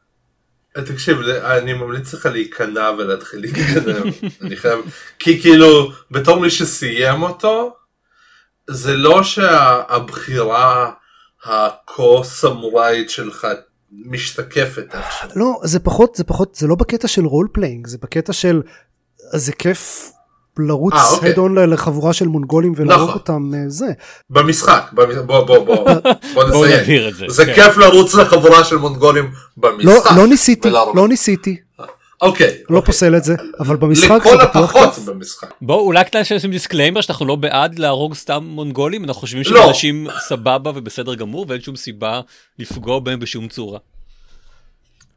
תקשיב 0.83 1.19
אני 1.29 1.73
ממליץ 1.73 2.15
לך 2.15 2.27
להיכנע 2.27 2.91
ולהתחיל 2.99 3.41
להתקדם 3.41 4.03
אני 4.43 4.57
חייב 4.57 4.79
כי 5.19 5.41
כאילו 5.41 5.93
בתור 6.11 6.41
מי 6.41 6.51
שסיים 6.51 7.23
אותו 7.23 7.77
זה 8.71 8.97
לא 8.97 9.23
שהבחירה 9.23 10.93
הכה 11.45 12.23
סמוראית 12.25 13.11
שלך 13.11 13.47
משתקפת 13.93 14.95
עכשיו. 14.95 15.31
לא 15.37 15.61
זה 15.65 15.81
פחות 15.81 16.15
זה 16.15 16.25
פחות 16.25 16.55
זה 16.55 16.67
לא 16.67 16.75
בקטע 16.75 17.09
של 17.09 17.25
role 17.25 17.49
playing 17.53 17.87
זה 17.87 17.99
בקטע 18.03 18.33
של 18.33 18.63
זה 19.33 19.53
כיף 19.53 20.11
לרוץ 20.59 20.95
אה, 20.95 21.11
אוקיי. 21.11 21.31
head 21.33 21.39
on 21.39 21.59
לחבורה 21.71 22.13
של 22.13 22.29
מונגולים 22.29 22.73
ולהרוג 22.77 23.09
נכון. 23.09 23.15
אותם 23.21 23.51
אה, 23.55 23.59
זה. 23.69 23.87
במשחק 24.31 24.91
במש- 24.93 25.19
בוא 25.27 25.41
בוא 25.47 25.59
בוא 26.35 26.45
נסיים 26.65 27.13
זה. 27.13 27.25
זה 27.29 27.47
כן. 27.47 27.55
כיף 27.55 27.77
לרוץ 27.77 28.15
לחבורה 28.15 28.65
של 28.65 28.77
מונגולים 28.77 29.25
לא, 29.63 29.71
במשחק. 29.71 30.11
לא 30.17 30.27
ניסיתי, 30.27 30.69
ולהרוג. 30.69 30.97
לא 30.97 31.09
ניסיתי, 31.09 31.57
אוקיי. 32.23 32.47
לא 32.71 32.77
אוקיי. 32.77 32.87
פוסל 32.87 33.17
את 33.17 33.25
זה, 33.25 33.35
אבל 33.61 33.77
במשחק 33.77 34.11
לכל 34.21 34.31
זה 34.31 34.37
בטוח 34.37 34.71
הפחות 34.77 34.95
כיף. 34.95 35.05
במשחק. 35.05 35.51
בואו 35.63 35.81
אולי 35.81 36.05
כדאי 36.05 36.25
שעושים 36.25 36.51
disclaimer 36.51 37.01
שאנחנו 37.01 37.27
לא 37.27 37.37
בעד 37.37 37.79
להרוג 37.79 38.15
סתם 38.15 38.45
מונגולים 38.47 39.05
אנחנו 39.05 39.21
חושבים 39.21 39.43
לא. 39.51 39.63
שאנשים 39.63 40.07
סבבה 40.29 40.71
ובסדר 40.75 41.15
גמור 41.15 41.47
ואין 41.49 41.61
שום 41.61 41.77
סיבה 41.77 42.21
לפגוע 42.59 43.01
בהם 43.01 43.21
בשום 43.21 43.49
צורה. 43.49 43.79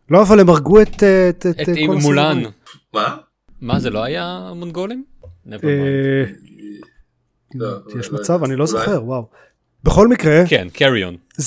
לא, 0.10 0.22
אבל 0.22 0.40
הם 0.40 0.50
הרגו 0.50 0.82
את, 0.82 1.04
אה, 1.04 1.30
את, 1.30 1.46
את, 1.50 1.60
את 1.60 1.66
כל 1.66 1.72
העם, 1.78 1.92
מולאן. 1.94 2.44
מה? 2.94 3.16
מה 3.62 3.80
זה 3.80 3.90
לא 3.90 4.04
היה 4.04 4.52
מונגולים? 4.56 5.04
Never 5.48 5.62
mind. 5.62 5.66
אה, 5.66 6.24
לא, 7.56 7.68
יש 8.00 8.08
אולי- 8.10 8.22
מצב, 8.22 8.44
אני 8.44 8.56
לא. 8.56 8.66
זוכר, 8.66 9.04
וואו. 9.04 9.30
בכל 9.84 10.08
מקרה, 10.08 10.44
כן, 10.50 10.68
carry 10.76 11.12
on. 11.14 11.42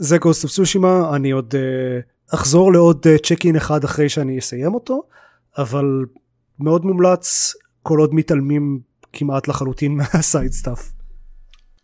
זה 0.00 0.18
Ghost 0.18 0.44
of 0.44 0.52
Tsushima, 0.52 1.16
אני 1.16 1.30
עוד 1.30 1.54
אה, 1.54 2.00
אחזור 2.34 2.72
לעוד 2.72 3.06
check 3.26 3.46
in 3.46 3.56
אחד 3.56 3.84
אחרי 3.84 4.08
שאני 4.08 4.38
אסיים 4.38 4.74
אותו, 4.74 5.02
אבל 5.58 5.84
מאוד 6.58 6.84
מומלץ 6.84 7.52
כל 7.82 7.98
עוד 7.98 8.14
מתעלמים 8.14 8.80
כמעט 9.12 9.48
לחלוטין 9.48 9.94
מה 10.14 10.27
side 10.27 10.52
stuff. 10.52 10.92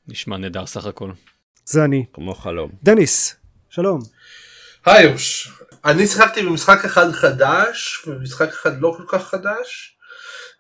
נשמע 0.09 0.37
נהדר 0.37 0.67
סך 0.67 0.87
הכל. 0.87 1.11
זה 1.65 1.85
אני. 1.85 2.05
כמו 2.13 2.35
חלום. 2.35 2.71
דניס, 2.83 3.37
שלום. 3.69 4.01
היי 4.87 5.05
יוש, 5.11 5.53
אני 5.85 6.07
שיחקתי 6.07 6.43
במשחק 6.43 6.85
אחד 6.85 7.13
חדש 7.13 8.05
ובמשחק 8.07 8.49
אחד 8.49 8.81
לא 8.81 8.95
כל 8.97 9.19
כך 9.19 9.29
חדש, 9.29 9.98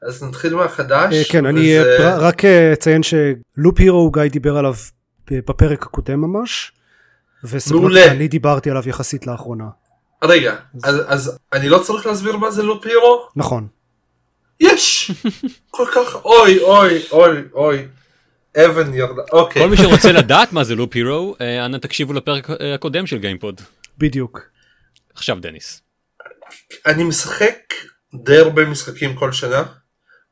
אז 0.02 0.22
נתחיל 0.22 0.54
מהחדש. 0.54 1.14
אה, 1.14 1.22
כן, 1.30 1.46
אני 1.46 1.78
אה, 1.78 2.18
רק 2.18 2.44
אה, 2.44 2.72
אציין 2.72 3.02
שלופ 3.02 3.78
הירו 3.78 4.10
גיא 4.10 4.22
דיבר 4.22 4.56
עליו 4.56 4.74
בפרק 5.30 5.82
הקודם 5.82 6.20
ממש, 6.20 6.72
אני 8.10 8.28
דיברתי 8.28 8.70
עליו 8.70 8.88
יחסית 8.88 9.26
לאחרונה. 9.26 9.64
רגע, 10.24 10.56
אז, 10.82 10.96
אז 11.06 11.38
אני 11.52 11.68
לא 11.68 11.78
צריך 11.78 12.06
להסביר 12.06 12.36
מה 12.36 12.50
זה 12.50 12.62
לופ 12.62 12.86
הירו? 12.86 13.28
נכון. 13.36 13.66
יש! 14.60 15.10
כל 15.70 15.86
כך, 15.94 16.24
אוי 16.24 16.58
אוי 16.58 17.02
אוי 17.12 17.42
אוי, 17.52 17.86
אבן 18.56 18.94
ירדה, 18.94 19.22
אוקיי. 19.32 19.62
כל 19.62 19.68
מי 19.68 19.76
שרוצה 19.76 20.12
לדעת 20.22 20.52
מה 20.52 20.64
זה 20.64 20.74
לופ 20.74 20.94
הירו, 20.94 21.36
אנא 21.66 21.76
תקשיבו 21.76 22.12
לפרק 22.12 22.50
הקודם 22.74 23.06
של 23.06 23.18
גיימפוד. 23.18 23.60
בדיוק. 23.98 24.40
עכשיו 25.14 25.38
דניס. 25.40 25.82
אני 26.86 27.04
משחק 27.04 27.74
די 28.14 28.36
הרבה 28.36 28.64
משחקים 28.64 29.16
כל 29.16 29.32
שנה, 29.32 29.62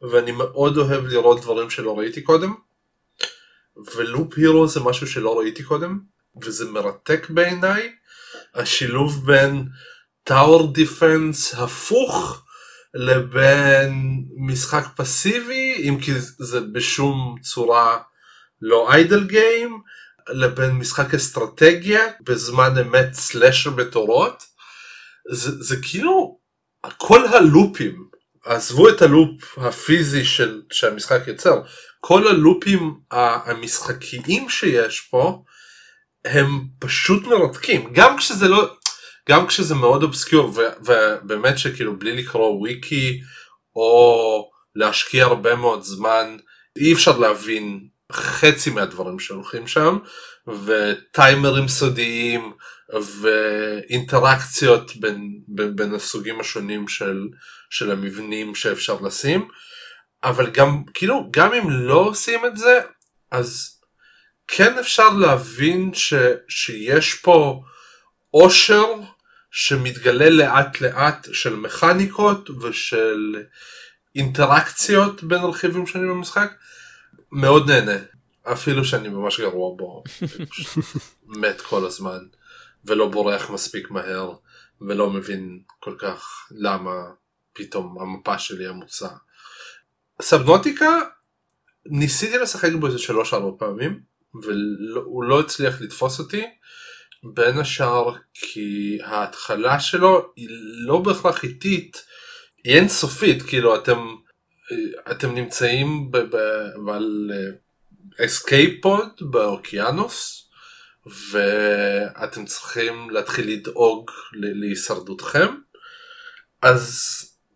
ואני 0.02 0.32
מאוד 0.32 0.76
אוהב 0.76 1.06
לראות 1.06 1.40
דברים 1.40 1.70
שלא 1.70 1.98
ראיתי 1.98 2.22
קודם, 2.22 2.54
ולופ 3.96 4.34
הירו 4.36 4.68
זה 4.68 4.80
משהו 4.80 5.06
שלא 5.06 5.38
ראיתי 5.38 5.62
קודם, 5.62 6.00
וזה 6.42 6.70
מרתק 6.70 7.30
בעיניי, 7.30 7.92
השילוב 8.54 9.26
בין 9.26 9.68
טאור 10.24 10.72
דיפנס 10.72 11.54
הפוך 11.54 12.42
לבין 12.94 14.24
משחק 14.36 14.84
פסיבי, 14.96 15.88
אם 15.88 15.98
כי 16.00 16.12
זה 16.38 16.60
בשום 16.60 17.36
צורה 17.42 17.98
לא 18.62 18.92
איידל 18.92 19.24
גיים, 19.24 19.80
לבין 20.28 20.70
משחק 20.70 21.14
אסטרטגיה 21.14 22.02
בזמן 22.20 22.78
אמת 22.78 23.14
סלאשר 23.14 23.70
בתורות. 23.70 24.42
זה, 25.32 25.62
זה 25.62 25.76
כאילו 25.82 26.38
כל 26.96 27.26
הלופים, 27.26 28.08
עזבו 28.46 28.88
את 28.88 29.02
הלופ 29.02 29.58
הפיזי 29.58 30.24
של, 30.24 30.62
שהמשחק 30.72 31.20
יוצר, 31.26 31.60
כל 32.00 32.28
הלופים 32.28 32.94
המשחקיים 33.10 34.48
שיש 34.48 35.00
פה 35.00 35.42
הם 36.24 36.66
פשוט 36.78 37.26
מרתקים, 37.26 37.92
גם 37.92 38.16
כשזה 38.16 38.48
לא, 38.48 38.76
גם 39.28 39.46
כשזה 39.46 39.74
מאוד 39.74 40.02
אובסקיור 40.02 40.52
ובאמת 40.84 41.58
שכאילו 41.58 41.98
בלי 41.98 42.16
לקרוא 42.16 42.58
וויקי 42.58 43.20
או 43.76 44.50
להשקיע 44.74 45.24
הרבה 45.24 45.56
מאוד 45.56 45.82
זמן 45.82 46.36
אי 46.76 46.92
אפשר 46.92 47.18
להבין 47.18 47.88
חצי 48.12 48.70
מהדברים 48.70 49.18
שהולכים 49.18 49.66
שם 49.66 49.98
וטיימרים 50.46 51.68
סודיים 51.68 52.52
ואינטראקציות 53.20 54.96
בין, 54.96 55.40
בין, 55.48 55.76
בין 55.76 55.94
הסוגים 55.94 56.40
השונים 56.40 56.88
של, 56.88 57.28
של 57.70 57.90
המבנים 57.90 58.54
שאפשר 58.54 59.00
לשים. 59.00 59.48
אבל 60.24 60.50
גם 60.50 60.82
כאילו 60.94 61.28
גם 61.30 61.52
אם 61.52 61.70
לא 61.70 61.98
עושים 61.98 62.46
את 62.46 62.56
זה 62.56 62.80
אז 63.30 63.76
כן 64.48 64.78
אפשר 64.78 65.08
להבין 65.08 65.94
ש, 65.94 66.14
שיש 66.48 67.14
פה 67.14 67.62
עושר 68.30 68.86
שמתגלה 69.50 70.30
לאט 70.30 70.80
לאט 70.80 71.28
של 71.32 71.56
מכניקות 71.56 72.50
ושל 72.50 73.36
אינטראקציות 74.14 75.22
בין 75.22 75.40
רכיבים 75.42 75.86
שונים 75.86 76.08
במשחק 76.08 76.52
מאוד 77.36 77.70
נהנה. 77.70 77.96
אפילו 78.52 78.84
שאני 78.84 79.08
ממש 79.08 79.40
גרוע 79.40 79.76
בו. 79.76 80.02
מת 81.40 81.60
כל 81.60 81.86
הזמן 81.86 82.18
ולא 82.84 83.08
בורח 83.08 83.50
מספיק 83.50 83.90
מהר 83.90 84.32
ולא 84.80 85.10
מבין 85.10 85.60
כל 85.80 85.94
כך 85.98 86.48
למה 86.50 86.92
פתאום 87.52 87.98
המפה 88.00 88.38
שלי 88.38 88.66
עמוסה. 88.66 89.08
סבנוטיקה 90.22 90.98
ניסיתי 91.86 92.38
לשחק 92.38 92.72
בו 92.80 92.86
איזה 92.86 92.98
שלוש 92.98 93.34
ארבע 93.34 93.56
פעמים 93.58 94.00
והוא 94.42 95.24
לא 95.24 95.40
הצליח 95.40 95.80
לתפוס 95.80 96.18
אותי. 96.18 96.44
בין 97.34 97.58
השאר 97.58 98.14
כי 98.34 98.98
ההתחלה 99.04 99.80
שלו 99.80 100.32
היא 100.36 100.48
לא 100.86 100.98
בהכרח 100.98 101.44
איטית 101.44 102.04
היא 102.64 102.74
אינסופית 102.74 103.42
כאילו 103.42 103.76
אתם 103.76 103.98
אתם 105.10 105.34
נמצאים 105.34 106.10
ב- 106.10 106.18
ב- 106.18 106.88
על 106.88 107.30
escape 108.24 108.82
pod 108.82 109.08
באוקיינוס 109.20 110.48
ואתם 111.30 112.44
צריכים 112.44 113.10
להתחיל 113.10 113.50
לדאוג 113.52 114.10
ל- 114.32 114.60
להישרדותכם 114.60 115.46
אז 116.62 117.02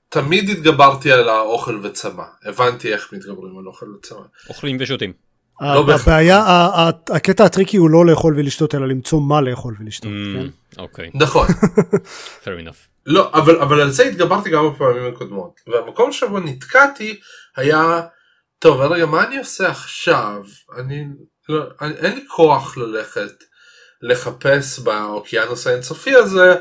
תמיד 0.08 0.48
התגברתי 0.50 1.12
על 1.12 1.28
האוכל 1.28 1.80
וצמא 1.82 2.22
הבנתי 2.44 2.92
איך 2.92 3.12
מתגברים 3.12 3.58
על 3.58 3.66
אוכל 3.66 3.86
וצמא 3.98 4.18
אוכלים 4.48 4.76
ושותים. 4.80 5.12
לא. 5.60 5.94
הבעיה, 5.94 6.44
הקטע 7.10 7.44
הטריקי 7.44 7.76
הוא 7.76 7.90
לא 7.90 8.06
לאכול 8.06 8.34
ולשתות, 8.38 8.74
אלא 8.74 8.88
למצוא 8.88 9.20
מה 9.20 9.40
לאכול 9.40 9.74
ולשתות. 9.80 10.10
כן? 10.34 10.46
Mm, 10.46 10.80
אוקיי, 10.82 11.10
נכון 11.14 11.46
fair 12.44 12.64
enough. 12.64 12.89
לא, 13.06 13.30
אבל, 13.34 13.60
אבל 13.60 13.80
על 13.80 13.90
זה 13.90 14.02
התגברתי 14.02 14.50
גם 14.50 14.70
בפעמים 14.70 15.14
הקודמות. 15.14 15.60
והמקום 15.66 16.12
שבו 16.12 16.40
נתקעתי 16.40 17.20
היה, 17.56 18.00
טוב, 18.58 18.80
רגע, 18.80 19.06
מה 19.06 19.26
אני 19.26 19.38
עושה 19.38 19.70
עכשיו? 19.70 20.42
אני, 20.76 21.04
לא, 21.48 21.64
אני, 21.80 21.94
אין 21.94 22.14
לי 22.14 22.24
כוח 22.28 22.76
ללכת 22.76 23.44
לחפש 24.02 24.78
באוקיינוס 24.78 25.66
האינסופי 25.66 26.14
הזה 26.14 26.54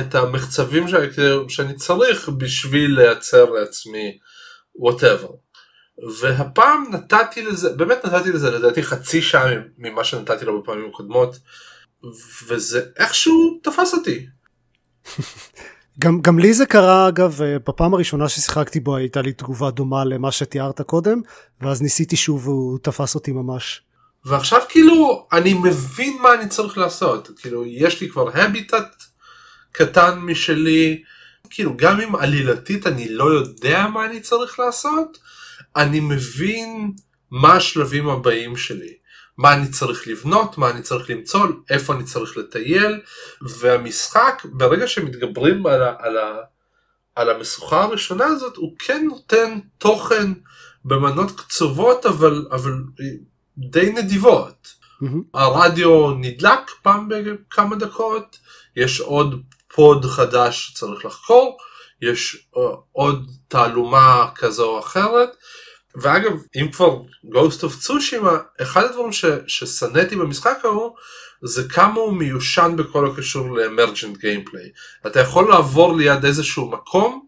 את 0.00 0.14
המחצבים 0.14 0.88
ש, 0.88 0.94
שאני 1.48 1.74
צריך 1.74 2.28
בשביל 2.28 2.90
לייצר 2.90 3.44
לעצמי 3.44 4.18
whatever. 4.76 5.32
והפעם 6.20 6.84
נתתי 6.92 7.42
לזה, 7.42 7.72
באמת 7.72 8.04
נתתי 8.04 8.32
לזה 8.32 8.50
לדעתי 8.50 8.82
חצי 8.82 9.22
שעה 9.22 9.50
ממה 9.78 10.04
שנתתי 10.04 10.44
לו 10.44 10.62
בפעמים 10.62 10.88
הקודמות, 10.88 11.36
וזה 12.46 12.86
איכשהו 12.96 13.60
תפס 13.62 13.94
אותי. 13.94 14.26
גם, 15.98 16.20
גם 16.20 16.38
לי 16.38 16.54
זה 16.54 16.66
קרה 16.66 17.08
אגב 17.08 17.42
אה, 17.42 17.58
בפעם 17.58 17.94
הראשונה 17.94 18.28
ששיחקתי 18.28 18.80
בו 18.80 18.96
הייתה 18.96 19.22
לי 19.22 19.32
תגובה 19.32 19.70
דומה 19.70 20.04
למה 20.04 20.32
שתיארת 20.32 20.80
קודם 20.80 21.20
ואז 21.60 21.82
ניסיתי 21.82 22.16
שוב 22.16 22.48
והוא 22.48 22.78
תפס 22.82 23.14
אותי 23.14 23.32
ממש. 23.32 23.82
ועכשיו 24.24 24.60
כאילו 24.68 25.26
אני 25.32 25.54
מבין 25.54 26.18
מה 26.22 26.34
אני 26.34 26.48
צריך 26.48 26.78
לעשות. 26.78 27.30
כאילו 27.36 27.66
יש 27.66 28.00
לי 28.00 28.08
כבר 28.08 28.38
הביטט 28.38 29.04
קטן 29.72 30.18
משלי. 30.18 31.02
כאילו 31.50 31.76
גם 31.76 32.00
אם 32.00 32.16
עלילתית 32.16 32.86
אני 32.86 33.08
לא 33.08 33.24
יודע 33.24 33.86
מה 33.86 34.06
אני 34.06 34.20
צריך 34.20 34.58
לעשות 34.58 35.18
אני 35.76 36.00
מבין 36.00 36.92
מה 37.30 37.54
השלבים 37.54 38.08
הבאים 38.08 38.56
שלי 38.56 38.99
מה 39.40 39.52
אני 39.52 39.68
צריך 39.68 40.08
לבנות 40.08 40.58
מה 40.58 40.70
אני 40.70 40.82
צריך 40.82 41.10
למצוא 41.10 41.46
איפה 41.70 41.94
אני 41.94 42.04
צריך 42.04 42.36
לטייל 42.36 43.00
והמשחק 43.42 44.42
ברגע 44.44 44.86
שמתגברים 44.86 45.66
על, 45.66 45.82
ה, 45.82 45.94
על, 45.98 46.18
ה, 46.18 46.36
על 47.14 47.30
המשוכה 47.30 47.82
הראשונה 47.82 48.26
הזאת 48.26 48.56
הוא 48.56 48.76
כן 48.78 49.04
נותן 49.08 49.58
תוכן 49.78 50.32
במנות 50.84 51.40
קצובות 51.40 52.06
אבל 52.06 52.46
אבל 52.50 52.72
די 53.58 53.92
נדיבות. 53.92 54.74
מהמם. 55.00 55.22
הרדיו 55.34 56.10
נדלק 56.10 56.70
פעם 56.82 57.08
בכמה 57.08 57.76
דקות, 57.76 58.38
יש 58.76 59.00
עוד 59.00 59.42
pod 59.74 60.04
חדש 60.04 60.68
שצריך 60.68 61.04
לחקור, 61.04 61.58
יש 62.02 62.48
uh, 62.54 62.58
עוד 62.92 63.30
תעלומה 63.48 64.30
כזו 64.34 64.64
או 64.64 64.78
אחרת. 64.78 65.36
ואגב, 65.96 66.32
אם 66.56 66.68
כבר 66.72 66.98
Ghost 67.24 67.60
of 67.62 67.86
Tsushima, 67.86 68.62
אחד 68.62 68.84
הדברים 68.84 69.12
ש, 69.12 69.24
ששנאתי 69.46 70.16
במשחק 70.16 70.58
ההוא, 70.64 70.94
זה 71.42 71.68
כמה 71.68 72.00
הוא 72.00 72.12
מיושן 72.12 72.72
בכל 72.76 73.10
הקשור 73.10 73.56
ל 73.56 73.63
emergent 73.63 74.16
gameplay. 74.16 74.68
אתה 75.06 75.20
יכול 75.20 75.48
לעבור 75.48 75.96
ליד 75.96 76.24
איזשהו 76.24 76.70
מקום, 76.70 77.26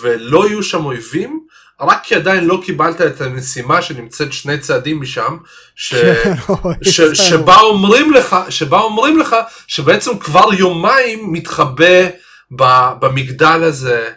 ולא 0.00 0.46
יהיו 0.48 0.62
שם 0.62 0.84
אויבים, 0.84 1.46
רק 1.80 2.04
כי 2.04 2.14
עדיין 2.14 2.44
לא 2.44 2.60
קיבלת 2.64 3.00
את 3.00 3.20
המשימה 3.20 3.82
שנמצאת 3.82 4.32
שני 4.32 4.58
צעדים 4.58 5.00
משם, 5.00 5.36
ש... 5.76 5.94
כן, 5.94 6.34
אוי, 6.64 6.74
ש... 6.82 7.00
שבה 7.00 7.56
אומרים 7.56 8.12
לך, 8.12 8.36
שבה 8.48 8.80
אומרים 8.80 9.18
לך 9.18 9.36
שבעצם 9.66 10.18
כבר 10.18 10.54
יומיים 10.58 11.32
מתחבא 11.32 12.08
ב... 12.56 12.64
במגדל 13.00 13.62
הזה 13.62 14.10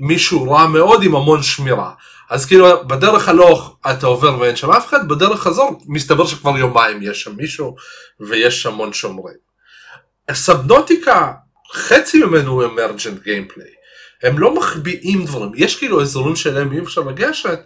מישהו 0.00 0.50
רע 0.50 0.66
מאוד 0.66 1.02
עם 1.02 1.16
המון 1.16 1.42
שמירה. 1.42 1.92
אז 2.30 2.46
כאילו 2.46 2.88
בדרך 2.88 3.28
הלוך 3.28 3.76
אתה 3.90 4.06
עובר 4.06 4.38
ואין 4.38 4.56
שם 4.56 4.70
אף 4.70 4.88
אחד, 4.88 5.08
בדרך 5.08 5.40
חזור 5.40 5.82
מסתבר 5.86 6.26
שכבר 6.26 6.58
יומיים 6.58 7.02
יש 7.02 7.22
שם 7.22 7.36
מישהו 7.36 7.76
ויש 8.20 8.66
המון 8.66 8.92
שומרים. 8.92 9.36
סבנוטיקה 10.32 11.32
חצי 11.72 12.24
ממנו 12.24 12.52
הוא 12.52 12.64
אמרג'נט 12.64 13.22
גיימפליי. 13.22 13.70
הם 14.22 14.38
לא 14.38 14.54
מחביאים 14.54 15.24
דברים, 15.24 15.52
יש 15.54 15.78
כאילו 15.78 16.02
אזורים 16.02 16.36
שלהם 16.36 16.72
אי 16.72 16.80
אפשר 16.80 17.00
לגשת, 17.00 17.60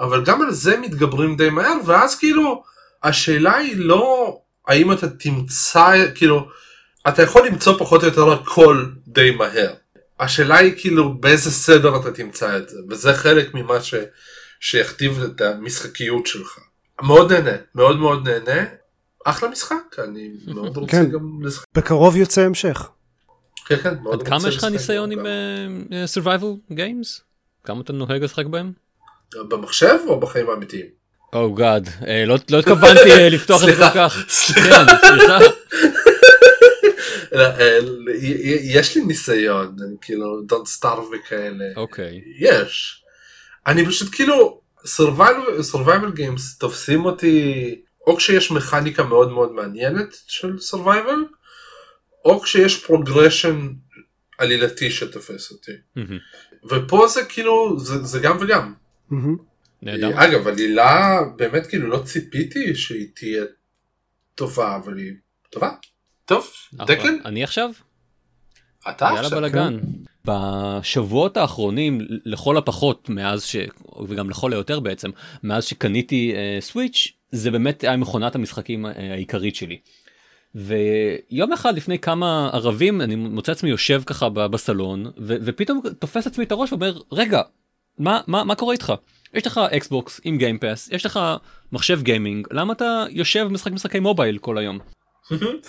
אבל 0.00 0.24
גם 0.24 0.42
על 0.42 0.50
זה 0.50 0.76
מתגברים 0.76 1.36
די 1.36 1.50
מהר, 1.50 1.74
ואז 1.86 2.18
כאילו 2.18 2.62
השאלה 3.02 3.56
היא 3.56 3.74
לא 3.76 4.36
האם 4.68 4.92
אתה 4.92 5.08
תמצא, 5.08 5.92
כאילו, 6.14 6.48
אתה 7.08 7.22
יכול 7.22 7.46
למצוא 7.46 7.78
פחות 7.78 8.02
או 8.02 8.08
יותר 8.08 8.32
הכל 8.32 8.84
די 9.06 9.30
מהר. 9.30 9.72
השאלה 10.20 10.58
היא 10.58 10.72
כאילו 10.76 11.14
באיזה 11.20 11.50
סדר 11.50 12.00
אתה 12.00 12.12
תמצא 12.12 12.56
את 12.56 12.68
זה, 12.68 12.78
וזה 12.90 13.14
חלק 13.14 13.54
ממה 13.54 13.80
ש... 13.80 13.94
שיכתיב 14.60 15.22
את 15.22 15.40
המשחקיות 15.40 16.26
שלך. 16.26 16.58
מאוד 17.02 17.32
נהנה, 17.32 17.56
מאוד 17.74 17.98
מאוד 17.98 18.28
נהנה. 18.28 18.64
אחלה 19.24 19.48
משחק, 19.48 19.98
אני 19.98 20.30
מאוד 20.46 20.76
רוצה 20.76 20.92
כן. 20.92 21.10
גם 21.10 21.42
לשחק. 21.42 21.64
בקרוב 21.74 22.16
יוצא 22.16 22.40
המשך. 22.40 22.88
כן, 23.66 23.76
כן, 23.76 23.94
מאוד 24.02 24.20
עד 24.20 24.26
כמה 24.26 24.36
רוצה 24.36 24.48
יש 24.48 24.56
לך 24.56 24.64
ניסיון 24.64 25.12
עם. 25.12 25.26
אה, 25.26 26.04
survival 26.14 26.72
games? 26.72 27.20
כמה 27.64 27.80
אתה 27.80 27.92
נוהג 27.92 28.22
לשחק 28.22 28.46
בהם? 28.46 28.72
במחשב 29.48 29.96
או 30.06 30.20
בחיים 30.20 30.50
האמיתיים? 30.50 30.86
או 31.32 31.54
גאד, 31.54 31.88
לא 32.26 32.36
לא 32.50 32.58
התכוונתי 32.58 33.12
אה, 33.12 33.28
לפתוח 33.28 33.62
את 33.62 33.66
זה 33.66 33.72
כל 33.72 33.78
סליחה, 33.78 34.08
כך. 34.08 34.24
סליחה. 34.28 34.84
כן, 34.86 35.08
סליחה. 35.08 35.38
לא, 37.32 37.44
אה, 37.44 37.78
יש 38.62 38.96
לי 38.96 39.04
ניסיון, 39.04 39.76
אני 39.86 39.96
כאילו 40.00 40.42
Don't 40.52 40.80
Starve 40.80 41.14
וכאלה. 41.14 41.64
אוקיי. 41.76 42.22
יש. 42.38 43.04
אני 43.66 43.86
פשוט 43.86 44.14
כאילו 44.14 44.60
survival 44.84 45.74
survival 45.74 46.16
games 46.16 46.58
תופסים 46.58 47.04
אותי 47.04 47.80
או 48.06 48.16
כשיש 48.16 48.50
מכניקה 48.50 49.02
מאוד 49.02 49.32
מאוד 49.32 49.52
מעניינת 49.52 50.16
של 50.26 50.56
survival 50.72 51.34
או 52.24 52.40
כשיש 52.40 52.84
progression 52.84 53.56
עלילתי 54.38 54.90
שתופס 54.90 55.50
אותי. 55.50 55.72
מהמם. 55.96 56.18
ופה 56.64 57.08
זה 57.08 57.24
כאילו 57.24 57.78
זה, 57.78 58.02
זה 58.02 58.18
גם 58.18 58.36
וגם. 58.40 58.74
נהדר. 59.82 60.10
אגב 60.14 60.48
עלילה 60.48 61.20
באמת 61.36 61.66
כאילו 61.66 61.88
לא 61.88 62.02
ציפיתי 62.04 62.74
שהיא 62.74 63.08
תהיה 63.14 63.44
טובה 64.34 64.76
אבל 64.76 64.98
היא 64.98 65.12
טובה. 65.50 65.70
טוב. 66.30 66.46
דקן, 66.72 67.16
אני 67.24 67.44
עכשיו? 67.44 67.70
אתה 68.90 69.04
יאללה 69.04 69.20
עכשיו. 69.20 69.38
בלאגן. 69.38 69.78
בשבועות 70.24 71.36
האחרונים 71.36 72.00
לכל 72.24 72.56
הפחות 72.56 73.08
מאז 73.08 73.44
ש... 73.44 73.56
וגם 74.08 74.30
לכל 74.30 74.52
היותר 74.52 74.80
בעצם 74.80 75.10
מאז 75.42 75.64
שקניתי 75.64 76.34
uh, 76.34 76.62
סוויץ' 76.62 77.12
זה 77.30 77.50
באמת 77.50 77.84
היה 77.84 77.96
מכונת 77.96 78.34
המשחקים 78.34 78.86
uh, 78.86 78.88
העיקרית 78.98 79.56
שלי. 79.56 79.78
ויום 80.54 81.52
אחד 81.52 81.76
לפני 81.76 81.98
כמה 81.98 82.50
ערבים 82.52 83.00
אני 83.00 83.14
מוצא 83.14 83.52
עצמי 83.52 83.70
יושב 83.70 84.02
ככה 84.06 84.28
בסלון 84.28 85.06
ו- 85.06 85.36
ופתאום 85.44 85.80
תופס 85.98 86.26
עצמי 86.26 86.44
את 86.44 86.52
הראש 86.52 86.72
ואומר 86.72 86.98
רגע 87.12 87.42
מה 87.98 88.20
מה 88.26 88.44
מה 88.44 88.54
קורה 88.54 88.72
איתך 88.72 88.92
יש 89.34 89.46
לך 89.46 89.58
אקסבוקס 89.58 90.20
עם 90.24 90.38
Game 90.38 90.63
Pass 90.63 90.88
יש 90.92 91.06
לך 91.06 91.20
מחשב 91.72 92.02
gaming 92.02 92.46
למה 92.50 92.72
אתה 92.72 93.04
יושב 93.10 93.46
ומשחק 93.48 93.72
משחקי 93.72 94.00
mobile 94.00 94.38
כל 94.38 94.58
היום. 94.58 94.78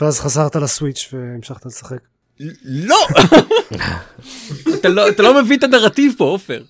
ואז 0.01 0.19
חזרת 0.19 0.55
לסוויץ' 0.55 1.09
והמשכת 1.13 1.65
לשחק. 1.65 1.99
לא! 2.63 3.07
אתה 4.79 4.89
לא 4.89 5.09
אתה 5.09 5.23
לא 5.23 5.43
מבין 5.43 5.59
את 5.59 5.63
הנרטיב 5.63 6.13
פה 6.17 6.23
עופר. 6.23 6.63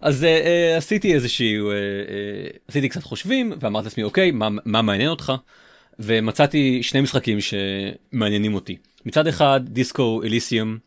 אז 0.00 0.22
uh, 0.22 0.26
uh, 0.26 0.78
עשיתי 0.78 1.16
uh, 1.16 1.20
uh, 1.20 1.22
עשיתי 2.68 2.88
קצת 2.88 3.02
חושבים 3.02 3.52
ואמרתי 3.60 3.84
לעצמי 3.84 4.04
אוקיי 4.04 4.30
מה, 4.30 4.48
מעניין 4.64 5.08
אותך 5.08 5.32
ומצאתי 5.98 6.82
שני 6.82 7.00
משחקים 7.00 7.38
שמעניינים 7.40 8.54
אותי 8.54 8.76
מצד 9.06 9.26
אחד 9.26 9.60
דיסקו 9.64 10.22
אליסיום 10.24 10.78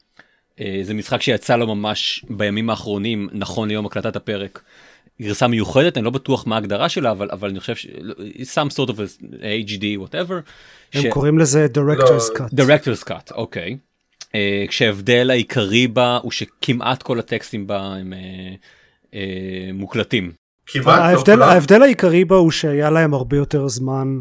זה 0.83 0.93
משחק 0.93 1.21
שיצא 1.21 1.55
לו 1.55 1.75
ממש 1.75 2.25
בימים 2.29 2.69
האחרונים 2.69 3.29
נכון 3.31 3.69
ליום 3.69 3.85
הקלטת 3.85 4.15
הפרק. 4.15 4.61
גרסה 5.21 5.47
מיוחדת 5.47 5.97
אני 5.97 6.05
לא 6.05 6.11
בטוח 6.11 6.47
מה 6.47 6.55
ההגדרה 6.55 6.89
שלה 6.89 7.11
אבל 7.11 7.29
אבל 7.31 7.49
אני 7.49 7.59
חושב 7.59 7.75
ש... 7.75 7.87
some 8.41 8.69
sort 8.75 8.89
of 8.89 8.93
a 8.93 9.69
HD 9.69 9.83
whatever. 9.83 10.33
הם 10.93 11.09
קוראים 11.09 11.39
לזה 11.39 11.67
director's 11.77 12.39
לא, 12.39 12.45
cut. 12.45 12.53
director's 12.53 13.09
cut 13.09 13.33
אוקיי. 13.35 13.77
Uh, 14.21 14.35
כשההבדל 14.67 15.29
העיקרי 15.29 15.87
בה 15.87 16.19
הוא 16.23 16.31
שכמעט 16.31 17.03
כל 17.03 17.19
הטקסטים 17.19 17.67
בה 17.67 17.95
הם 17.95 18.13
uh, 18.13 19.05
uh, 19.11 19.15
מוקלטים. 19.73 20.31
כמעט 20.65 20.85
לא 20.85 20.91
ההבדל. 20.91 21.41
ההבדל 21.41 21.81
העיקרי 21.81 22.25
בה 22.25 22.35
הוא 22.35 22.51
שהיה 22.51 22.89
להם 22.89 23.13
הרבה 23.13 23.37
יותר 23.37 23.67
זמן 23.67 24.19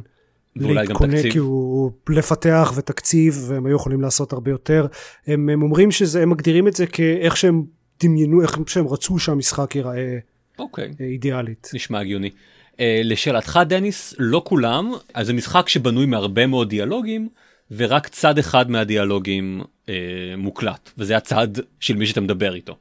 ואולי 0.57 0.75
גם 0.75 0.81
להתכונן, 0.81 1.17
תקציב. 1.17 1.33
כאילו 1.33 1.91
לפתח 2.09 2.73
ותקציב 2.77 3.45
והם 3.49 3.67
היו 3.67 3.77
יכולים 3.77 4.01
לעשות 4.01 4.33
הרבה 4.33 4.51
יותר. 4.51 4.87
הם, 5.27 5.49
הם 5.49 5.63
אומרים 5.63 5.91
שזה, 5.91 6.23
הם 6.23 6.31
מגדירים 6.31 6.69
את 6.69 6.77
זה 6.77 6.87
כאיך 6.87 7.37
שהם 7.37 7.65
דמיינו, 8.03 8.43
איך 8.43 8.59
שהם 8.67 8.89
רצו 8.89 9.19
שהמשחק 9.19 9.77
ייראה 9.77 10.19
אוקיי. 10.59 10.93
אה, 11.01 11.07
אידיאלית. 11.07 11.71
נשמע 11.75 12.01
הגיוני. 12.01 12.31
Uh, 12.73 12.75
לשאלתך 13.05 13.61
דניס 13.67 14.15
לא 14.19 14.43
כולם 14.45 14.93
אז 15.15 15.27
זה 15.27 15.33
משחק 15.33 15.69
שבנוי 15.69 16.07
מהרבה 16.07 16.47
מאוד 16.47 16.69
דיאלוגים 16.69 17.29
ורק 17.71 18.09
צד 18.09 18.39
אחד 18.39 18.71
מהדיאלוגים 18.71 19.63
uh, 19.87 19.89
מוקלט 20.37 20.91
וזה 20.99 21.17
הצד 21.17 21.49
של 21.81 21.97
מי 21.97 22.07
שאתה 22.07 22.21
מדבר 22.21 22.55
איתו. 22.55 22.77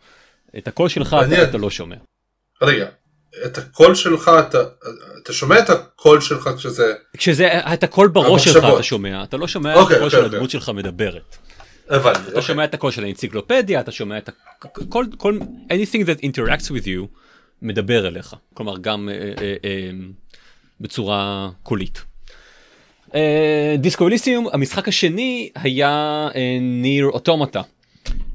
את 0.58 0.68
הקול 0.68 0.90
שלך 0.90 1.14
מעניין. 1.14 1.42
אתה, 1.42 1.50
אתה 1.50 1.58
לא 1.58 1.70
שומע. 1.70 1.96
רגע, 2.62 2.88
את 3.46 3.58
הקול 3.58 3.96
שלך, 3.96 4.32
אתה, 4.50 4.58
אתה 5.24 5.34
שומע 5.34 5.60
את 5.60 5.70
הקול 5.70 6.22
שלך 6.22 6.50
כשזה... 6.58 6.94
כשזה 7.18 7.50
את 7.74 7.84
הקול 7.84 8.08
בראש 8.08 8.44
שלך 8.44 8.56
המחשבות. 8.56 8.76
אתה 8.76 8.84
שומע 8.84 9.24
אתה 9.24 9.38
לא 9.38 9.48
שומע 9.48 9.76
אוקיי, 9.76 9.84
את 9.84 9.92
הקול 9.92 10.06
אוקיי, 10.06 10.20
של 10.20 10.26
אוקיי. 10.26 10.38
הדמות 10.38 10.50
שלך 10.50 10.70
מדברת. 10.70 11.38
הבנתי, 11.90 12.20
אתה 12.20 12.28
אוקיי. 12.28 12.42
שומע 12.42 12.64
את 12.64 12.74
הקול 12.74 12.92
של 12.92 13.04
האנציקלופדיה 13.04 13.80
אתה 13.80 13.92
שומע 13.92 14.18
את 14.18 14.30
ה- 14.30 14.68
כל 14.90 15.06
כל 15.18 15.38
anything 15.70 16.06
that 16.06 16.22
interacts 16.22 16.68
with 16.68 16.86
you 16.86 17.21
מדבר 17.62 18.08
אליך 18.08 18.36
כלומר 18.54 18.78
גם 18.78 19.10
אה, 19.10 19.14
אה, 19.14 19.56
אה, 19.66 19.92
בצורה 20.82 21.50
קולית. 21.64 22.02
אה, 23.16 23.76
דיסקו 23.78 24.08
אליסיום 24.08 24.48
המשחק 24.54 24.88
השני 24.88 25.50
היה 25.56 26.28
ניר 26.62 27.06
אוטומטה 27.06 27.62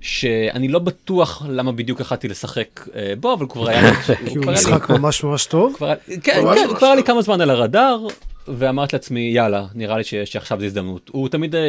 שאני 0.00 0.68
לא 0.68 0.78
בטוח 0.78 1.42
למה 1.48 1.72
בדיוק 1.72 2.00
החלטתי 2.00 2.28
לשחק 2.28 2.88
אה, 2.94 3.12
בו 3.20 3.32
אבל 3.32 3.46
כבר 3.48 3.68
היה 3.68 3.94
כי 4.32 4.38
הוא 4.38 4.46
משחק 4.46 4.90
ממש 4.90 5.24
ממש 5.24 5.46
טוב. 5.46 5.74
כבר, 5.76 5.94
כן, 6.22 6.40
ממש 6.42 6.58
כן, 6.58 6.66
ממש 6.66 6.78
כבר 6.78 6.86
היה 6.86 6.96
לי. 6.96 7.02
כמה 7.02 7.22
זמן 7.22 7.40
על 7.40 7.50
הרדאר 7.50 8.06
ואמרתי 8.48 8.96
לעצמי 8.96 9.20
יאללה 9.20 9.66
נראה 9.74 9.98
לי 9.98 10.04
ש, 10.04 10.14
שעכשיו 10.14 10.60
זו 10.60 10.66
הזדמנות 10.66 11.10
הוא 11.12 11.28
תמיד 11.28 11.54
אה, 11.54 11.60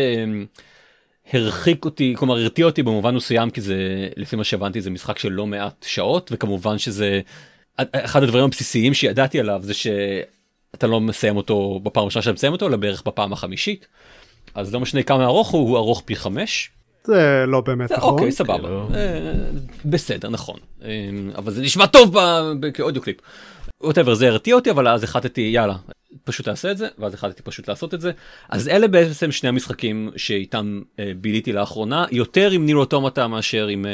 הרחיק 1.33 1.85
אותי 1.85 2.13
כלומר 2.17 2.37
הרתיע 2.37 2.65
אותי 2.65 2.83
במובן 2.83 3.15
מסוים 3.15 3.49
כי 3.49 3.61
זה 3.61 4.07
לפי 4.17 4.35
מה 4.35 4.43
שהבנתי 4.43 4.81
זה 4.81 4.89
משחק 4.89 5.19
של 5.19 5.31
לא 5.31 5.47
מעט 5.47 5.85
שעות 5.87 6.29
וכמובן 6.33 6.77
שזה 6.77 7.21
אחד 7.93 8.23
הדברים 8.23 8.45
הבסיסיים 8.45 8.93
שידעתי 8.93 9.39
עליו 9.39 9.61
זה 9.63 9.73
שאתה 9.73 10.87
לא 10.87 11.01
מסיים 11.01 11.37
אותו 11.37 11.79
בפעם 11.83 12.03
הראשונה 12.03 12.23
שאתה 12.23 12.33
מסיים 12.33 12.53
אותו 12.53 12.67
אלא 12.67 12.77
בערך 12.77 13.03
בפעם 13.05 13.33
החמישית. 13.33 13.87
אז 14.55 14.73
לא 14.73 14.79
משנה 14.79 15.03
כמה 15.03 15.25
ארוך 15.25 15.49
הוא 15.49 15.69
הוא 15.69 15.77
ארוך 15.77 16.01
פי 16.05 16.15
חמש. 16.15 16.69
זה 17.03 17.43
לא 17.47 17.61
באמת 17.61 17.91
נכון. 17.91 18.13
אוקיי 18.13 18.31
סבבה 18.31 18.57
כאילו. 18.57 18.89
אה, 18.93 19.33
בסדר 19.85 20.29
נכון 20.29 20.59
אה, 20.83 20.89
אבל 21.35 21.51
זה 21.51 21.61
נשמע 21.61 21.85
טוב 21.85 22.15
כאודיו 22.73 23.01
קליפ. 23.01 23.17
ווטאבר 23.83 24.13
זה 24.13 24.27
הרתיע 24.27 24.55
אותי 24.55 24.71
אבל 24.71 24.87
אז 24.87 25.03
החלטתי 25.03 25.41
יאללה 25.41 25.75
פשוט 26.23 26.45
תעשה 26.45 26.71
את 26.71 26.77
זה 26.77 26.87
ואז 26.99 27.13
החלטתי 27.13 27.41
פשוט 27.41 27.69
לעשות 27.69 27.93
את 27.93 28.01
זה 28.01 28.11
אז 28.49 28.67
אלה 28.67 28.87
בעצם 28.87 29.31
שני 29.31 29.49
המשחקים 29.49 30.11
שאיתם 30.15 30.81
אה, 30.99 31.11
ביליתי 31.21 31.53
לאחרונה 31.53 32.05
יותר 32.11 32.51
עם 32.51 32.65
ניר 32.65 32.77
אוטומטה 32.77 33.27
מאשר 33.27 33.67
עם 33.67 33.85
אה, 33.85 33.91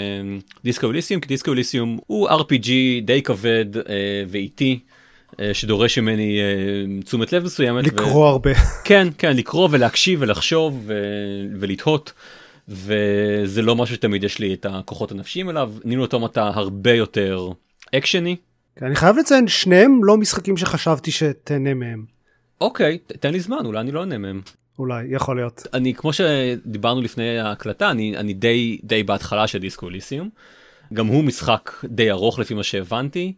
דיסקו 0.64 0.92
אליסיום 0.92 1.22
כי 1.22 1.28
דיסקו 1.28 1.54
אליסיום 1.54 2.00
הוא 2.08 2.30
RPG 2.30 2.70
די 3.04 3.22
כבד 3.24 3.78
אה, 3.78 3.84
ואיטי. 4.28 4.80
אה, 5.40 5.54
שדורש 5.54 6.00
ממני 6.00 6.40
אה, 6.40 7.02
תשומת 7.02 7.34
לב 7.34 7.44
מסוימת. 7.44 7.84
ו- 7.84 7.88
לקרוא 7.88 8.28
הרבה. 8.28 8.52
כן 8.84 9.08
כן 9.18 9.38
לקרוא 9.38 9.68
ולהקשיב 9.72 10.22
ולחשוב 10.22 10.84
ו... 10.86 10.94
ולתהות 11.60 12.14
וזה 12.68 13.62
לא 13.62 13.76
משהו 13.76 13.96
שתמיד 13.96 14.24
יש 14.24 14.40
לי 14.40 14.54
את 14.54 14.66
הכוחות 14.70 15.12
הנפשיים 15.12 15.50
אליו 15.50 15.72
נינו 15.84 16.02
אוטומטה 16.02 16.52
הרבה 16.54 16.94
יותר 16.94 17.50
אקשני 17.96 18.36
אני 18.82 18.96
חייב 18.96 19.18
לציין, 19.18 19.48
שניהם 19.48 20.04
לא 20.04 20.18
משחקים 20.18 20.58
שחשבתי 20.58 21.12
שתהנה 21.12 21.74
מהם. 21.74 22.06
אוקיי 22.64 22.98
תן 22.98 23.32
לי 23.32 23.40
זמן 23.40 23.66
אולי 23.66 23.80
אני 23.80 23.92
לא 23.92 24.00
אענה 24.00 24.18
מהם. 24.18 24.42
אולי, 24.80 25.06
יכול 25.10 25.36
להיות. 25.36 25.64
אני 25.74 25.94
כמו 25.94 26.14
שדיברנו 26.14 27.02
לפני 27.02 27.40
ההקלטה 27.40 27.92
אני 27.92 28.18
אני 28.18 28.34
די 28.34 28.80
די 28.84 29.04
בהתחלה 29.04 29.48
של 29.48 29.60
דיסקו 29.60 29.90
אליסיום. 29.90 30.30
גם 30.94 31.08
הוא 31.08 31.24
משחק 31.24 31.72
די 31.86 32.12
ארוך 32.12 32.40
לפי 32.40 32.54
מה 32.54 32.64
שהבנתי. 32.64 33.34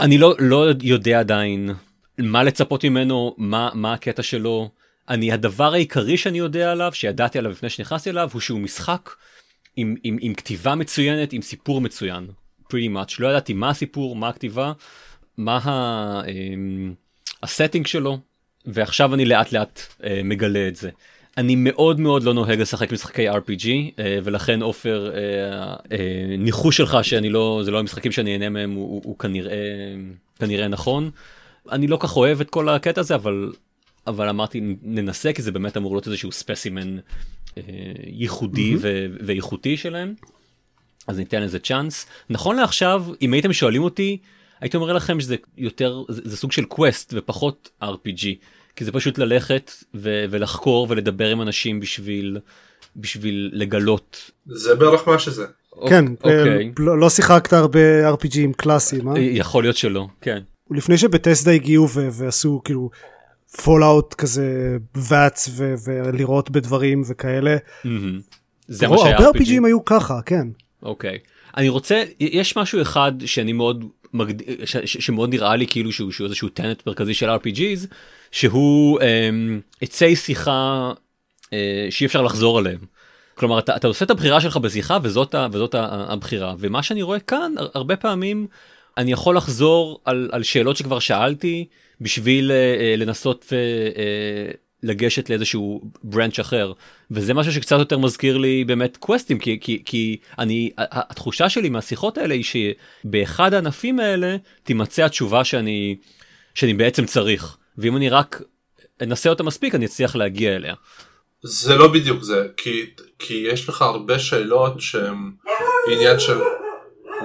אני 0.00 0.18
לא 0.18 0.34
לא 0.38 0.66
יודע 0.82 1.20
עדיין 1.20 1.70
מה 2.18 2.42
לצפות 2.42 2.84
ממנו 2.84 3.34
מה 3.38 3.70
מה 3.74 3.92
הקטע 3.92 4.22
שלו. 4.22 4.70
אני 5.08 5.32
הדבר 5.32 5.72
העיקרי 5.74 6.16
שאני 6.16 6.38
יודע 6.38 6.72
עליו 6.72 6.90
שידעתי 6.94 7.38
עליו 7.38 7.50
לפני 7.50 7.68
שנכנסתי 7.68 8.10
אליו 8.10 8.30
הוא 8.32 8.40
שהוא 8.40 8.60
משחק 8.60 9.10
עם, 9.76 9.94
עם, 10.02 10.16
עם 10.20 10.34
כתיבה 10.34 10.74
מצוינת 10.74 11.32
עם 11.32 11.42
סיפור 11.42 11.80
מצוין. 11.80 12.26
Pretty 12.62 12.90
much. 12.94 13.14
לא 13.18 13.28
ידעתי 13.28 13.52
מה 13.52 13.70
הסיפור 13.70 14.16
מה 14.16 14.28
הכתיבה 14.28 14.72
מה 15.36 15.56
ה- 15.56 16.22
אמ, 16.28 16.94
הסטינג 17.42 17.86
שלו 17.86 18.18
ועכשיו 18.66 19.14
אני 19.14 19.24
לאט 19.24 19.52
לאט 19.52 19.80
אה, 20.04 20.20
מגלה 20.24 20.68
את 20.68 20.76
זה. 20.76 20.90
אני 21.36 21.54
מאוד 21.54 22.00
מאוד 22.00 22.22
לא 22.22 22.34
נוהג 22.34 22.60
לשחק 22.60 22.92
משחקי 22.92 23.30
RPG 23.30 23.66
אה, 23.98 24.18
ולכן 24.24 24.62
עופר 24.62 25.10
אה, 25.14 25.76
אה, 25.92 26.36
ניחוש 26.38 26.76
שלך 26.76 26.98
שאני 27.02 27.30
לא 27.30 27.60
זה 27.64 27.70
לא 27.70 27.78
המשחקים 27.78 28.12
שאני 28.12 28.32
אהנה 28.32 28.48
מהם 28.48 28.70
הוא, 28.70 28.88
הוא, 28.88 29.02
הוא 29.04 29.18
כנראה 29.18 29.56
כנראה 30.38 30.68
נכון. 30.68 31.10
אני 31.72 31.86
לא 31.86 31.96
כך 32.00 32.16
אוהב 32.16 32.40
את 32.40 32.50
כל 32.50 32.68
הקטע 32.68 33.00
הזה 33.00 33.14
אבל 33.14 33.52
אבל 34.06 34.28
אמרתי 34.28 34.60
ננסה 34.82 35.32
כי 35.32 35.42
זה 35.42 35.52
באמת 35.52 35.76
אמור 35.76 35.94
להיות 35.94 36.06
איזשהו 36.06 36.32
ספסימן 36.32 36.98
אה, 37.58 37.62
ייחודי 38.06 38.76
ו- 38.80 39.06
ואיכותי 39.20 39.76
שלהם. 39.76 40.14
אז 41.06 41.18
ניתן 41.18 41.42
לזה 41.42 41.58
צ'אנס. 41.58 42.06
נכון 42.30 42.56
לעכשיו 42.56 43.04
אם 43.22 43.32
הייתם 43.32 43.52
שואלים 43.52 43.82
אותי 43.82 44.18
הייתי 44.60 44.76
אומר 44.76 44.92
לכם 44.92 45.20
שזה 45.20 45.36
יותר 45.58 46.02
זה, 46.08 46.22
זה 46.24 46.36
סוג 46.36 46.52
של 46.52 46.64
קווסט 46.64 47.14
ופחות 47.16 47.70
RPG 47.82 48.24
כי 48.76 48.84
זה 48.84 48.92
פשוט 48.92 49.18
ללכת 49.18 49.70
ו- 49.94 50.24
ולחקור 50.30 50.86
ולדבר 50.90 51.28
עם 51.28 51.42
אנשים 51.42 51.80
בשביל 51.80 52.38
בשביל 52.96 53.50
לגלות. 53.52 54.30
זה 54.46 54.74
בערך 54.74 55.08
מה 55.08 55.18
שזה. 55.18 55.46
כן, 55.88 56.04
אוקיי. 56.08 56.72
לא 56.78 56.98
לא 56.98 57.10
שיחקת 57.10 57.52
הרבה 57.52 58.10
RPG 58.12 58.36
ים 58.36 58.52
קלאסיים, 58.56 59.08
אה? 59.08 59.18
יכול 59.18 59.64
להיות 59.64 59.76
שלא 59.76 60.06
כן. 60.20 60.38
לפני 60.70 60.98
שבטסדה 60.98 61.50
הגיעו 61.50 61.88
ועשו 61.88 62.60
כאילו 62.64 62.90
Fallout 63.64 64.14
כזה 64.14 64.76
ואץ 64.94 65.48
ולראות 65.84 66.50
בדברים 66.50 67.02
וכאלה. 67.08 67.56
זה 68.68 68.88
מה 68.88 68.94
הרבה 68.94 69.04
שהיה 69.04 69.18
RPG. 69.18 69.34
RPGים 69.34 69.66
היו 69.66 69.84
ככה, 69.84 70.22
כן. 70.26 70.46
אוקיי. 70.82 71.18
אני 71.56 71.68
רוצה, 71.68 72.02
יש 72.20 72.56
משהו 72.56 72.82
אחד 72.82 73.12
שאני 73.24 73.52
מאוד, 73.52 73.84
מגד... 74.12 74.64
ש... 74.64 74.76
ש... 74.76 74.96
שמאוד 74.96 75.30
נראה 75.30 75.56
לי 75.56 75.66
כאילו 75.66 75.92
שהוא, 75.92 76.12
שהוא 76.12 76.24
איזשהו 76.24 76.48
tenet 76.48 76.86
מרכזי 76.86 77.14
של 77.14 77.30
RPGs, 77.30 77.86
שהוא 78.30 79.00
אמ, 79.00 79.60
עצי 79.80 80.16
שיחה 80.16 80.92
אה, 81.52 81.86
שאי 81.90 82.06
אפשר 82.06 82.22
לחזור 82.22 82.58
עליהם. 82.58 82.78
כלומר 83.34 83.58
אתה, 83.58 83.76
אתה 83.76 83.86
עושה 83.86 84.04
את 84.04 84.10
הבחירה 84.10 84.40
שלך 84.40 84.56
בשיחה 84.56 84.98
וזאת, 85.02 85.34
ה... 85.34 85.46
וזאת. 85.52 85.74
הבחירה 85.78 86.54
ומה 86.58 86.82
שאני 86.82 87.02
רואה 87.02 87.20
כאן 87.20 87.52
הר- 87.56 87.68
הרבה 87.74 87.96
פעמים 87.96 88.46
אני 88.96 89.12
יכול 89.12 89.36
לחזור 89.36 90.00
על, 90.04 90.28
על 90.32 90.42
שאלות 90.42 90.76
שכבר 90.76 90.98
שאלתי 90.98 91.66
בשביל 92.00 92.50
אה, 92.50 92.56
אה, 92.56 92.96
לנסות 92.96 93.52
אה, 93.52 93.58
אה, 94.02 94.50
לגשת 94.82 95.30
לאיזשהו 95.30 95.80
ברנץ' 96.02 96.38
אחר 96.38 96.72
וזה 97.10 97.34
משהו 97.34 97.52
שקצת 97.52 97.78
יותר 97.78 97.98
מזכיר 97.98 98.36
לי 98.38 98.64
באמת 98.64 98.96
קווסטים 98.96 99.38
כי 99.38 99.58
כי 99.60 99.82
כי 99.84 100.16
אני 100.38 100.70
התחושה 100.78 101.48
שלי 101.48 101.68
מהשיחות 101.68 102.18
האלה 102.18 102.34
היא 102.34 102.44
שבאחד 102.44 103.54
הענפים 103.54 104.00
האלה 104.00 104.36
תימצא 104.62 105.04
התשובה 105.04 105.44
שאני 105.44 105.96
שאני 106.54 106.74
בעצם 106.74 107.06
צריך 107.06 107.56
ואם 107.78 107.96
אני 107.96 108.08
רק 108.08 108.42
אנסה 109.02 109.30
אותה 109.30 109.42
מספיק 109.42 109.74
אני 109.74 109.86
אצליח 109.86 110.16
להגיע 110.16 110.56
אליה. 110.56 110.74
זה 111.42 111.76
לא 111.76 111.88
בדיוק 111.88 112.22
זה, 112.22 112.46
כי, 112.56 112.86
כי 113.18 113.34
יש 113.52 113.68
לך 113.68 113.82
הרבה 113.82 114.18
שאלות 114.18 114.80
שהן 114.80 115.30
עניין 115.92 116.18
של 116.20 116.38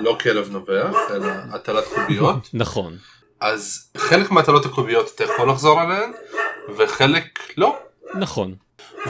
לא 0.01 0.17
כלב 0.21 0.49
נובח, 0.51 0.95
אלא 1.09 1.27
הטלת 1.51 1.83
קוביות, 1.95 2.49
נכון 2.53 2.97
אז 3.39 3.91
חלק 3.97 4.31
מהטלות 4.31 4.65
הקוביות 4.65 5.11
אתה 5.15 5.23
יכול 5.23 5.49
לחזור 5.49 5.79
עליהן, 5.79 6.11
וחלק 6.77 7.39
לא. 7.57 7.77
נכון 8.19 8.55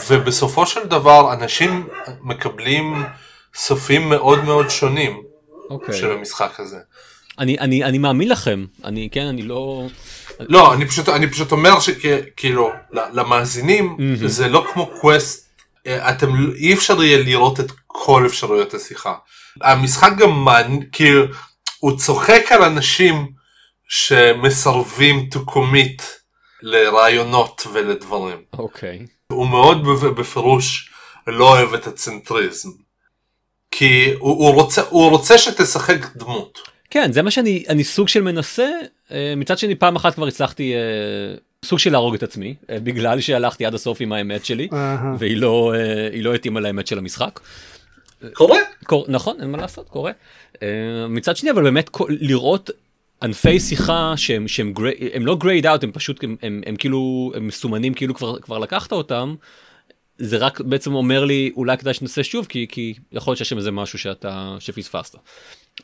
ובסופו 0.08 0.66
של 0.66 0.84
דבר 0.84 1.34
אנשים 1.34 1.88
מקבלים 2.22 3.03
סופים 3.56 4.10
מאוד 4.10 4.43
מאוד 4.43 4.70
שונים 4.70 5.24
אוקיי 5.70 5.95
של 5.95 6.12
המשחק 6.12 6.60
הזה. 6.60 6.78
אני 7.39 7.60
אני 7.60 7.84
אני 7.84 7.97
מאמין 7.97 8.30
לכם 8.30 8.66
אני 8.84 9.10
כן 9.12 9.26
אני 9.26 9.41
לא 9.41 9.88
לא, 10.39 10.74
אני 10.74 10.88
פשוט, 10.88 11.10
אני 11.10 11.30
פשוט 11.30 11.51
אומר 11.51 11.80
שכאילו 11.80 12.72
למאזינים 12.91 13.86
מהמם. 13.99 14.28
זה 14.28 14.47
לא 14.47 14.66
כמו 14.74 14.91
קווסט, 15.01 15.49
אה, 15.88 16.10
אתם 16.10 16.30
אי 16.56 16.74
אפשר 16.74 17.03
יהיה 17.03 17.24
לראות 17.24 17.60
את 17.60 17.72
כל 17.88 18.26
אפשרויות 18.26 18.74
השיחה. 18.74 19.14
המשחק 19.62 20.12
גם 20.18 20.43
מעניין, 20.43 20.84
כאילו 20.91 21.26
הוא 21.80 21.97
צוחק 21.97 22.45
על 22.49 22.64
אנשים 22.64 23.28
שמסרבים 23.88 25.30
to 25.34 25.38
commit 25.51 26.03
לרעיונות 26.66 27.68
ולדברים. 27.74 28.38
אוקיי 28.53 29.05
הוא 29.32 29.47
מאוד 29.47 29.84
בפ- 29.86 30.20
בפירוש 30.20 30.91
לא 31.28 31.49
אוהב 31.49 31.74
את 31.74 31.88
הצנטריזם. 31.88 32.70
כי 33.72 34.13
הוא, 34.20 34.47
הוא, 34.47 34.53
רוצה, 34.53 34.82
הוא 34.89 35.09
רוצה 35.09 35.38
שתשחק 35.38 36.16
דמות. 36.16 36.59
כן 36.89 37.11
זה 37.11 37.22
מה 37.22 37.32
שאני 37.32 37.63
אני 37.70 37.84
סוג 37.84 38.07
של 38.07 38.22
מנסה 38.22 38.70
אה, 39.11 39.34
מצד 39.38 39.57
שני 39.57 39.76
פעם 39.76 39.95
אחת 39.95 40.16
כבר 40.16 40.28
הצלחתי 40.28 40.74
אה, 40.74 40.80
סוג 41.66 41.80
של 41.80 41.91
להרוג 41.91 42.13
את 42.16 42.24
עצמי 42.24 42.55
אה, 42.70 42.80
בגלל 42.80 43.20
שהלכתי 43.22 43.66
עד 43.66 43.74
הסוף 43.74 44.01
עם 44.01 44.11
האמת 44.11 44.45
שלי 44.45 44.68
אהה. 44.74 45.16
והיא 45.20 45.38
לא 45.38 45.74
לא 46.22 46.34
התאימה 46.34 46.59
לאמת 46.59 46.88
של 46.88 46.97
המשחק. 46.97 47.39
קורה. 48.34 48.57
קור... 48.84 49.05
נכון 49.07 49.41
אין 49.41 49.51
מה 49.51 49.57
לעשות 49.57 49.89
קורה. 49.89 50.11
מצד 51.09 51.38
שני 51.38 51.51
אבל 51.51 51.63
באמת 51.63 51.89
לראות 52.09 52.70
ענפי 53.22 53.59
שיחה 53.59 54.13
שהם 54.18 54.47
שהם 54.47 54.74
gray... 54.74 54.91
הם 55.13 55.26
לא 55.26 55.36
grayed 55.36 55.68
out 55.68 55.84
הם 55.84 55.91
פשוט 55.91 56.24
הם, 56.24 56.36
הם, 56.41 56.61
הם 56.66 56.76
כאילו 56.76 57.32
הם 57.36 57.47
מסומנים 57.47 57.93
כאילו 57.93 58.16
כבר 58.16 58.39
כבר 58.39 58.59
לקחת 58.59 58.91
אותם. 58.91 59.36
זה 60.18 60.38
רק 60.38 60.61
בעצם 60.61 60.93
אומר 60.93 61.26
לי 61.26 61.51
אולי 61.55 61.78
כדאי 61.78 61.93
שנעשה 61.93 62.24
שוב 62.24 62.45
כי 62.45 62.68
כי 62.70 62.93
יכול 63.11 63.32
להיות 63.32 63.38
שיש 63.38 63.49
שם 63.49 63.57
איזה 63.57 63.72
משהו 63.72 63.99
שאתה 63.99 64.55
שפספסת. 64.59 65.16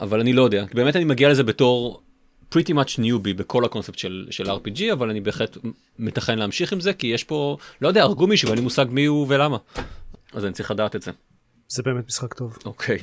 אבל 0.01 0.19
אני 0.19 0.33
לא 0.33 0.41
יודע 0.41 0.65
באמת 0.73 0.95
אני 0.95 1.03
מגיע 1.03 1.29
לזה 1.29 1.43
בתור 1.43 2.01
pretty 2.55 2.73
much 2.73 2.99
newbie 2.99 3.33
בכל 3.35 3.65
הקונספט 3.65 3.97
של, 3.97 4.27
של 4.31 4.49
RPG 4.49 4.93
אבל 4.93 5.09
אני 5.09 5.21
בהחלט 5.21 5.57
מתכן 5.99 6.39
להמשיך 6.39 6.73
עם 6.73 6.79
זה 6.79 6.93
כי 6.93 7.07
יש 7.07 7.23
פה 7.23 7.57
לא 7.81 7.87
יודע 7.87 8.03
הרגו 8.03 8.27
מישהו 8.27 8.47
ואין 8.47 8.57
לי 8.57 8.63
מושג 8.63 8.85
מי 8.89 9.05
הוא 9.05 9.25
ולמה. 9.29 9.57
אז 10.33 10.45
אני 10.45 10.53
צריך 10.53 10.71
לדעת 10.71 10.95
את 10.95 11.01
זה. 11.01 11.11
זה 11.67 11.83
באמת 11.83 12.07
משחק 12.07 12.33
טוב. 12.33 12.57
אוקיי. 12.65 12.97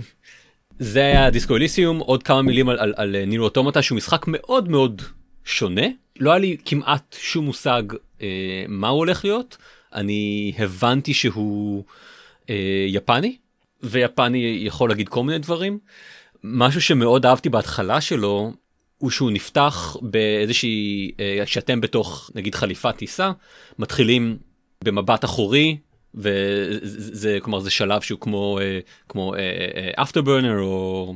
זה 0.79 1.01
היה 1.01 1.31
דיסקו 1.31 1.57
אליסיום 1.57 1.99
עוד 1.99 2.23
כמה 2.23 2.43
מילים 2.43 2.69
על, 2.69 2.79
על, 2.79 2.95
על 2.97 3.17
אה, 3.17 3.25
נירו 3.27 3.45
אוטומטה 3.45 3.83
שהוא 3.83 3.97
משחק 3.97 4.25
מאוד 4.27 4.69
מאוד 4.69 5.03
שונה. 5.45 5.87
לא 6.21 6.31
היה 6.31 6.39
לי 6.39 6.57
כמעט 6.65 7.17
שום 7.21 7.45
מושג 7.45 7.83
אה, 8.23 8.65
מה 8.69 8.89
הוא 8.89 8.99
הולך 8.99 9.25
להיות. 9.25 9.57
אני 9.95 10.53
הבנתי 10.59 11.15
שהוא 11.15 11.85
אה, 12.51 12.85
יפני 12.89 13.37
ויפני 13.83 14.59
יכול 14.61 14.89
להגיד 14.89 15.09
כל 15.09 15.25
מיני 15.25 15.39
דברים. 15.39 15.79
משהו 16.45 16.81
שמאוד 16.81 17.27
אהבתי 17.27 17.49
בהתחלה 17.49 18.01
שלו 18.01 18.53
הוא 18.99 19.11
שהוא 19.11 19.31
נפתח 19.31 19.97
באיזושהי 20.03 21.11
אה, 21.21 21.43
שאתם 21.47 21.81
בתוך 21.81 22.31
נגיד 22.35 22.55
חליפת 22.55 22.97
טיסה 22.97 23.33
מתחילים 23.79 24.37
במבט 24.85 25.25
אחורי 25.25 25.77
וזה 26.15 27.15
זה 27.17 27.39
כלומר 27.43 27.61
זה 27.61 27.71
שלב 27.71 28.01
שהוא 28.01 28.21
כמו 28.21 28.59
אה, 28.61 28.79
כמו 29.09 29.35
אפטרברנר 30.03 30.61
או 30.61 31.15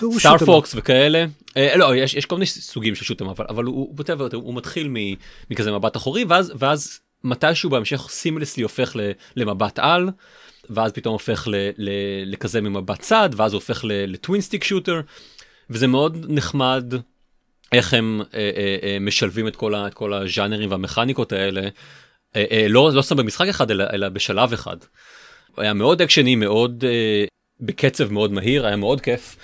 הוא 0.00 0.18
סטאר 0.20 0.34
shoot 0.36 0.38
'em 0.38 0.42
up. 0.42 0.46
פוקס 0.46 0.72
וכאלה 0.76 1.24
אה, 1.56 1.76
לא 1.76 1.96
יש 1.96 2.14
יש 2.14 2.26
כל 2.26 2.34
מיני 2.36 2.46
סוגים 2.46 2.94
של 2.94 3.04
שוטם 3.04 3.28
אבל 3.28 3.44
אבל 3.48 3.64
הוא 3.64 3.94
בטבע 3.94 4.26
הוא 4.34 4.54
מתחיל 4.54 4.88
מ- 4.90 5.14
מכזה 5.50 5.72
מבט 5.72 5.96
אחורי 5.96 6.24
ואז 6.28 6.52
ואז 6.58 7.00
מתישהו 7.24 7.70
בהמשך 7.70 8.06
סימלסלי 8.10 8.62
הופך 8.62 8.96
ל- 8.96 9.10
למבט 9.36 9.78
על 9.78 10.08
ואז 10.70 10.92
פתאום 10.92 11.12
הופך 11.12 11.48
ל- 11.48 11.54
ל- 11.78 11.90
לכזה 12.32 12.60
ממבט 12.60 13.00
צד 13.00 13.30
ואז 13.36 13.52
הוא 13.52 13.58
הופך 13.58 13.80
לטווין 13.88 14.40
סטיק 14.40 14.64
שוטר 14.64 15.00
וזה 15.70 15.86
מאוד 15.86 16.26
נחמד 16.28 16.84
איך 17.72 17.94
הם 17.94 18.20
אה, 18.34 18.38
אה, 18.56 18.76
אה, 18.82 18.98
משלבים 19.00 19.48
את 19.48 19.56
כל, 19.56 19.74
ה, 19.74 19.86
את 19.86 19.94
כל 19.94 20.14
הז'אנרים 20.14 20.70
והמכניקות 20.70 21.32
האלה 21.32 21.60
אה, 21.60 21.66
אה, 21.66 21.70
לא 22.68 22.90
לא 22.92 23.02
סתם 23.02 23.16
במשחק 23.16 23.48
אחד 23.48 23.70
אלא, 23.70 23.84
אלא 23.92 24.08
בשלב 24.08 24.52
אחד. 24.52 24.76
היה 25.56 25.74
מאוד 25.74 26.02
אקשני 26.02 26.36
מאוד 26.36 26.84
אה, 26.88 27.24
בקצב 27.60 28.12
מאוד 28.12 28.32
מהיר 28.32 28.66
היה 28.66 28.76
מאוד 28.76 29.00
כיף. 29.00 29.36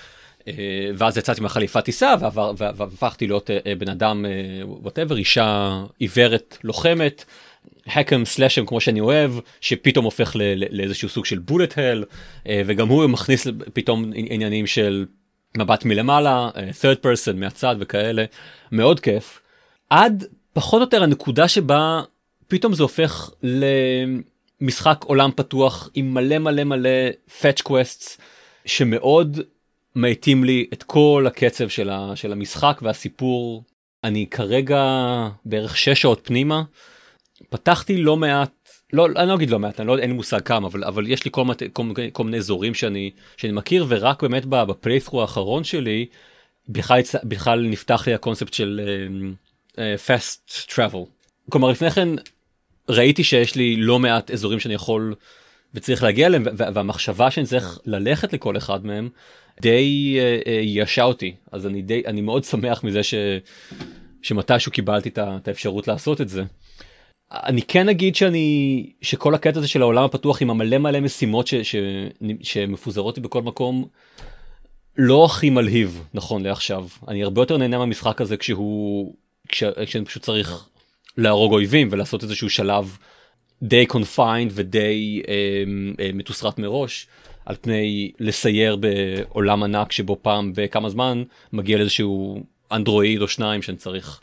אה, 0.49 0.55
ואז 0.95 1.19
יצאתי 1.19 1.41
מהחליפת 1.41 1.85
טיסה 1.85 2.15
והפכתי 2.59 3.27
להיות 3.27 3.51
אה, 3.51 3.59
אה, 3.67 3.75
בן 3.75 3.89
אדם 3.89 4.25
whatever 4.65 5.17
אישה 5.17 5.79
עיוורת 5.99 6.59
לוחמת. 6.65 7.25
hack 7.87 8.08
'em 8.08 8.25
slash 8.25 8.51
'em 8.51 8.67
כמו 8.67 8.81
שאני 8.81 9.01
אוהב 9.01 9.33
שפתאום 9.61 10.05
הופך 10.05 10.37
לאיזשהו 10.71 11.09
סוג 11.09 11.27
של 11.27 11.39
bullet 11.39 11.79
hell 11.79 12.05
וגם 12.67 12.89
הוא 12.89 13.07
מכניס 13.07 13.47
פתאום 13.73 14.13
עניינים 14.15 14.67
של 14.67 15.07
מבט 15.57 15.85
מלמעלה 15.85 16.51
אה, 16.57 16.71
third 16.81 17.05
person 17.05 17.33
מהצד 17.35 17.77
וכאלה 17.79 18.25
מאוד 18.73 19.01
כיף 19.01 19.41
עד 19.91 20.25
פחות 20.53 20.79
או 20.79 20.85
יותר 20.85 21.03
הנקודה 21.03 21.49
שבה 21.49 22.03
פתאום 22.53 22.75
זה 22.75 22.83
הופך 22.83 23.31
למשחק 24.61 25.05
עולם 25.05 25.31
פתוח 25.37 25.91
עם 25.95 26.15
מלא 26.15 26.39
מלא 26.39 26.65
מלא 26.65 26.91
fetch 27.41 27.63
quests 27.69 28.19
שמאוד 28.67 29.41
מאיטים 29.97 30.45
לי 30.45 30.67
את 30.73 30.83
כל 30.83 31.25
הקצב 31.29 31.69
של, 31.69 31.91
ה, 31.91 32.13
של 32.15 32.33
המשחק 32.33 32.81
והסיפור 32.83 33.65
אני 34.05 34.27
כרגע 34.31 34.85
בערך 35.45 35.77
6 35.77 36.03
שעות 36.03 36.21
פנימה 36.25 36.63
פתחתי 37.51 37.97
לא 37.97 38.17
מעט 38.17 38.51
לא, 38.93 39.07
אני 39.17 39.29
לא 39.29 39.35
אגיד 39.35 39.51
לא 39.51 39.59
מעט, 39.59 39.81
אני 39.81 39.89
לא, 39.89 39.99
אין 39.99 40.11
לי 40.11 40.17
מושג 40.17 40.41
כמה, 40.41 40.67
אבל, 40.67 40.85
אבל 40.85 41.07
יש 41.07 41.25
לי 41.25 41.31
כל, 41.31 41.45
כל, 41.73 41.83
כל, 41.95 42.11
כל 42.13 42.25
מיני 42.25 42.37
אזורים 42.37 42.75
שאני, 42.75 43.11
שאני 43.37 43.53
מכיר, 43.53 43.87
ורק 43.89 44.23
באמת 44.23 44.45
בפליית'רו 44.47 45.21
האחרון 45.21 45.65
שלי, 45.65 46.07
בכלל, 46.69 47.01
בכלל 47.25 47.67
נפתח 47.67 48.07
לי 48.07 48.15
הקונספט 48.15 48.55
של 48.55 48.81
uh, 48.85 49.75
uh, 49.75 49.79
fast 50.07 50.69
travel. 50.69 51.07
כלומר, 51.51 51.71
לפני 51.71 51.91
כן 51.91 52.09
ראיתי 52.89 53.25
שיש 53.25 53.57
לי 53.57 53.77
לא 53.77 53.99
מעט 53.99 54.31
אזורים 54.31 54.61
שאני 54.61 54.75
יכול 54.75 55.15
וצריך 55.75 56.03
להגיע 56.03 56.27
אליהם, 56.27 56.45
והמחשבה 56.57 57.31
שאני 57.31 57.47
צריך 57.47 57.79
ללכת 57.87 58.33
לכל 58.33 58.57
אחד 58.57 58.87
מהם, 58.87 59.09
די 59.61 60.19
uh, 60.19 60.45
uh, 60.45 60.51
ישע 60.51 61.03
אותי. 61.03 61.35
אז 61.53 61.67
אני, 61.67 61.83
די, 61.83 62.03
אני 62.07 62.21
מאוד 62.21 62.45
שמח 62.45 62.85
מזה 62.85 63.03
ש, 63.03 63.15
שמתישהו 64.23 64.73
קיבלתי 64.73 65.09
את 65.09 65.49
האפשרות 65.49 65.89
לעשות 65.89 66.21
את 66.21 66.29
זה. 66.29 66.43
אני 67.33 67.63
כן 67.63 67.89
אגיד 67.89 68.17
שאני 68.17 68.87
שכל 69.03 69.35
הקטע 69.35 69.59
הזה 69.59 69.69
של 69.69 69.83
העולם 69.83 70.05
הפתוח 70.05 70.43
עם 70.43 70.51
המלא 70.51 70.79
מלא 70.79 71.01
משימות 71.01 71.47
ש, 71.47 71.55
ש, 71.55 71.77
שמפוזרות 72.43 73.19
בכל 73.19 73.43
מקום 73.43 73.85
לא 74.97 75.25
הכי 75.25 75.51
מלהיב 75.51 76.05
נכון 76.15 76.43
לעכשיו 76.43 76.87
אני 77.09 77.23
הרבה 77.23 77.43
יותר 77.43 77.57
נהנה 77.57 77.79
מהמשחק 77.79 78.21
הזה 78.21 78.37
כשהוא 78.37 79.15
כש, 79.49 79.65
כשאני 79.65 80.05
פשוט 80.05 80.23
צריך 80.23 80.69
להרוג 81.17 81.53
אויבים 81.53 81.89
ולעשות 81.91 82.23
איזשהו 82.23 82.51
שלב 82.51 82.97
די 83.63 83.87
confined 83.87 84.53
ודי 84.55 85.23
אה, 85.29 85.35
אה, 86.01 86.11
מתוסרט 86.15 86.59
מראש 86.59 87.07
על 87.47 87.57
פני 87.61 88.13
לסייר 88.21 88.77
בעולם 88.77 89.63
ענק 89.63 89.93
שבו 89.93 90.19
פעם 90.23 90.53
בכמה 90.57 90.89
זמן 90.89 91.23
מגיע 91.53 91.79
לאיזשהו 91.79 92.43
אנדרואיד 92.73 93.23
או 93.23 93.29
שניים 93.29 93.63
שאני 93.63 93.77
צריך 93.77 94.21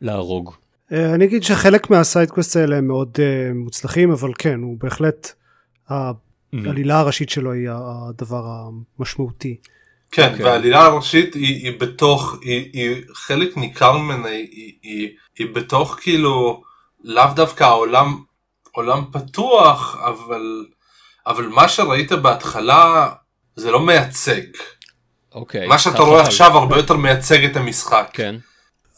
להרוג. 0.00 0.52
אה, 0.92 1.14
אני 1.14 1.24
אגיד 1.24 1.42
שחלק 1.42 1.90
מה 1.90 2.02
side 2.02 2.26
quest 2.26 2.56
האלה 2.56 2.76
הם 2.76 2.86
מאוד 2.86 3.16
uh, 3.16 3.54
מוצלחים 3.54 4.10
אבל 4.10 4.30
כן 4.38 4.60
הוא 4.62 4.76
בהחלט. 4.80 5.32
העלילה 6.52 6.98
הראשית 6.98 7.30
שלו 7.30 7.52
היא 7.52 7.68
הדבר 7.70 8.44
המשמעותי. 8.98 9.56
כן 10.10 10.28
okay. 10.28 10.30
אוקיי. 10.32 10.46
והעלילה 10.46 10.84
הראשית 10.84 11.34
היא, 11.34 11.64
היא 11.64 11.80
בתוך 11.80 12.36
היא, 12.40 12.70
היא 12.72 13.02
חלק 13.14 13.56
ניכר 13.56 13.92
ממנה 13.92 14.28
היא, 14.28 14.48
היא, 14.52 14.72
היא, 14.82 15.08
היא 15.38 15.46
בתוך 15.54 15.98
כאילו 16.00 16.62
לאו 17.04 17.24
דווקא 17.36 17.64
העולם 17.64 18.22
עולם 18.72 19.04
פתוח 19.12 19.96
אבל 20.04 20.66
אבל 21.26 21.46
מה 21.46 21.68
שראית 21.68 22.12
בהתחלה 22.12 23.08
זה 23.56 23.70
לא 23.70 23.80
מייצג. 23.80 24.42
אוקיי. 25.34 25.64
Okay, 25.64 25.68
מה 25.68 25.78
שאתה 25.78 26.02
רואה 26.02 26.22
עכשיו 26.22 26.58
הרבה 26.58 26.76
יותר 26.76 26.96
מייצג 26.96 27.44
את 27.44 27.56
המשחק. 27.56 28.10
כן. 28.12 28.36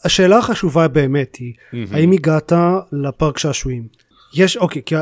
השאלה 0.03 0.37
החשובה 0.37 0.87
באמת 0.87 1.35
היא, 1.35 1.53
mm-hmm. 1.53 1.95
האם 1.95 2.11
הגעת 2.11 2.53
לפארק 2.91 3.37
שעשועים? 3.37 3.87
יש, 4.33 4.57
אוקיי, 4.57 4.81
כי 4.85 4.95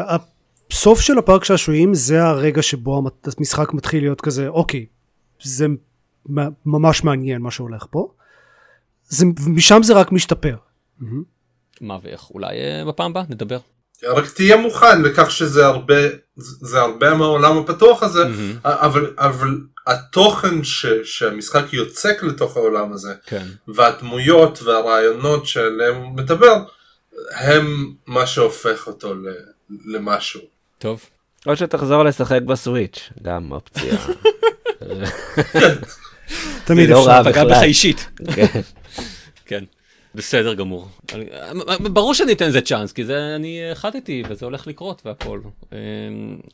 הסוף 0.71 1.01
של 1.01 1.17
הפארק 1.17 1.43
שעשועים 1.43 1.93
זה 1.93 2.23
הרגע 2.23 2.61
שבו 2.61 3.01
המשחק 3.37 3.73
מתחיל 3.73 4.03
להיות 4.03 4.21
כזה, 4.21 4.47
אוקיי, 4.47 4.85
זה 5.43 5.67
ממש 6.65 7.03
מעניין 7.03 7.41
מה 7.41 7.51
שהולך 7.51 7.85
פה. 7.89 8.07
זה, 9.07 9.25
משם 9.47 9.83
זה 9.83 9.93
רק 9.93 10.11
משתפר. 10.11 10.55
מה 11.81 11.97
ואיך? 12.03 12.29
אולי 12.29 12.55
uh, 12.57 12.87
בפעם 12.87 13.11
הבאה 13.11 13.23
נדבר. 13.29 13.59
רק 14.03 14.29
תהיה 14.29 14.57
מוכן 14.57 15.01
לכך 15.01 15.31
שזה 15.31 15.65
הרבה, 15.65 15.95
זה 16.35 16.79
הרבה 16.81 17.13
מהעולם 17.13 17.57
הפתוח 17.57 18.03
הזה, 18.03 18.23
mm-hmm. 18.23 18.59
אבל, 18.63 19.13
אבל 19.17 19.57
התוכן 19.87 20.63
ש, 20.63 20.85
שהמשחק 21.03 21.73
יוצק 21.73 22.23
לתוך 22.23 22.57
העולם 22.57 22.93
הזה, 22.93 23.13
כן. 23.25 23.45
והדמויות 23.67 24.61
והרעיונות 24.61 25.47
שעליהם 25.47 25.95
הוא 25.95 26.11
מדבר, 26.11 26.63
הם 27.31 27.93
מה 28.07 28.27
שהופך 28.27 28.87
אותו 28.87 29.13
ל, 29.13 29.27
למשהו. 29.85 30.41
טוב. 30.79 31.05
או 31.47 31.55
שתחזור 31.55 32.03
לשחק 32.03 32.41
בסוויץ', 32.41 33.09
גם 33.21 33.51
אופציה. 33.51 33.97
תמיד 36.65 36.89
לא 36.89 36.99
אפשר. 36.99 37.31
פגע 37.31 37.43
בך 37.43 37.63
אישית. 37.63 38.09
כן. 38.35 38.61
כן. 39.45 39.63
בסדר 40.15 40.53
גמור. 40.53 40.87
ברור 41.79 42.13
שאני 42.13 42.31
אתן 42.31 42.47
לזה 42.47 42.61
צ'אנס, 42.61 42.91
כי 42.91 43.05
זה 43.05 43.35
אני 43.35 43.71
החלטתי 43.71 44.23
וזה 44.29 44.45
הולך 44.45 44.67
לקרות 44.67 45.01
והכל. 45.05 45.41
אמ, 45.71 45.77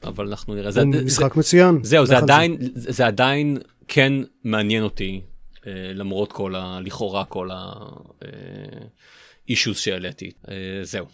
אבל 0.04 0.28
אנחנו 0.28 0.56
נראה. 0.56 0.72
זה 0.72 0.86
משחק 0.86 1.36
מצוין. 1.36 1.80
זהו, 1.84 2.06
זה 2.06 2.18
עדיין, 2.18 2.58
זה 2.76 3.08
עדיין 3.08 3.58
כן 3.88 4.14
מעניין 4.44 4.84
אותי, 4.84 5.22
אה, 5.68 5.72
למרות 5.94 6.32
כל 6.32 6.56
ה... 6.56 6.80
לכאורה 6.82 7.26
כל 7.26 7.50
ה-issues 7.52 9.74
שהעליתי. 9.74 10.32
אה, 10.50 10.56
זהו. 10.84 11.06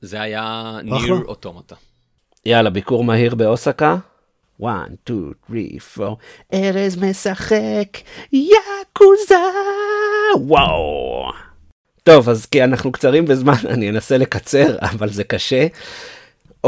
זה 0.00 0.20
היה 0.20 0.76
ניר 0.82 1.14
אוטומטה. 1.24 1.74
יאללה, 2.46 2.70
ביקור 2.70 3.04
מהיר 3.04 3.34
באוסקה. 3.34 3.96
1, 4.64 4.72
2, 5.04 5.32
3, 5.48 5.98
4, 6.00 6.14
ארז 6.54 6.96
משחק 6.96 7.98
יאקוזה, 8.32 9.34
וואו. 10.40 11.30
טוב, 12.02 12.28
אז 12.28 12.46
כי 12.46 12.64
אנחנו 12.64 12.92
קצרים 12.92 13.24
בזמן, 13.24 13.52
אני 13.74 13.90
אנסה 13.90 14.18
לקצר, 14.18 14.76
אבל 14.80 15.08
זה 15.08 15.24
קשה. 15.24 15.66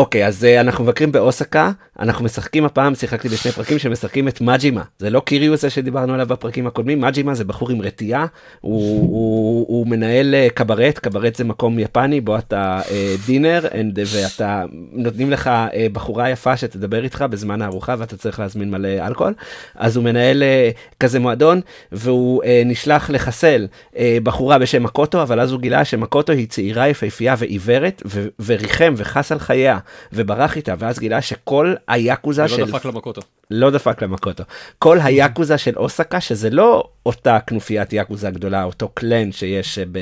אוקיי, 0.00 0.26
אז 0.26 0.44
uh, 0.44 0.60
אנחנו 0.60 0.84
מבקרים 0.84 1.12
באוסקה, 1.12 1.70
אנחנו 1.98 2.24
משחקים 2.24 2.64
הפעם, 2.64 2.94
שיחקתי 2.94 3.28
בשני 3.28 3.52
פרקים 3.52 3.78
שמשחקים 3.78 4.28
את 4.28 4.40
מג'ימה. 4.40 4.82
זה 4.98 5.10
לא 5.10 5.20
קיריו 5.20 5.56
זה 5.56 5.70
שדיברנו 5.70 6.14
עליו 6.14 6.26
בפרקים 6.26 6.66
הקודמים, 6.66 7.00
מג'ימה 7.00 7.34
זה 7.34 7.44
בחור 7.44 7.70
עם 7.70 7.82
רתיעה, 7.82 8.26
הוא, 8.60 9.00
הוא, 9.00 9.66
הוא 9.68 9.86
מנהל 9.86 10.34
uh, 10.34 10.52
קברט, 10.52 10.98
קברט 10.98 11.36
זה 11.36 11.44
מקום 11.44 11.78
יפני 11.78 12.20
בו 12.20 12.38
אתה 12.38 12.80
uh, 12.84 13.26
דינר, 13.26 13.60
and, 13.70 13.98
ואתה, 14.14 14.64
נותנים 14.92 15.30
לך 15.30 15.50
uh, 15.70 15.72
בחורה 15.92 16.30
יפה 16.30 16.56
שתדבר 16.56 17.04
איתך 17.04 17.24
בזמן 17.30 17.62
הארוחה 17.62 17.94
ואתה 17.98 18.16
צריך 18.16 18.40
להזמין 18.40 18.70
מלא 18.70 19.06
אלכוהול, 19.06 19.34
אז 19.74 19.96
הוא 19.96 20.04
מנהל 20.04 20.42
uh, 20.42 20.96
כזה 21.00 21.18
מועדון, 21.18 21.60
והוא 21.92 22.42
uh, 22.42 22.46
נשלח 22.66 23.10
לחסל 23.10 23.66
uh, 23.92 23.96
בחורה 24.22 24.58
בשם 24.58 24.82
מקוטו, 24.82 25.22
אבל 25.22 25.40
אז 25.40 25.52
הוא 25.52 25.60
גילה 25.60 25.84
שמקוטו 25.84 26.32
היא 26.32 26.48
צעירה 26.48 26.88
יפהפייה 26.88 27.34
ועיוורת, 27.38 28.02
וריחם 28.46 28.94
וחס 28.96 29.32
על 29.32 29.38
חייה. 29.38 29.78
וברח 30.12 30.56
איתה, 30.56 30.74
ואז 30.78 30.98
גילה 30.98 31.22
שכל 31.22 31.74
היאקוזה 31.88 32.48
של... 32.48 32.60
לא 32.60 32.66
דפק 32.66 32.84
למקוטו. 32.84 33.20
לא 33.50 33.70
דפק 33.70 34.02
למקוטו. 34.02 34.44
כל 34.78 34.98
היאקוזה 35.02 35.58
של 35.58 35.76
אוסקה, 35.76 36.20
שזה 36.20 36.50
לא 36.50 36.88
אותה 37.06 37.38
כנופיית 37.46 37.92
יאקוזה 37.92 38.30
גדולה, 38.30 38.64
אותו 38.64 38.88
קלן 38.94 39.32
שיש 39.32 39.78
ב, 39.78 39.98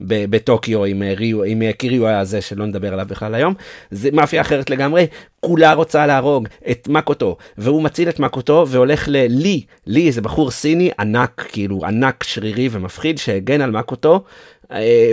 ב, 0.00 0.30
בטוקיו 0.30 0.84
עם, 0.84 1.02
ריו, 1.02 1.42
עם 1.42 1.72
קיריו 1.72 2.06
הזה, 2.06 2.40
שלא 2.40 2.66
נדבר 2.66 2.92
עליו 2.92 3.06
בכלל 3.08 3.34
היום, 3.34 3.54
זה 3.90 4.08
מאפיה 4.12 4.40
אחרת 4.40 4.70
לגמרי. 4.70 5.06
כולה 5.40 5.72
רוצה 5.72 6.06
להרוג 6.06 6.48
את 6.70 6.88
מקוטו, 6.88 7.36
והוא 7.58 7.82
מציל 7.82 8.08
את 8.08 8.18
מקוטו 8.20 8.64
והולך 8.68 9.04
ללי, 9.08 9.62
לי 9.86 10.12
זה 10.12 10.20
בחור 10.20 10.50
סיני 10.50 10.90
ענק, 10.98 11.46
כאילו 11.48 11.84
ענק 11.84 12.22
שרירי 12.22 12.68
ומפחיד 12.72 13.18
שהגן 13.18 13.60
על 13.60 13.70
מקוטו. 13.70 14.24
אה, 14.72 15.10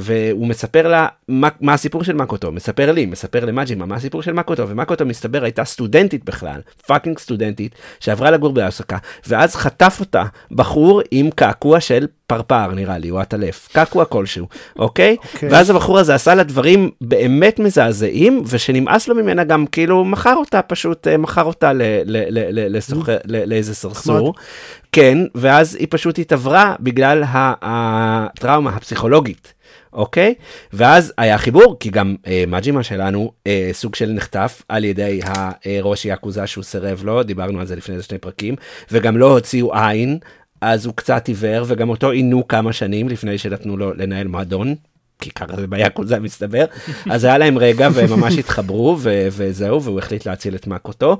והוא 0.00 0.46
מספר 0.46 0.88
לה 0.88 1.06
מה, 1.28 1.48
הסיפור 1.74 2.04
של 2.04 2.12
מקוטו, 2.12 2.52
מספר 2.52 2.92
לי, 2.92 3.06
מספר 3.06 3.44
למג'ימה 3.44 3.86
מה 3.86 3.94
הסיפור 3.94 4.22
של 4.22 4.32
מקוטו, 4.32 4.68
ומקוטו 4.68 5.06
מסתבר 5.06 5.44
הייתה 5.44 5.64
סטודנטית 5.64 6.24
בכלל, 6.24 6.60
fucking 6.86 7.18
סטודנטית, 7.18 7.74
שעברה 8.00 8.30
לגור 8.30 8.52
באוסקה, 8.52 8.98
ואז 9.26 9.56
חטף 9.56 9.96
אותה 10.00 10.24
בחור 10.50 11.02
עם 11.10 11.30
קעקוע 11.30 11.80
של 11.80 12.06
פרפר 12.26 12.74
נראה 12.74 12.98
לי, 12.98 13.10
או 13.10 13.20
עטלף, 13.20 13.68
קעקוע 13.72 14.04
כלשהו, 14.04 14.46
אוקיי? 14.78 15.16
Okay. 15.20 15.34
אוקיי. 15.34 15.48
ואז 15.48 15.70
הבחור 15.70 15.98
הזה 15.98 16.14
עשה 16.14 16.34
לה 16.34 16.42
דברים 16.42 16.90
באמת 17.00 17.58
מזעזעים, 17.58 18.42
ושנמאס 18.46 19.08
לו 19.08 19.14
ממנה 19.14 19.44
גם 19.44 19.66
כאילו 19.66 20.04
מכר 20.04 20.34
אותה, 20.34 20.62
פשוט 20.62 21.08
אה, 21.08 21.16
מכר 21.16 21.44
אותה 21.44 21.72
לאיזה 23.26 23.74
סרסור. 23.74 24.34
כן, 24.92 25.18
ואז 25.34 25.74
היא 25.74 25.86
פשוט 25.90 26.18
התעברה 26.18 26.74
בגלל 26.80 27.24
הטראומה 27.62 28.70
הפסיכולוגית. 28.70 29.52
אוקיי? 29.92 30.34
ואז 30.72 31.12
היה 31.18 31.38
חיבור, 31.38 31.76
כי 31.80 31.90
גם 31.90 32.16
אה, 32.26 32.44
מג'ימה 32.46 32.82
שלנו 32.82 33.32
אה, 33.46 33.70
סוג 33.72 33.94
של 33.94 34.10
נחטף 34.12 34.62
על 34.68 34.84
ידי 34.84 35.20
הראש 35.64 36.04
יאקוזה 36.04 36.46
שהוא 36.46 36.64
סירב 36.64 37.02
לו, 37.04 37.22
דיברנו 37.22 37.60
על 37.60 37.66
זה 37.66 37.76
לפני 37.76 38.02
שני 38.02 38.18
פרקים, 38.18 38.54
וגם 38.90 39.16
לא 39.16 39.32
הוציאו 39.32 39.74
עין, 39.74 40.18
אז 40.60 40.86
הוא 40.86 40.94
קצת 40.94 41.28
עיוור, 41.28 41.64
וגם 41.68 41.88
אותו 41.88 42.10
עינו 42.10 42.48
כמה 42.48 42.72
שנים 42.72 43.08
לפני 43.08 43.38
שנתנו 43.38 43.76
לו 43.76 43.94
לנהל 43.94 44.26
מועדון. 44.26 44.74
כי 45.18 45.30
ככה 45.30 45.56
זה 45.56 45.66
ביאקוזה 45.66 46.20
מסתבר, 46.20 46.64
אז 47.12 47.24
היה 47.24 47.38
להם 47.38 47.58
רגע 47.58 47.88
והם 47.92 48.10
ממש 48.10 48.38
התחברו 48.38 48.96
ו- 48.98 49.26
וזהו 49.30 49.82
והוא 49.82 49.98
החליט 49.98 50.26
להציל 50.26 50.54
את 50.54 50.66
מקוטו 50.66 51.18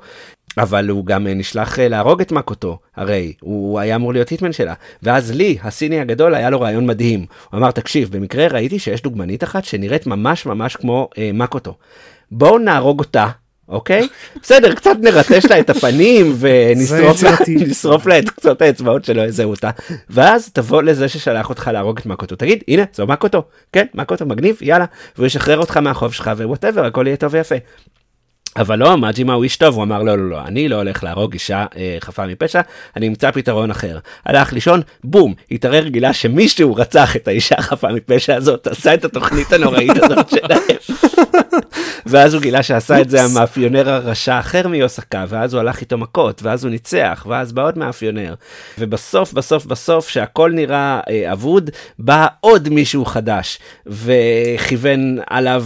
אבל 0.58 0.88
הוא 0.88 1.06
גם 1.06 1.26
נשלח 1.26 1.78
אה, 1.78 1.88
להרוג 1.88 2.20
את 2.20 2.32
מקוטו, 2.32 2.78
הרי 2.96 3.32
הוא 3.40 3.80
היה 3.80 3.96
אמור 3.96 4.12
להיות 4.12 4.28
היטמן 4.28 4.52
שלה. 4.52 4.74
ואז 5.02 5.30
לי, 5.30 5.58
הסיני 5.62 6.00
הגדול, 6.00 6.34
היה 6.34 6.50
לו 6.50 6.60
רעיון 6.60 6.86
מדהים. 6.86 7.26
הוא 7.50 7.58
אמר, 7.58 7.70
תקשיב, 7.70 8.16
במקרה 8.16 8.46
ראיתי 8.48 8.78
שיש 8.78 9.02
דוגמנית 9.02 9.44
אחת 9.44 9.64
שנראית 9.64 10.06
ממש 10.06 10.46
ממש 10.46 10.76
כמו 10.76 11.08
אה, 11.18 11.30
מקוטו. 11.34 11.74
בואו 12.30 12.58
נהרוג 12.58 12.98
אותה, 12.98 13.28
אוקיי? 13.68 14.08
בסדר, 14.42 14.74
קצת 14.74 14.96
נרטש 15.02 15.44
לה 15.44 15.60
את 15.60 15.70
הפנים 15.70 16.32
ונשרוף 16.40 18.06
לה, 18.06 18.18
את 18.18 18.28
קצות 18.30 18.62
האצבעות 18.62 19.04
שלו, 19.04 19.22
איזה 19.22 19.44
אותה. 19.44 19.70
ואז 20.10 20.50
תבוא 20.52 20.82
לזה 20.82 21.08
ששלח 21.08 21.48
אותך 21.48 21.70
להרוג 21.72 21.98
את 21.98 22.06
מקוטו, 22.06 22.36
תגיד, 22.36 22.64
הנה, 22.68 22.82
זו 22.94 23.06
מקוטו, 23.06 23.42
כן, 23.72 23.86
מקוטו 23.94 24.26
מגניב, 24.26 24.58
יאללה, 24.60 24.84
והוא 25.16 25.26
ישחרר 25.26 25.58
אותך 25.58 25.76
מהחוב 25.76 26.12
שלך 26.12 26.30
ו 26.36 26.41
whatever, 26.41 26.84
הכל 26.84 27.06
יהיה 27.06 27.16
טוב 27.16 27.34
ויפה. 27.34 27.54
אבל 28.56 28.78
לא, 28.78 28.98
מאג'ימה 28.98 29.32
הוא 29.32 29.44
איש 29.44 29.56
טוב, 29.56 29.74
הוא 29.74 29.82
אמר 29.82 30.02
לא, 30.02 30.18
לא, 30.18 30.30
לא, 30.30 30.40
אני 30.40 30.68
לא 30.68 30.76
הולך 30.76 31.04
להרוג 31.04 31.32
אישה 31.32 31.66
אה, 31.76 31.96
חפה 32.00 32.26
מפשע, 32.26 32.60
אני 32.96 33.08
אמצא 33.08 33.30
פתרון 33.30 33.70
אחר. 33.70 33.98
הלך 34.26 34.52
לישון, 34.52 34.80
בום, 35.04 35.34
התעורר 35.50 35.86
גילה 35.86 36.12
שמישהו 36.12 36.74
רצח 36.74 37.16
את 37.16 37.28
האישה 37.28 37.54
החפה 37.58 37.88
מפשע 37.88 38.36
הזאת, 38.36 38.66
עשה 38.66 38.94
את 38.94 39.04
התוכנית 39.04 39.52
הנוראית 39.52 40.02
הזאת 40.02 40.28
שלהם. 40.34 40.76
ואז 42.06 42.34
הוא 42.34 42.42
גילה 42.42 42.62
שעשה 42.62 43.00
את 43.00 43.10
זה 43.10 43.22
המאפיונר 43.22 43.90
הרשע 43.90 44.38
אחר 44.40 44.68
מאוסקה, 44.68 45.24
ואז 45.28 45.54
הוא 45.54 45.60
הלך 45.60 45.80
איתו 45.80 45.98
מכות, 45.98 46.42
ואז 46.42 46.64
הוא 46.64 46.70
ניצח, 46.70 47.26
ואז 47.28 47.52
בא 47.52 47.64
עוד 47.64 47.78
מאפיונר. 47.78 48.34
ובסוף, 48.78 49.32
בסוף, 49.32 49.66
בסוף, 49.66 50.08
שהכל 50.08 50.52
נראה 50.54 51.00
אה, 51.10 51.32
אבוד, 51.32 51.70
בא 51.98 52.26
עוד 52.40 52.68
מישהו 52.68 53.04
חדש, 53.04 53.58
וכיוון 53.86 55.18
עליו 55.26 55.64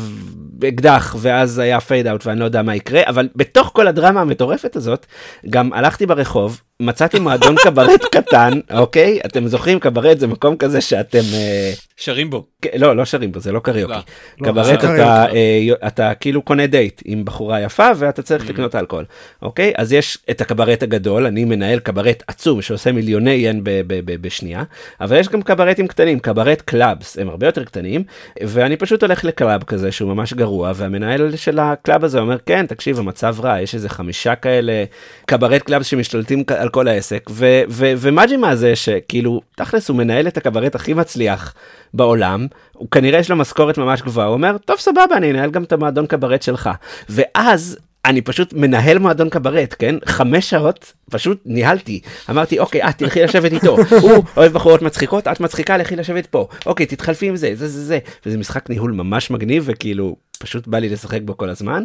אקדח, 0.68 1.16
ואז 1.18 1.58
היה 1.58 1.80
fade 1.80 2.06
out, 2.06 2.26
ואני 2.26 2.40
לא 2.40 2.44
יודע 2.44 2.62
מה 2.62 2.76
יקרה, 2.76 3.00
אבל 3.06 3.28
בתוך 3.36 3.70
כל 3.74 3.86
הדרמה 3.86 4.20
המטורפת 4.20 4.76
הזאת, 4.76 5.06
גם 5.50 5.72
הלכתי 5.72 6.06
ברחוב, 6.06 6.60
מצאתי 6.80 7.18
מועדון 7.18 7.54
קברט 7.64 8.04
קטן, 8.04 8.60
אוקיי? 8.72 9.20
אתם 9.26 9.46
זוכרים, 9.46 9.80
קברט 9.80 10.18
זה 10.18 10.26
מקום 10.26 10.56
כזה 10.56 10.80
שאתם... 10.80 11.22
אה, 11.34 11.72
שרים 11.96 12.30
בו. 12.30 12.46
כן, 12.62 12.70
לא, 12.78 12.96
לא 12.96 13.04
שרים 13.04 13.32
בו, 13.32 13.40
זה 13.40 13.52
לא 13.52 13.60
קריוקי. 13.60 13.92
לא. 13.92 13.98
לא, 14.40 14.46
קברט 14.46 14.78
אתה, 14.78 14.86
קריוקי. 14.86 15.70
אה, 15.72 15.86
אתה 15.86 16.14
כאילו 16.14 16.42
קונה 16.42 16.66
דייט 16.66 17.02
עם 17.04 17.24
בחורה 17.24 17.60
יפה 17.60 17.88
ואתה 17.96 18.22
צריך 18.22 18.50
לקנות 18.50 18.74
אלכוהול, 18.74 19.04
אוקיי? 19.42 19.72
אז 19.76 19.92
יש 19.92 20.18
את 20.30 20.40
הקברט 20.40 20.82
הגדול, 20.82 21.26
אני 21.26 21.44
מנהל 21.44 21.78
קברט 21.78 22.22
עצום 22.26 22.62
שעושה 22.62 22.92
מיליוני 22.92 23.30
ין 23.30 23.60
בשנייה, 24.04 24.62
אבל 25.00 25.16
יש 25.16 25.28
גם 25.28 25.42
קברטים 25.42 25.86
קטנים, 25.86 26.18
cabaret 26.18 26.60
clubs, 26.60 27.18
הם 27.18 27.28
הרבה 27.28 27.46
יותר 27.46 27.64
קטנים, 27.64 28.04
ואני 28.42 28.76
פשוט 28.76 29.02
הולך 29.02 29.24
ל 29.24 29.32
club 29.32 29.62
כזה 29.62 29.92
שהוא 29.92 30.14
ממש 30.14 30.32
גרוע, 30.32 30.72
והמנהל 30.74 31.36
של 31.36 31.58
ה 31.58 31.67
club 31.67 32.04
הזה 32.04 32.20
אומר, 32.20 32.36
כן, 32.46 32.66
תקשיב, 32.66 32.98
המצב 32.98 33.36
רע, 33.40 33.60
יש 33.60 33.74
איזה 33.74 33.88
חמישה 33.88 34.34
כאלה 34.34 34.84
cabaret 35.26 35.62
clubs 35.62 35.86
שמשתלטים 35.86 36.42
על 36.58 36.69
כל 36.70 36.88
העסק, 36.88 37.30
ו- 37.30 37.62
ו- 37.68 37.92
ומג'ימה 37.96 38.56
זה 38.56 38.76
שכאילו, 38.76 39.40
תכלס 39.56 39.88
הוא 39.88 39.96
מנהל 39.96 40.28
את 40.28 40.36
הקברט 40.36 40.74
הכי 40.74 40.94
מצליח 40.94 41.54
בעולם, 41.94 42.46
הוא 42.72 42.88
כנראה 42.90 43.18
יש 43.18 43.30
לו 43.30 43.36
משכורת 43.36 43.78
ממש 43.78 44.02
גבוהה, 44.02 44.26
הוא 44.26 44.34
אומר, 44.34 44.56
טוב 44.58 44.76
סבבה, 44.78 45.16
אני 45.16 45.30
אנהל 45.30 45.50
גם 45.50 45.62
את 45.62 45.72
המועדון 45.72 46.06
קברט 46.06 46.42
שלך. 46.42 46.70
ואז 47.08 47.78
אני 48.04 48.22
פשוט 48.22 48.52
מנהל 48.52 48.98
מועדון 48.98 49.28
קברט, 49.28 49.74
כן? 49.78 49.94
חמש 50.04 50.50
שעות 50.50 50.92
פשוט 51.10 51.42
ניהלתי. 51.44 52.00
אמרתי, 52.30 52.58
אוקיי, 52.58 52.88
את 52.88 52.98
תלכי 52.98 53.22
לשבת 53.22 53.52
איתו. 53.52 53.76
הוא 54.02 54.24
אוהב 54.36 54.52
בחורות 54.52 54.82
מצחיקות, 54.82 55.28
את 55.28 55.40
מצחיקה, 55.40 55.76
לכי 55.76 55.96
לשבת 55.96 56.26
פה. 56.26 56.48
אוקיי, 56.66 56.86
תתחלפי 56.86 57.28
עם 57.28 57.36
זה, 57.36 57.50
זה 57.54 57.68
זה 57.68 57.84
זה. 57.84 57.98
וזה 58.26 58.38
משחק 58.38 58.70
ניהול 58.70 58.92
ממש 58.92 59.30
מגניב, 59.30 59.64
וכאילו, 59.66 60.16
פשוט 60.42 60.66
בא 60.66 60.78
לי 60.78 60.88
לשחק 60.88 61.20
בו 61.24 61.36
כל 61.36 61.48
הזמן. 61.48 61.82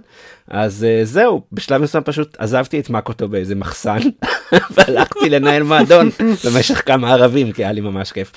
אז 0.47 0.85
uh, 0.85 1.05
זהו, 1.05 1.41
בשלב 1.51 1.81
מסוים 1.81 2.03
פשוט 2.03 2.35
עזבתי 2.39 2.79
את 2.79 2.89
מקוטו 2.89 3.27
באיזה 3.27 3.55
מחסן, 3.55 3.97
והלכתי 4.75 5.29
לנהל 5.29 5.63
מועדון 5.63 6.09
במשך 6.45 6.81
כמה 6.85 7.13
ערבים, 7.13 7.51
כי 7.51 7.63
היה 7.63 7.71
לי 7.71 7.81
ממש 7.81 8.11
כיף. 8.11 8.31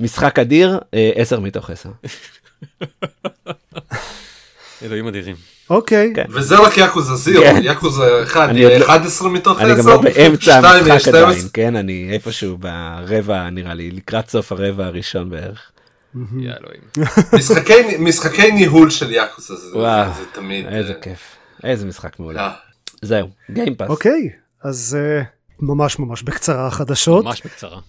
משחק 0.00 0.38
אדיר, 0.38 0.78
אה, 0.94 1.10
עשר 1.14 1.40
מתוך 1.40 1.70
עשר. 1.70 1.88
אלוהים 4.82 5.06
אדירים. 5.06 5.36
אוקיי, 5.70 6.12
כן. 6.14 6.24
וזה 6.28 6.58
רק 6.58 6.78
יאקוזה 6.78 7.14
זירו, 7.14 7.44
כן. 7.44 7.60
יאקוזה 7.62 8.22
1 8.22 8.48
אני 8.48 8.64
עוד 8.64 8.72
לא- 8.80 8.86
11 8.86 9.28
מתוך 9.28 9.58
10, 9.58 9.66
אני 9.66 9.78
גם 9.78 9.88
לא 9.88 10.02
באמצע 10.02 10.58
2 10.58 10.64
המשחק 10.64 11.08
עדיין, 11.08 11.24
12. 11.32 11.50
כן? 11.52 11.76
אני 11.76 12.08
איפשהו 12.12 12.58
ברבע, 12.58 13.50
נראה 13.50 13.74
לי, 13.74 13.90
לקראת 13.90 14.28
סוף 14.30 14.52
הרבע 14.52 14.86
הראשון 14.86 15.30
בערך. 15.30 15.70
יא 16.38 16.52
אלוהים. 16.60 16.80
משחקי- 17.32 17.96
משחקי 17.98 18.52
ניהול 18.52 18.90
של 18.90 19.12
זה 19.70 19.78
וואו, 19.78 20.12
זה 20.14 20.24
תמיד 20.32 20.66
איזה 20.66 20.92
אה, 20.92 21.00
כיף. 21.00 21.20
איזה 21.64 21.86
משחק 21.86 22.18
מעולה. 22.20 22.40
אה. 22.46 22.52
זהו, 23.02 23.28
גיימפאס. 23.50 23.88
אוקיי, 23.90 24.30
אז 24.62 24.98
אה, 25.00 25.22
ממש 25.60 25.98
ממש 25.98 26.22
בקצרה 26.22 26.66
החדשות. 26.66 27.24
ממש 27.24 27.42
בקצרה. 27.46 27.80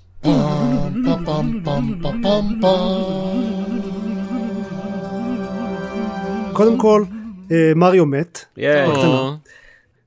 קודם 6.54 6.78
כל, 6.78 7.04
מריו 7.76 8.06
מת. 8.06 8.46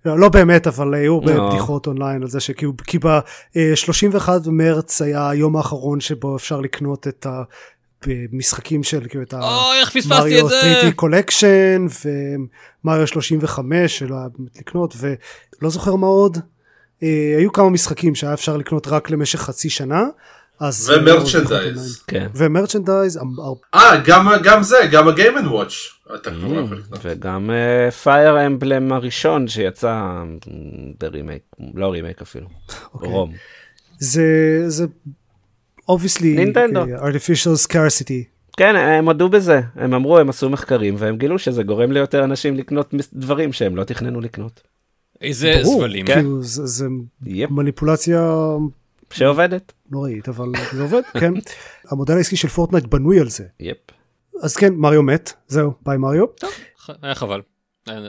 לא, 0.05 0.19
לא 0.19 0.29
באמת, 0.29 0.67
אבל 0.67 0.95
היו 0.95 1.21
לא. 1.25 1.51
בדיחות 1.51 1.87
אונליין 1.87 2.23
על 2.23 2.29
זה 2.29 2.41
שכי 2.41 2.67
כי 2.87 2.99
ב-31 2.99 4.29
במרץ 4.47 5.03
היה 5.03 5.31
היום 5.31 5.57
האחרון 5.57 6.01
שבו 6.01 6.37
אפשר 6.37 6.61
לקנות 6.61 7.09
את 7.09 7.27
המשחקים 8.33 8.83
של 8.83 9.09
כאילו 9.09 9.25
את 9.25 10.49
זה? 10.49 10.89
3D 10.91 10.93
collection 10.95 11.87
ומריו 12.85 13.07
35 13.07 13.99
שלא 13.99 14.15
היה 14.17 14.27
באמת 14.39 14.57
לקנות 14.59 14.95
ולא 15.01 15.71
זוכר 15.71 15.97
מה 15.97 16.07
עוד. 16.07 16.39
אה, 17.03 17.35
היו 17.39 17.53
כמה 17.53 17.71
משחקים 17.71 18.15
שהיה 18.15 18.35
אפשר 18.35 18.57
לקנות 18.57 18.87
רק 18.87 19.11
למשך 19.11 19.41
חצי 19.41 19.71
שנה. 19.71 20.03
אז 20.61 20.91
ו 20.97 21.05
merchandise. 21.05 22.03
כן. 22.07 22.27
ומרצ'נדייז 22.35 23.17
אה, 23.75 24.01
גם- 24.05 24.29
גם 24.43 24.63
זה, 24.63 24.77
גם 24.93 25.09
ה 25.09 25.15
Game 25.15 25.39
and 25.39 25.47
Watch. 25.47 25.73
וגם 27.03 27.51
Fire 28.03 28.47
Emblem 28.47 28.93
הראשון 28.93 29.49
שיצא 29.49 29.89
אה, 29.89 30.23
ברימייק, 31.01 31.43
לא 31.75 31.93
רימייק 31.93 32.23
אפילו, 32.23 32.47
אוקיי. 32.95 33.09
ROM. 33.09 33.33
זה 33.99 34.23
זה 34.67 34.87
obviously 35.91 36.23
נינטנדו. 36.25 36.81
אה, 36.81 37.09
artificial 37.11 37.67
scarcity 37.69 38.25
כן, 38.57 38.77
הם 38.77 39.07
הודו 39.07 39.29
בזה, 39.29 39.61
הם 39.75 39.95
אמרו, 39.95 40.19
הם 40.19 40.29
עשו 40.29 40.51
מחקרים 40.51 40.95
והם 40.99 41.17
גילו 41.17 41.39
שזה 41.39 41.63
גורם 41.63 41.93
ליותר 41.93 42.25
אנשים 42.25 42.55
לקנות 42.57 42.95
דברים 43.13 43.53
שהם 43.53 43.77
לא 43.77 43.85
תכננו 43.85 44.21
לקנות. 44.21 44.61
איזה 45.21 45.55
זבלים. 45.63 46.07
כאילו 46.07 46.43
זה, 46.43 46.67
זה 46.67 46.87
yep, 47.27 47.51
מניפולציה 47.51 48.33
שעובדת. 49.13 49.73
נוראית 49.91 50.29
אבל 50.29 50.47
זה 50.73 50.83
עובד 50.83 51.03
כן 51.21 51.33
המודל 51.91 52.15
העסקי 52.17 52.37
של 52.37 52.49
Fortnite 52.49 52.85
בנוי 52.87 53.21
על 53.21 53.29
זה 53.29 53.45
yep. 53.61 53.77
אז 54.43 54.57
כן 54.57 54.75
מריו 54.75 55.03
מת 55.03 55.33
זהו 55.49 55.73
ביי 55.87 55.99
מריו 55.99 56.25
ח- 56.81 56.91
היה 57.03 57.15
חבל. 57.15 57.41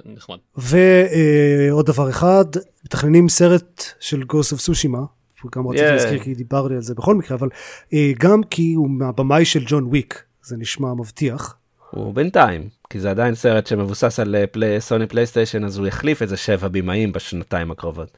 נחמד. 0.06 0.38
ועוד 0.58 1.86
דבר 1.86 2.10
אחד 2.10 2.46
מתכננים 2.86 3.30
סרט 3.30 3.84
של 4.00 4.24
Ghost 4.24 4.52
of 4.52 4.62
Tsushima 4.62 5.00
גם 5.56 5.68
רציתי 5.68 5.88
Yeah. 5.88 5.92
להזכיר 5.92 6.20
כי 6.20 6.34
דיברתי 6.34 6.74
על 6.74 6.82
זה 6.82 6.96
בכל 6.96 7.16
מקרה 7.16 7.38
אבל 7.38 7.50
אה, 7.94 8.12
גם 8.20 8.44
כי 8.44 8.74
הוא 8.74 8.90
מהבמאי 8.90 9.46
של 9.46 9.64
John 9.68 9.84
Wick 9.84 10.24
זה 10.44 10.58
נשמע 10.58 10.94
מבטיח 10.94 11.56
הוא 11.92 12.14
בינתיים, 12.14 12.70
כי 12.90 13.00
זה 13.00 13.10
עדיין 13.10 13.36
סרט 13.36 13.68
שמבוסס 13.68 14.20
על 14.20 14.36
אה, 14.36 14.48
פלי, 14.48 14.82
סוני 14.82 15.08
פלייסטיישן, 15.08 15.64
אז 15.64 15.78
הוא 15.78 15.88
יחליף 15.88 16.22
איזה 16.22 16.38
שבע 16.38 16.68
בימאים 16.68 17.12
בשנתיים 17.12 17.72
הקרובות. 17.72 18.18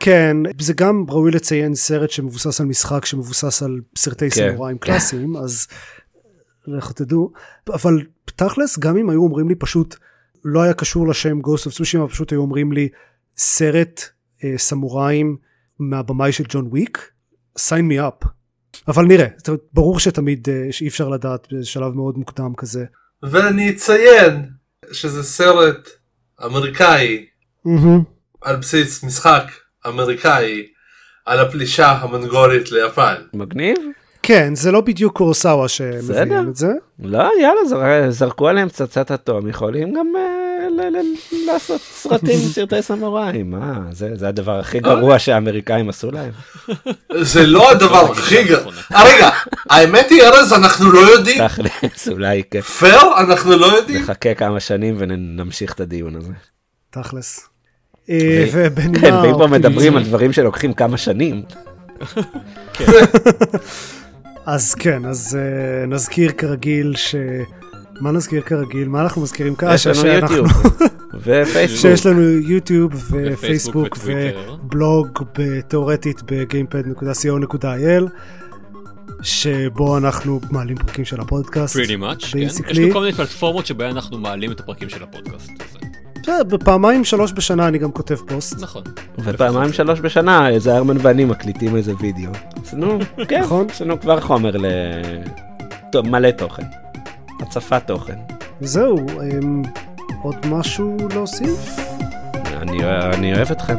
כן 0.00 0.36
זה 0.60 0.72
גם 0.72 1.04
ראוי 1.08 1.30
לציין 1.30 1.74
סרט 1.74 2.10
שמבוסס 2.10 2.60
על 2.60 2.66
משחק 2.66 3.04
שמבוסס 3.04 3.62
על 3.62 3.80
סרטי 3.96 4.30
כן. 4.30 4.50
סמוראים 4.52 4.78
קלאסיים 4.78 5.36
אז 5.36 5.66
לכו 6.66 6.92
תדעו 6.92 7.32
אבל 7.68 8.02
תכלס 8.24 8.78
גם 8.78 8.96
אם 8.96 9.10
היו 9.10 9.22
אומרים 9.22 9.48
לי 9.48 9.54
פשוט 9.54 9.96
לא 10.44 10.62
היה 10.62 10.74
קשור 10.74 11.08
לשם 11.08 11.40
Ghost 11.40 11.66
of 11.66 11.74
Tsushima 11.74 12.08
פשוט 12.08 12.32
היו 12.32 12.40
אומרים 12.40 12.72
לי 12.72 12.88
סרט 13.36 14.00
אה, 14.44 14.54
סמוראים 14.56 15.36
מהבמאי 15.78 16.32
של 16.32 16.44
ג'ון 16.48 16.66
וויק 16.66 17.10
sign 17.58 17.92
me 17.92 17.98
up 18.00 18.28
אבל 18.88 19.04
נראה 19.04 19.26
ברור 19.72 20.00
שתמיד 20.00 20.48
אה, 20.48 20.72
שאי 20.72 20.88
אפשר 20.88 21.08
לדעת 21.08 21.46
בשלב 21.52 21.94
מאוד 21.94 22.18
מוקדם 22.18 22.52
כזה. 22.56 22.84
ואני 23.22 23.70
אציין 23.70 24.50
שזה 24.92 25.22
סרט 25.22 25.88
אמריקאי 26.44 27.26
על 28.42 28.56
בסיס 28.56 29.04
משחק 29.04 29.44
אמריקאי 29.86 30.66
על 31.26 31.38
הפלישה 31.38 31.90
המונגולית 31.90 32.72
ליפן. 32.72 33.14
מגניב? 33.34 33.76
כן 34.22 34.54
זה 34.54 34.72
לא 34.72 34.80
בדיוק 34.80 35.16
קורוסאווה 35.16 35.64
בסדר. 35.64 36.14
שמביאים 36.14 36.48
את 36.48 36.56
זה 36.56 36.72
לא, 37.04 37.28
יאללה, 37.40 37.64
זר, 37.68 38.10
זרקו 38.10 38.48
עליהם 38.48 38.68
פצצת 38.68 39.10
אטום, 39.10 39.48
יכולים 39.48 39.94
גם 39.94 40.06
אה, 40.16 40.68
ל, 40.68 40.96
ל, 40.96 41.00
לעשות 41.46 41.80
סרטים 41.80 42.38
עם 42.42 42.48
סרטי 42.48 42.82
סמוראים, 42.82 43.50
מה, 43.50 43.80
זה, 43.90 44.10
זה 44.14 44.28
הדבר 44.28 44.58
הכי 44.58 44.80
גרוע 44.80 45.18
שהאמריקאים 45.18 45.88
עשו 45.88 46.10
להם. 46.10 46.30
זה 47.20 47.46
לא 47.46 47.70
הדבר 47.70 48.04
הכי 48.12 48.44
גרוע. 48.44 48.72
אה, 48.94 49.14
רגע, 49.14 49.30
האמת 49.70 50.10
היא 50.10 50.22
ארז 50.22 50.52
אנחנו 50.52 50.92
לא 50.92 51.00
יודעים. 51.00 51.48
תכלס, 51.48 52.08
אולי 52.08 52.42
כן. 52.50 52.60
פייר 52.60 53.20
אנחנו 53.20 53.56
לא 53.56 53.66
יודעים. 53.66 54.02
נחכה 54.02 54.34
כמה 54.34 54.60
שנים 54.60 54.94
ונמשיך 54.98 55.72
את 55.72 55.80
הדיון 55.80 56.16
הזה. 56.16 56.32
תכלס. 56.90 57.48
אה, 58.10 58.46
ובנימה 58.52 59.00
כן, 59.00 59.14
ואם 59.14 59.38
פה 59.38 59.46
מדברים 59.46 59.96
על 59.96 60.04
דברים 60.04 60.32
שלוקחים 60.32 60.72
כמה 60.72 60.96
שנים, 60.96 61.42
אז 64.46 64.74
כן, 64.74 65.04
אז 65.04 65.38
uh, 65.38 65.86
נזכיר 65.86 66.32
כרגיל 66.32 66.94
ש... 66.96 67.14
מה 68.00 68.12
נזכיר 68.12 68.40
כרגיל? 68.42 68.88
מה 68.88 69.02
אנחנו 69.02 69.22
מזכירים 69.22 69.54
ככה? 69.54 69.74
יש 69.74 69.86
לנו 69.86 69.96
שאנחנו- 69.96 70.36
יוטיוב. 70.36 70.48
ופייסבוק. 71.24 71.80
שיש 71.80 72.06
לנו 72.06 72.20
יוטיוב 72.22 72.92
ופייסבוק. 73.10 73.98
ובלוג 74.04 75.08
תאורטית 75.68 76.22
בגיימפד.co.il 76.26 78.08
שבו 79.22 79.98
אנחנו 79.98 80.40
מעלים 80.50 80.76
פרקים 80.76 81.04
של 81.04 81.20
הפודקאסט. 81.20 81.76
pretty 81.76 82.00
much, 82.02 82.32
כן. 82.32 82.38
יש 82.38 82.52
Basically. 82.52 82.80
לנו 82.80 82.92
כל 82.92 83.00
מיני 83.00 83.12
פלטפורמות 83.12 83.66
שבהן 83.66 83.90
אנחנו 83.90 84.18
מעלים 84.18 84.52
את 84.52 84.60
הפרקים 84.60 84.88
של 84.88 85.02
הפודקאסט 85.02 85.50
הזה. 85.50 85.78
בסדר, 86.22 86.42
בפעמיים 86.44 87.04
שלוש 87.04 87.32
בשנה 87.32 87.68
אני 87.68 87.78
גם 87.78 87.92
כותב 87.92 88.14
פוסט. 88.14 88.62
נכון. 88.62 88.82
ופעמיים 89.18 89.72
שלוש 89.72 90.00
בשנה 90.00 90.48
איזה 90.48 90.76
ארמן 90.76 90.96
ואני 91.00 91.24
מקליטים 91.24 91.76
איזה 91.76 91.92
וידאו. 92.00 92.30
אז 92.64 92.74
נו, 92.74 92.98
כן, 93.28 93.40
נכון. 93.40 93.66
יש 93.70 93.82
לנו 93.82 94.00
כבר 94.00 94.20
חומר 94.20 94.56
ל... 94.56 94.66
טוב, 95.92 96.08
מלא 96.08 96.30
תוכן. 96.30 96.62
הצפת 97.40 97.82
תוכן. 97.86 98.16
זהו, 98.60 98.98
אמ, 98.98 99.62
עוד 100.22 100.36
משהו 100.46 100.96
להוסיף? 101.14 101.80
אני 102.62 102.84
אני 102.84 103.34
אוהב 103.34 103.50
אתכם. 103.50 103.76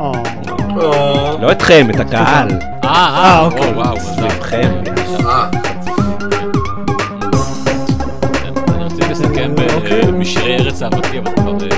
אה, 0.00 0.12
לא 1.40 1.52
אתכם, 1.52 1.86
את 1.94 2.00
הקהל. 2.00 2.48
אה, 2.84 2.88
אה, 2.88 3.40
אוקיי. 3.40 3.72
או, 3.72 3.76
וואו, 3.76 3.96
מזל. 3.96 5.71
משירי 10.12 10.54
ארץ 10.56 10.82
אהבתי, 10.82 11.18
אבל 11.18 11.32
כבר... 11.36 11.52
אה. 11.62 11.68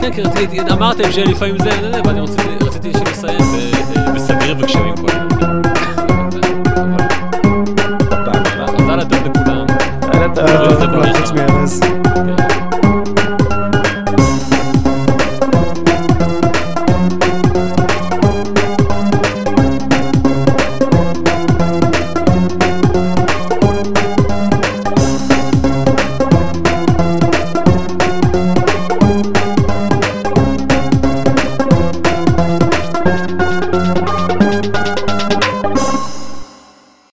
כן, 0.00 0.12
כי 0.12 0.22
רציתי, 0.22 0.60
אמרתם 0.72 1.12
שלפעמים 1.12 1.56
זה, 1.58 1.70
ואני 2.04 2.20
רציתי- 2.20 2.92
שנסיים 2.98 3.40
אה, 3.40 4.12
בסגריר 4.14 4.56
וגשמים 4.58 4.94
כל 4.96 5.06
הזמן. 5.10 5.62
אז 8.32 8.80
יאללה, 8.88 9.04
טוב 9.04 9.18
לכולם. 9.26 9.66